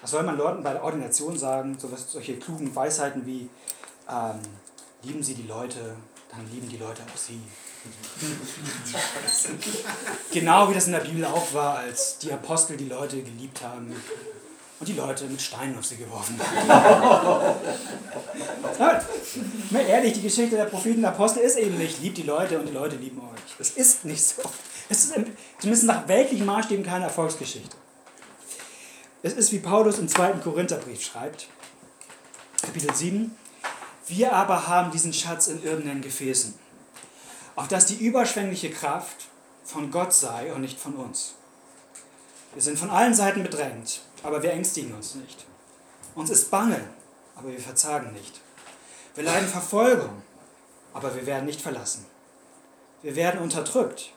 was 0.01 0.12
soll 0.12 0.24
man 0.24 0.38
Leuten 0.38 0.62
bei 0.62 0.74
der 0.74 0.84
Ordination 0.84 1.38
sagen? 1.38 1.80
So 1.80 1.89
was, 1.89 2.12
solche 2.12 2.38
klugen 2.38 2.76
Weisheiten 2.76 3.26
wie, 3.26 3.49
ähm, 4.09 4.41
lieben 5.03 5.24
Sie 5.24 5.36
die 5.36 5.47
Leute, 5.47 5.95
dann 6.30 6.51
lieben 6.51 6.68
die 6.68 6.78
Leute 6.78 7.01
auch 7.03 7.18
Sie. 7.18 7.39
Genau 10.32 10.69
wie 10.69 10.73
das 10.73 10.86
in 10.86 10.93
der 10.93 10.99
Bibel 10.99 11.25
auch 11.25 11.53
war, 11.53 11.79
als 11.79 12.17
die 12.19 12.32
Apostel 12.32 12.77
die 12.77 12.88
Leute 12.88 13.21
geliebt 13.21 13.61
haben 13.61 13.95
und 14.79 14.88
die 14.88 14.93
Leute 14.93 15.25
mit 15.25 15.41
Steinen 15.41 15.77
auf 15.77 15.86
sie 15.86 15.97
geworfen 15.97 16.39
haben. 16.39 17.59
Mal 19.69 19.86
ehrlich, 19.88 20.13
die 20.13 20.21
Geschichte 20.21 20.55
der 20.55 20.65
Propheten 20.65 20.99
und 20.99 21.05
Apostel 21.05 21.39
ist 21.39 21.57
eben 21.57 21.77
nicht, 21.77 22.01
liebt 22.01 22.17
die 22.17 22.23
Leute 22.23 22.59
und 22.59 22.67
die 22.67 22.73
Leute 22.73 22.95
lieben 22.95 23.19
euch. 23.19 23.55
Das 23.57 23.71
ist 23.71 24.05
nicht 24.05 24.23
so. 24.23 24.41
Es 24.89 25.05
ist 25.05 25.13
zumindest 25.59 25.86
nach 25.86 26.07
weltlichen 26.07 26.45
Maßstäben 26.45 26.86
keine 26.86 27.05
Erfolgsgeschichte. 27.05 27.77
Es 29.23 29.34
ist, 29.34 29.51
wie 29.51 29.59
Paulus 29.59 29.99
im 29.99 30.07
zweiten 30.07 30.41
Korintherbrief 30.41 31.03
schreibt, 31.03 31.47
Kapitel 32.61 32.93
7, 32.93 33.36
wir 34.07 34.34
aber 34.34 34.67
haben 34.67 34.91
diesen 34.91 35.13
Schatz 35.13 35.47
in 35.47 35.63
irdenen 35.63 36.01
Gefäßen, 36.01 36.55
auf 37.56 37.68
dass 37.68 37.86
die 37.86 38.06
überschwängliche 38.06 38.72
Kraft 38.72 39.28
von 39.64 39.91
Gott 39.91 40.14
sei 40.14 40.54
und 40.54 40.62
nicht 40.62 40.80
von 40.80 40.95
uns. 40.95 41.36
Wir 42.54 42.62
sind 42.62 42.78
von 42.78 42.89
allen 42.89 43.14
Seiten 43.14 43.43
bedrängt, 43.43 44.02
aber 44.24 44.43
wir 44.43 44.52
ängstigen 44.52 44.93
uns 44.93 45.16
nicht. 45.16 45.45
Uns 46.16 46.30
ist 46.30 46.52
bange, 46.52 46.82
aber 47.36 47.49
wir 47.49 47.60
verzagen 47.60 48.12
nicht. 48.14 48.41
Wir 49.16 49.24
leiden 49.24 49.47
Verfolgung, 49.47 50.22
aber 50.93 51.16
wir 51.16 51.26
werden 51.26 51.45
nicht 51.45 51.62
verlassen. 51.62 52.06
Wir 53.02 53.16
werden 53.16 53.41
unterdrückt, 53.41 54.12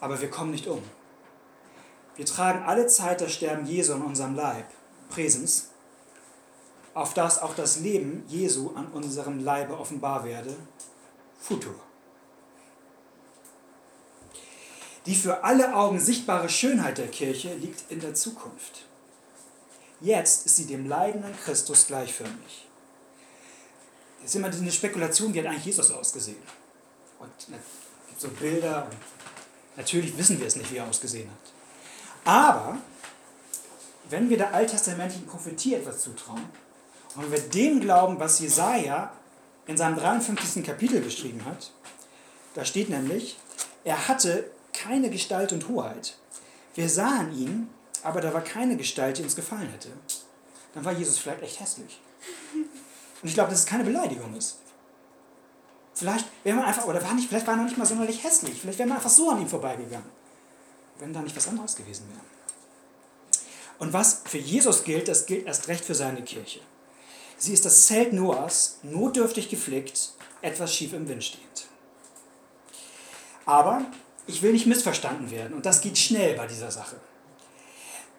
aber 0.00 0.20
wir 0.20 0.30
kommen 0.30 0.50
nicht 0.50 0.66
um. 0.66 0.82
Wir 2.16 2.26
tragen 2.26 2.64
alle 2.64 2.86
Zeit 2.86 3.20
das 3.20 3.32
Sterben 3.32 3.66
Jesu 3.66 3.94
in 3.94 4.02
unserem 4.02 4.34
Leib, 4.34 4.66
Präsens, 5.10 5.68
auf 6.94 7.12
das 7.12 7.42
auch 7.42 7.54
das 7.54 7.80
Leben 7.80 8.24
Jesu 8.28 8.70
an 8.74 8.86
unserem 8.88 9.44
Leibe 9.44 9.78
offenbar 9.78 10.24
werde, 10.24 10.56
Futur. 11.38 11.74
Die 15.06 15.14
für 15.14 15.44
alle 15.44 15.74
Augen 15.74 16.00
sichtbare 16.00 16.48
Schönheit 16.48 16.98
der 16.98 17.08
Kirche 17.08 17.54
liegt 17.54 17.90
in 17.90 18.00
der 18.00 18.14
Zukunft. 18.14 18.86
Jetzt 20.00 20.46
ist 20.46 20.56
sie 20.56 20.66
dem 20.66 20.88
leidenden 20.88 21.34
Christus 21.44 21.86
gleichförmig. 21.86 22.66
Es 24.20 24.30
ist 24.30 24.36
immer 24.36 24.48
diese 24.48 24.70
Spekulation, 24.70 25.34
wie 25.34 25.40
hat 25.40 25.46
eigentlich 25.46 25.66
Jesus 25.66 25.90
ausgesehen? 25.90 26.42
Und 27.18 27.30
es 27.38 27.46
gibt 28.08 28.20
so 28.20 28.28
Bilder 28.28 28.86
und 28.90 28.96
natürlich 29.76 30.16
wissen 30.16 30.38
wir 30.40 30.46
es 30.46 30.56
nicht, 30.56 30.72
wie 30.72 30.78
er 30.78 30.88
ausgesehen 30.88 31.28
hat. 31.30 31.52
Aber 32.24 32.78
wenn 34.08 34.30
wir 34.30 34.38
der 34.38 34.54
alttestamentlichen 34.54 35.26
Prophetie 35.26 35.74
etwas 35.74 36.00
zutrauen 36.00 36.44
und 37.16 37.24
wenn 37.24 37.32
wir 37.32 37.40
dem 37.40 37.80
glauben, 37.80 38.18
was 38.18 38.40
Jesaja 38.40 39.12
in 39.66 39.76
seinem 39.76 39.96
53. 39.96 40.64
Kapitel 40.64 41.02
geschrieben 41.02 41.44
hat, 41.44 41.70
da 42.54 42.64
steht 42.64 42.88
nämlich, 42.88 43.38
er 43.84 44.08
hatte 44.08 44.50
keine 44.74 45.08
Gestalt 45.08 45.52
und 45.52 45.68
Hoheit. 45.68 46.18
Wir 46.74 46.88
sahen 46.90 47.32
ihn, 47.38 47.70
aber 48.02 48.20
da 48.20 48.34
war 48.34 48.42
keine 48.42 48.76
Gestalt, 48.76 49.16
die 49.18 49.22
uns 49.22 49.36
gefallen 49.36 49.70
hätte. 49.70 49.88
Dann 50.74 50.84
war 50.84 50.92
Jesus 50.92 51.18
vielleicht 51.18 51.42
echt 51.42 51.60
hässlich. 51.60 52.00
Und 52.54 53.28
ich 53.28 53.34
glaube, 53.34 53.50
dass 53.50 53.60
es 53.60 53.66
keine 53.66 53.84
Beleidigung 53.84 54.36
ist. 54.36 54.58
Vielleicht 55.94 56.26
wäre 56.42 56.56
man 56.56 56.66
einfach, 56.66 56.86
oder 56.86 57.02
war 57.02 57.14
nicht, 57.14 57.28
vielleicht 57.28 57.46
war 57.46 57.54
er 57.54 57.58
noch 57.58 57.64
nicht 57.64 57.78
mal 57.78 57.86
sonderlich 57.86 58.22
hässlich. 58.22 58.60
Vielleicht 58.60 58.78
wäre 58.78 58.88
man 58.88 58.98
einfach 58.98 59.10
so 59.10 59.30
an 59.30 59.40
ihm 59.40 59.48
vorbeigegangen. 59.48 60.10
Wenn 60.98 61.12
da 61.12 61.22
nicht 61.22 61.36
was 61.36 61.48
anderes 61.48 61.76
gewesen 61.76 62.04
wäre. 62.10 62.20
Und 63.78 63.92
was 63.92 64.22
für 64.24 64.38
Jesus 64.38 64.84
gilt, 64.84 65.08
das 65.08 65.26
gilt 65.26 65.46
erst 65.46 65.68
recht 65.68 65.84
für 65.84 65.94
seine 65.94 66.22
Kirche. 66.22 66.60
Sie 67.38 67.52
ist 67.52 67.64
das 67.64 67.86
Zelt 67.86 68.12
Noahs, 68.12 68.78
notdürftig 68.82 69.48
geflickt, 69.48 70.12
etwas 70.40 70.74
schief 70.74 70.92
im 70.92 71.08
Wind 71.08 71.24
stehend. 71.24 71.66
Aber 73.46 73.84
ich 74.26 74.42
will 74.42 74.52
nicht 74.52 74.66
missverstanden 74.66 75.30
werden 75.30 75.54
und 75.54 75.66
das 75.66 75.80
geht 75.80 75.98
schnell 75.98 76.36
bei 76.36 76.46
dieser 76.46 76.70
Sache. 76.70 76.96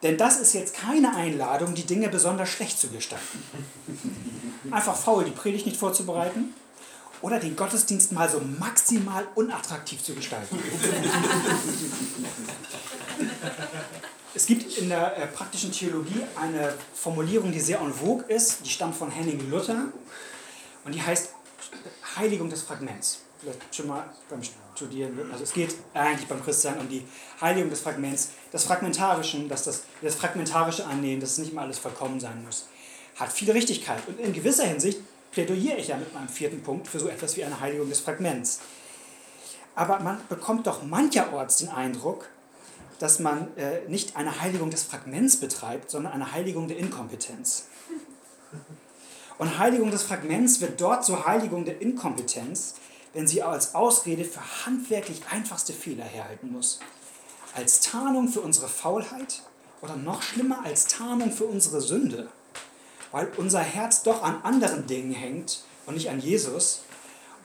Denn 0.03 0.17
das 0.17 0.39
ist 0.39 0.53
jetzt 0.53 0.75
keine 0.75 1.15
Einladung, 1.15 1.73
die 1.73 1.85
Dinge 1.85 2.09
besonders 2.09 2.49
schlecht 2.49 2.79
zu 2.79 2.89
gestalten. 2.89 3.43
Einfach 4.69 4.95
faul 4.95 5.23
die 5.23 5.31
Predigt 5.31 5.65
nicht 5.65 5.77
vorzubereiten 5.77 6.53
oder 7.21 7.39
den 7.39 7.55
Gottesdienst 7.55 8.11
mal 8.11 8.29
so 8.29 8.39
maximal 8.59 9.27
unattraktiv 9.35 10.03
zu 10.03 10.13
gestalten. 10.13 10.59
Es 14.35 14.45
gibt 14.45 14.77
in 14.77 14.89
der 14.89 15.17
äh, 15.17 15.27
praktischen 15.27 15.71
Theologie 15.71 16.21
eine 16.35 16.73
Formulierung, 16.93 17.53
die 17.53 17.61
sehr 17.61 17.79
en 17.79 17.93
vogue 17.93 18.25
ist, 18.27 18.65
die 18.65 18.69
stammt 18.69 18.95
von 18.95 19.09
Henning 19.09 19.49
Luther 19.49 19.85
und 20.83 20.93
die 20.93 21.01
heißt 21.01 21.29
Heiligung 22.17 22.49
des 22.49 22.63
Fragments. 22.63 23.21
Vielleicht 23.39 23.73
schon 23.73 23.87
mal 23.87 24.13
beim 24.29 24.43
Studieren. 24.75 25.17
Also 25.31 25.43
es 25.43 25.53
geht 25.53 25.75
eigentlich 25.93 26.27
beim 26.27 26.43
Christsein 26.43 26.77
um 26.79 26.89
die 26.89 27.03
Heiligung 27.39 27.69
des 27.69 27.79
Fragments, 27.79 28.31
des 28.51 28.63
Fragmentarischen, 28.65 29.47
dass 29.47 29.63
das, 29.63 29.83
das 30.01 30.15
Fragmentarische 30.15 30.85
annehmen, 30.85 31.21
dass 31.21 31.31
es 31.31 31.37
nicht 31.37 31.51
immer 31.53 31.61
alles 31.61 31.79
vollkommen 31.79 32.19
sein 32.19 32.43
muss. 32.43 32.67
Hat 33.15 33.31
viel 33.31 33.49
Richtigkeit. 33.51 34.05
Und 34.07 34.19
in 34.19 34.33
gewisser 34.33 34.65
Hinsicht 34.65 34.99
plädiere 35.31 35.77
ich 35.77 35.87
ja 35.87 35.97
mit 35.97 36.13
meinem 36.13 36.27
vierten 36.27 36.61
Punkt 36.61 36.87
für 36.87 36.99
so 36.99 37.07
etwas 37.07 37.37
wie 37.37 37.43
eine 37.43 37.59
Heiligung 37.59 37.89
des 37.89 38.01
Fragments. 38.01 38.59
Aber 39.75 39.99
man 39.99 40.19
bekommt 40.29 40.67
doch 40.67 40.83
mancherorts 40.83 41.57
den 41.57 41.69
Eindruck, 41.69 42.27
dass 42.99 43.19
man 43.19 43.55
äh, 43.57 43.87
nicht 43.87 44.15
eine 44.15 44.41
Heiligung 44.41 44.69
des 44.69 44.83
Fragments 44.83 45.37
betreibt, 45.37 45.91
sondern 45.91 46.13
eine 46.13 46.31
Heiligung 46.31 46.67
der 46.67 46.77
Inkompetenz. 46.77 47.65
Und 49.37 49.59
Heiligung 49.59 49.91
des 49.91 50.03
Fragments 50.03 50.61
wird 50.61 50.79
dort 50.79 51.03
zur 51.03 51.25
Heiligung 51.25 51.65
der 51.65 51.81
Inkompetenz, 51.81 52.75
wenn 53.15 53.27
sie 53.27 53.41
als 53.41 53.75
Ausrede 53.75 54.25
für 54.25 54.65
handwerklich 54.65 55.21
einfachste 55.31 55.71
Fehler 55.71 56.03
herhalten 56.03 56.51
muss. 56.51 56.79
Als 57.55 57.79
Tarnung 57.79 58.27
für 58.27 58.41
unsere 58.41 58.67
Faulheit 58.67 59.41
oder 59.81 59.95
noch 59.95 60.21
schlimmer 60.21 60.65
als 60.65 60.85
Tarnung 60.87 61.31
für 61.31 61.45
unsere 61.45 61.79
Sünde. 61.79 62.27
Weil 63.13 63.31
unser 63.37 63.61
Herz 63.61 64.03
doch 64.03 64.21
an 64.21 64.41
anderen 64.43 64.85
Dingen 64.85 65.13
hängt 65.13 65.63
und 65.85 65.93
nicht 65.93 66.09
an 66.09 66.19
Jesus 66.19 66.81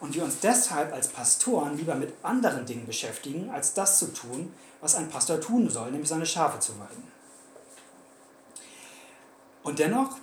und 0.00 0.12
wir 0.16 0.24
uns 0.24 0.40
deshalb 0.40 0.92
als 0.92 1.06
Pastoren 1.06 1.76
lieber 1.76 1.94
mit 1.94 2.14
anderen 2.24 2.66
Dingen 2.66 2.86
beschäftigen, 2.86 3.50
als 3.50 3.72
das 3.72 4.00
zu 4.00 4.12
tun, 4.12 4.52
was 4.80 4.96
ein 4.96 5.08
Pastor 5.08 5.40
tun 5.40 5.70
soll, 5.70 5.92
nämlich 5.92 6.08
seine 6.08 6.26
Schafe 6.26 6.58
zu 6.58 6.72
weiden. 6.80 7.04
Und 9.62 9.78
dennoch, 9.78 10.16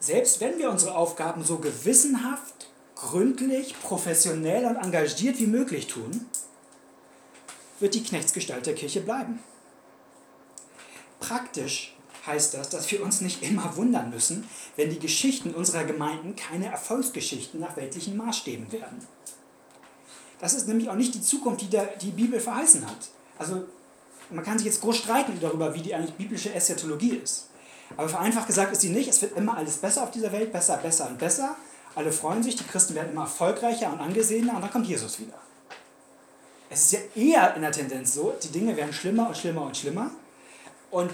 selbst 0.00 0.40
wenn 0.40 0.58
wir 0.58 0.70
unsere 0.70 0.96
Aufgaben 0.96 1.44
so 1.44 1.58
gewissenhaft, 1.58 2.61
gründlich, 3.02 3.74
professionell 3.82 4.64
und 4.64 4.76
engagiert 4.76 5.38
wie 5.40 5.46
möglich 5.46 5.88
tun, 5.88 6.26
wird 7.80 7.94
die 7.94 8.04
Knechtsgestalt 8.04 8.64
der 8.64 8.74
Kirche 8.74 9.00
bleiben. 9.00 9.40
Praktisch 11.18 11.96
heißt 12.26 12.54
das, 12.54 12.68
dass 12.68 12.90
wir 12.92 13.02
uns 13.02 13.20
nicht 13.20 13.42
immer 13.42 13.76
wundern 13.76 14.10
müssen, 14.10 14.48
wenn 14.76 14.90
die 14.90 15.00
Geschichten 15.00 15.52
unserer 15.52 15.84
Gemeinden 15.84 16.36
keine 16.36 16.66
Erfolgsgeschichten 16.66 17.58
nach 17.58 17.76
weltlichen 17.76 18.16
Maßstäben 18.16 18.70
werden. 18.70 19.04
Das 20.38 20.54
ist 20.54 20.68
nämlich 20.68 20.88
auch 20.88 20.94
nicht 20.94 21.14
die 21.14 21.22
Zukunft, 21.22 21.62
die 21.62 21.70
der, 21.70 21.96
die 21.96 22.10
Bibel 22.10 22.38
verheißen 22.38 22.86
hat. 22.86 23.08
Also 23.36 23.64
man 24.30 24.44
kann 24.44 24.58
sich 24.58 24.66
jetzt 24.66 24.80
groß 24.80 24.96
streiten 24.96 25.38
darüber, 25.40 25.74
wie 25.74 25.82
die 25.82 25.94
eigentlich 25.94 26.14
biblische 26.14 26.54
Eschatologie 26.54 27.16
ist. 27.16 27.48
Aber 27.96 28.08
vereinfacht 28.08 28.46
gesagt 28.46 28.72
ist 28.72 28.80
sie 28.80 28.90
nicht, 28.90 29.08
es 29.08 29.20
wird 29.20 29.36
immer 29.36 29.56
alles 29.56 29.78
besser 29.78 30.04
auf 30.04 30.12
dieser 30.12 30.30
Welt, 30.30 30.52
besser, 30.52 30.76
besser 30.76 31.08
und 31.08 31.18
besser. 31.18 31.56
Alle 31.94 32.12
freuen 32.12 32.42
sich, 32.42 32.56
die 32.56 32.64
Christen 32.64 32.94
werden 32.94 33.12
immer 33.12 33.22
erfolgreicher 33.22 33.92
und 33.92 34.00
angesehener 34.00 34.56
und 34.56 34.62
dann 34.62 34.70
kommt 34.70 34.86
Jesus 34.86 35.20
wieder. 35.20 35.38
Es 36.70 36.84
ist 36.84 36.92
ja 36.92 37.00
eher 37.14 37.54
in 37.54 37.62
der 37.62 37.72
Tendenz 37.72 38.14
so, 38.14 38.34
die 38.42 38.48
Dinge 38.48 38.76
werden 38.76 38.92
schlimmer 38.92 39.28
und 39.28 39.36
schlimmer 39.36 39.62
und 39.62 39.76
schlimmer 39.76 40.10
und 40.90 41.10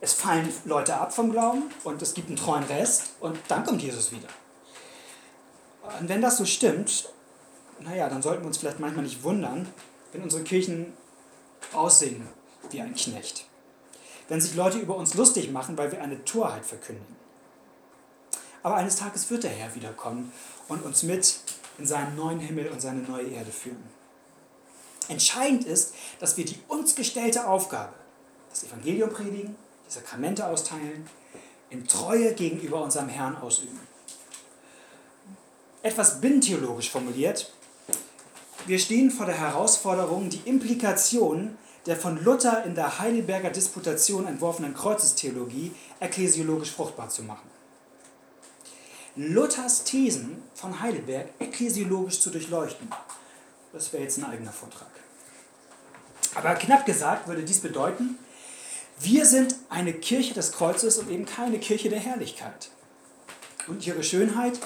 es 0.00 0.14
fallen 0.14 0.50
Leute 0.64 0.94
ab 0.94 1.14
vom 1.14 1.30
Glauben 1.30 1.64
und 1.84 2.00
es 2.00 2.14
gibt 2.14 2.28
einen 2.28 2.36
treuen 2.36 2.64
Rest 2.64 3.10
und 3.20 3.38
dann 3.48 3.64
kommt 3.64 3.82
Jesus 3.82 4.12
wieder. 4.12 4.28
Und 6.00 6.08
wenn 6.08 6.22
das 6.22 6.38
so 6.38 6.46
stimmt, 6.46 7.10
naja, 7.80 8.08
dann 8.08 8.22
sollten 8.22 8.42
wir 8.42 8.46
uns 8.46 8.58
vielleicht 8.58 8.80
manchmal 8.80 9.04
nicht 9.04 9.22
wundern, 9.22 9.68
wenn 10.12 10.22
unsere 10.22 10.42
Kirchen 10.42 10.92
aussehen 11.72 12.26
wie 12.70 12.80
ein 12.80 12.94
Knecht. 12.94 13.46
Wenn 14.28 14.40
sich 14.40 14.54
Leute 14.54 14.78
über 14.78 14.96
uns 14.96 15.14
lustig 15.14 15.50
machen, 15.50 15.76
weil 15.76 15.92
wir 15.92 16.00
eine 16.00 16.24
Torheit 16.24 16.64
verkündigen. 16.64 17.23
Aber 18.64 18.76
eines 18.76 18.96
Tages 18.96 19.30
wird 19.30 19.44
der 19.44 19.50
Herr 19.50 19.74
wiederkommen 19.74 20.32
und 20.68 20.82
uns 20.84 21.02
mit 21.02 21.38
in 21.78 21.86
seinen 21.86 22.16
neuen 22.16 22.40
Himmel 22.40 22.68
und 22.68 22.80
seine 22.80 23.02
neue 23.02 23.28
Erde 23.28 23.52
führen. 23.52 23.84
Entscheidend 25.08 25.64
ist, 25.66 25.94
dass 26.18 26.38
wir 26.38 26.46
die 26.46 26.58
uns 26.68 26.94
gestellte 26.94 27.46
Aufgabe, 27.46 27.92
das 28.48 28.64
Evangelium 28.64 29.10
predigen, 29.10 29.54
die 29.86 29.92
Sakramente 29.92 30.46
austeilen, 30.46 31.06
in 31.68 31.86
Treue 31.86 32.32
gegenüber 32.32 32.82
unserem 32.82 33.10
Herrn 33.10 33.36
ausüben. 33.36 33.78
Etwas 35.82 36.22
binnentheologisch 36.22 36.90
formuliert, 36.90 37.52
wir 38.66 38.78
stehen 38.78 39.10
vor 39.10 39.26
der 39.26 39.38
Herausforderung, 39.38 40.30
die 40.30 40.40
Implikationen 40.46 41.58
der 41.84 41.96
von 41.96 42.24
Luther 42.24 42.64
in 42.64 42.74
der 42.74 42.98
Heidelberger 42.98 43.50
Disputation 43.50 44.26
entworfenen 44.26 44.72
Kreuzestheologie 44.72 45.70
ekklesiologisch 46.00 46.70
fruchtbar 46.70 47.10
zu 47.10 47.24
machen. 47.24 47.53
Luthers 49.16 49.84
Thesen 49.84 50.42
von 50.54 50.80
Heidelberg 50.80 51.28
ekklesiologisch 51.38 52.20
zu 52.20 52.30
durchleuchten. 52.30 52.88
Das 53.72 53.92
wäre 53.92 54.02
jetzt 54.02 54.18
ein 54.18 54.24
eigener 54.24 54.52
Vortrag. 54.52 54.90
Aber 56.34 56.54
knapp 56.54 56.84
gesagt 56.84 57.28
würde 57.28 57.44
dies 57.44 57.60
bedeuten, 57.60 58.18
wir 58.98 59.24
sind 59.24 59.54
eine 59.68 59.92
Kirche 59.92 60.34
des 60.34 60.50
Kreuzes 60.50 60.98
und 60.98 61.10
eben 61.10 61.26
keine 61.26 61.58
Kirche 61.60 61.90
der 61.90 62.00
Herrlichkeit. 62.00 62.70
Und 63.68 63.86
ihre 63.86 64.02
Schönheit 64.02 64.58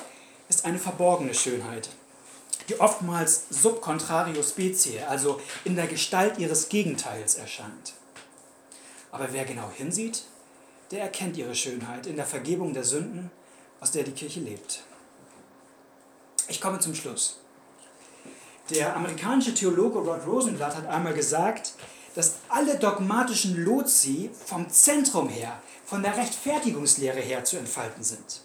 ist 0.48 0.64
eine 0.64 0.78
verborgene 0.78 1.34
Schönheit, 1.34 1.90
die 2.70 2.80
oftmals 2.80 3.44
sub 3.50 3.82
contrario 3.82 4.42
specie, 4.42 5.06
also 5.08 5.40
in 5.64 5.76
der 5.76 5.86
Gestalt 5.86 6.38
ihres 6.38 6.70
Gegenteils 6.70 7.34
erscheint. 7.34 7.92
Aber 9.10 9.28
wer 9.32 9.44
genau 9.44 9.70
hinsieht, 9.70 10.24
der 10.90 11.02
erkennt 11.02 11.36
ihre 11.36 11.54
Schönheit 11.54 12.06
in 12.06 12.16
der 12.16 12.26
Vergebung 12.26 12.72
der 12.72 12.84
Sünden, 12.84 13.30
aus 13.80 13.90
der 13.90 14.04
die 14.04 14.12
Kirche 14.12 14.40
lebt. 14.40 14.82
Ich 16.48 16.60
komme 16.60 16.78
zum 16.78 16.94
Schluss. 16.94 17.40
Der 18.70 18.94
amerikanische 18.96 19.54
Theologe 19.54 19.98
Rod 19.98 20.26
Rosenblatt 20.26 20.76
hat 20.76 20.86
einmal 20.86 21.14
gesagt, 21.14 21.74
dass 22.14 22.36
alle 22.48 22.78
dogmatischen 22.78 23.64
Lotsi 23.64 24.30
vom 24.44 24.68
Zentrum 24.68 25.28
her, 25.28 25.60
von 25.84 26.02
der 26.02 26.16
Rechtfertigungslehre 26.16 27.20
her 27.20 27.44
zu 27.44 27.56
entfalten 27.56 28.02
sind 28.02 28.42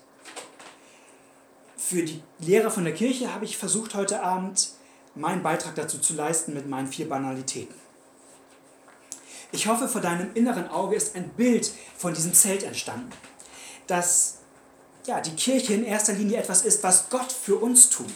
für 1.93 2.03
die 2.03 2.23
Lehre 2.39 2.71
von 2.71 2.85
der 2.85 2.93
Kirche 2.93 3.33
habe 3.33 3.45
ich 3.45 3.57
versucht, 3.57 3.93
heute 3.93 4.23
Abend 4.23 4.69
meinen 5.15 5.43
Beitrag 5.43 5.75
dazu 5.75 5.99
zu 5.99 6.13
leisten 6.13 6.53
mit 6.53 6.67
meinen 6.67 6.87
vier 6.87 7.07
Banalitäten. 7.07 7.75
Ich 9.51 9.67
hoffe, 9.67 9.87
vor 9.87 10.01
deinem 10.01 10.33
inneren 10.33 10.69
Auge 10.69 10.95
ist 10.95 11.15
ein 11.15 11.29
Bild 11.29 11.71
von 11.95 12.13
diesem 12.13 12.33
Zelt 12.33 12.63
entstanden, 12.63 13.11
dass 13.85 14.39
ja, 15.05 15.19
die 15.21 15.35
Kirche 15.35 15.73
in 15.73 15.83
erster 15.83 16.13
Linie 16.13 16.37
etwas 16.37 16.63
ist, 16.63 16.83
was 16.83 17.09
Gott 17.09 17.31
für 17.31 17.55
uns 17.55 17.89
tut. 17.89 18.13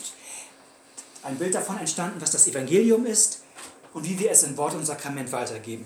Ein 1.23 1.37
Bild 1.37 1.55
davon 1.55 1.77
entstanden, 1.77 2.21
was 2.21 2.31
das 2.31 2.47
Evangelium 2.47 3.05
ist 3.05 3.41
und 3.93 4.05
wie 4.05 4.17
wir 4.19 4.31
es 4.31 4.43
in 4.43 4.55
Wort 4.57 4.75
und 4.75 4.85
Sakrament 4.85 5.31
weitergeben. 5.31 5.85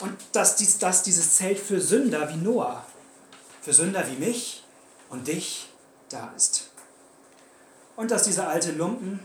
Und 0.00 0.16
dass, 0.32 0.56
dies, 0.56 0.78
dass 0.78 1.02
dieses 1.02 1.36
Zelt 1.36 1.58
für 1.58 1.80
Sünder 1.80 2.28
wie 2.28 2.36
Noah, 2.36 2.84
für 3.60 3.72
Sünder 3.72 4.04
wie 4.08 4.16
mich 4.16 4.64
und 5.08 5.28
dich 5.28 5.68
da 6.08 6.32
ist. 6.36 6.70
Und 7.96 8.10
dass 8.10 8.24
dieser 8.24 8.48
alte 8.48 8.72
Lumpen 8.72 9.20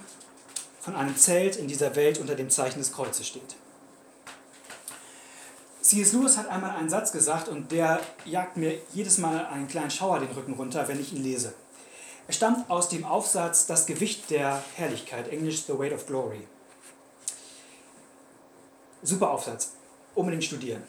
von 0.80 0.96
einem 0.96 1.18
Zelt 1.18 1.56
in 1.56 1.68
dieser 1.68 1.96
Welt 1.96 2.20
unter 2.20 2.36
dem 2.36 2.50
Zeichen 2.50 2.80
des 2.80 2.94
Kreuzes 2.94 3.28
steht. 3.28 3.56
C.S. 5.88 6.12
Lewis 6.12 6.36
hat 6.36 6.50
einmal 6.50 6.72
einen 6.72 6.90
Satz 6.90 7.14
gesagt 7.14 7.48
und 7.48 7.72
der 7.72 8.02
jagt 8.26 8.58
mir 8.58 8.78
jedes 8.94 9.20
Mal 9.20 9.46
einen 9.46 9.70
kleinen 9.70 9.90
Schauer 9.90 10.20
den 10.20 10.32
Rücken 10.32 10.52
runter, 10.52 10.86
wenn 10.90 11.00
ich 11.00 11.14
ihn 11.14 11.24
lese. 11.24 11.54
Er 12.28 12.34
stammt 12.34 12.70
aus 12.70 12.90
dem 12.90 13.06
Aufsatz 13.06 13.68
Das 13.68 13.86
Gewicht 13.86 14.30
der 14.30 14.62
Herrlichkeit, 14.76 15.30
englisch 15.30 15.64
The 15.66 15.80
Weight 15.80 15.94
of 15.94 16.06
Glory. 16.06 16.46
Super 19.02 19.32
Aufsatz, 19.32 19.76
unbedingt 20.14 20.44
studieren. 20.44 20.84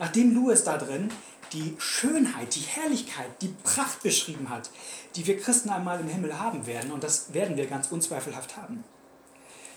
Nachdem 0.00 0.34
Lewis 0.34 0.64
da 0.64 0.76
drin 0.76 1.12
die 1.52 1.76
Schönheit, 1.78 2.56
die 2.56 2.60
Herrlichkeit, 2.62 3.40
die 3.40 3.54
Pracht 3.62 4.02
beschrieben 4.02 4.50
hat, 4.50 4.68
die 5.14 5.24
wir 5.28 5.38
Christen 5.38 5.70
einmal 5.70 6.00
im 6.00 6.08
Himmel 6.08 6.40
haben 6.40 6.66
werden, 6.66 6.90
und 6.90 7.04
das 7.04 7.32
werden 7.32 7.56
wir 7.56 7.68
ganz 7.68 7.86
unzweifelhaft 7.92 8.56
haben, 8.56 8.82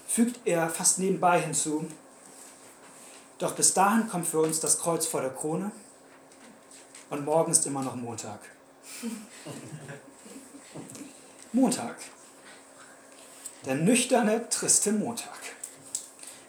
fügt 0.07 0.39
er 0.45 0.71
fast 0.71 0.97
nebenbei 0.97 1.39
hinzu, 1.39 1.85
doch 3.39 3.55
bis 3.55 3.73
dahin 3.73 4.07
kommt 4.07 4.27
für 4.27 4.39
uns 4.39 4.59
das 4.59 4.79
Kreuz 4.79 5.07
vor 5.07 5.21
der 5.21 5.31
Krone 5.31 5.71
und 7.09 7.25
morgen 7.25 7.51
ist 7.51 7.65
immer 7.65 7.81
noch 7.81 7.95
Montag. 7.95 8.39
Montag. 11.53 11.95
Der 13.65 13.75
nüchterne, 13.75 14.47
triste 14.49 14.91
Montag. 14.91 15.39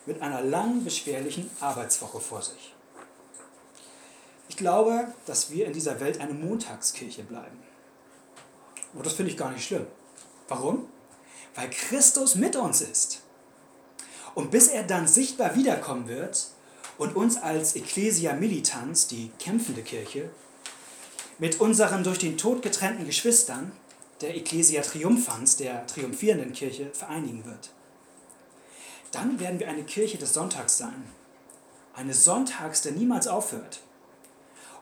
Mit 0.05 0.21
einer 0.21 0.43
langen, 0.43 0.85
beschwerlichen 0.85 1.51
Arbeitswoche 1.61 2.21
vor 2.21 2.43
sich. 2.43 2.75
Ich 4.49 4.57
glaube, 4.57 5.07
dass 5.27 5.51
wir 5.51 5.67
in 5.67 5.73
dieser 5.73 6.01
Welt 6.01 6.21
eine 6.21 6.35
Montagskirche 6.35 7.23
bleiben. 7.23 7.63
Und 8.95 9.07
das 9.07 9.13
finde 9.13 9.31
ich 9.31 9.37
gar 9.37 9.53
nicht 9.53 9.65
schlimm. 9.65 9.87
Warum? 10.49 10.89
Weil 11.55 11.71
Christus 11.71 12.35
mit 12.35 12.57
uns 12.57 12.81
ist. 12.81 13.23
Und 14.35 14.51
bis 14.51 14.69
er 14.69 14.83
dann 14.83 15.07
sichtbar 15.07 15.55
wiederkommen 15.55 16.09
wird, 16.09 16.49
und 17.01 17.17
uns 17.17 17.39
als 17.39 17.77
Ecclesia 17.77 18.35
Militans, 18.35 19.07
die 19.07 19.31
kämpfende 19.39 19.81
Kirche, 19.81 20.29
mit 21.39 21.59
unseren 21.59 22.05
durch 22.05 22.19
den 22.19 22.37
Tod 22.37 22.61
getrennten 22.61 23.07
Geschwistern, 23.07 23.73
der 24.21 24.37
Ecclesia 24.37 24.83
Triumphans, 24.83 25.57
der 25.57 25.87
triumphierenden 25.87 26.53
Kirche, 26.53 26.91
vereinigen 26.93 27.47
wird. 27.47 27.71
Dann 29.13 29.41
werden 29.41 29.59
wir 29.59 29.69
eine 29.69 29.85
Kirche 29.85 30.19
des 30.19 30.35
Sonntags 30.35 30.77
sein. 30.77 31.03
Eine 31.95 32.13
Sonntags, 32.13 32.83
der 32.83 32.93
niemals 32.93 33.29
aufhört. 33.29 33.81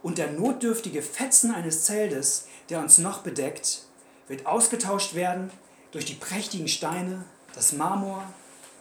Und 0.03 0.19
der 0.19 0.33
notdürftige 0.33 1.03
Fetzen 1.03 1.55
eines 1.55 1.85
Zeltes, 1.85 2.49
der 2.69 2.81
uns 2.81 2.99
noch 2.99 3.19
bedeckt, 3.19 3.85
wird 4.27 4.45
ausgetauscht 4.45 5.15
werden 5.15 5.53
durch 5.93 6.05
die 6.05 6.15
prächtigen 6.15 6.67
Steine, 6.67 7.25
das 7.55 7.75
Marmor 7.75 8.25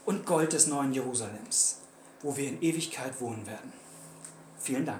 und 0.08 0.26
Gold 0.26 0.54
des 0.54 0.66
neuen 0.66 0.92
Jerusalems 0.92 1.82
wo 2.28 2.36
wir 2.36 2.50
in 2.50 2.62
Ewigkeit 2.62 3.22
wohnen 3.22 3.48
werden. 3.48 3.72
Vielen 4.60 4.86
Dank. 4.86 5.00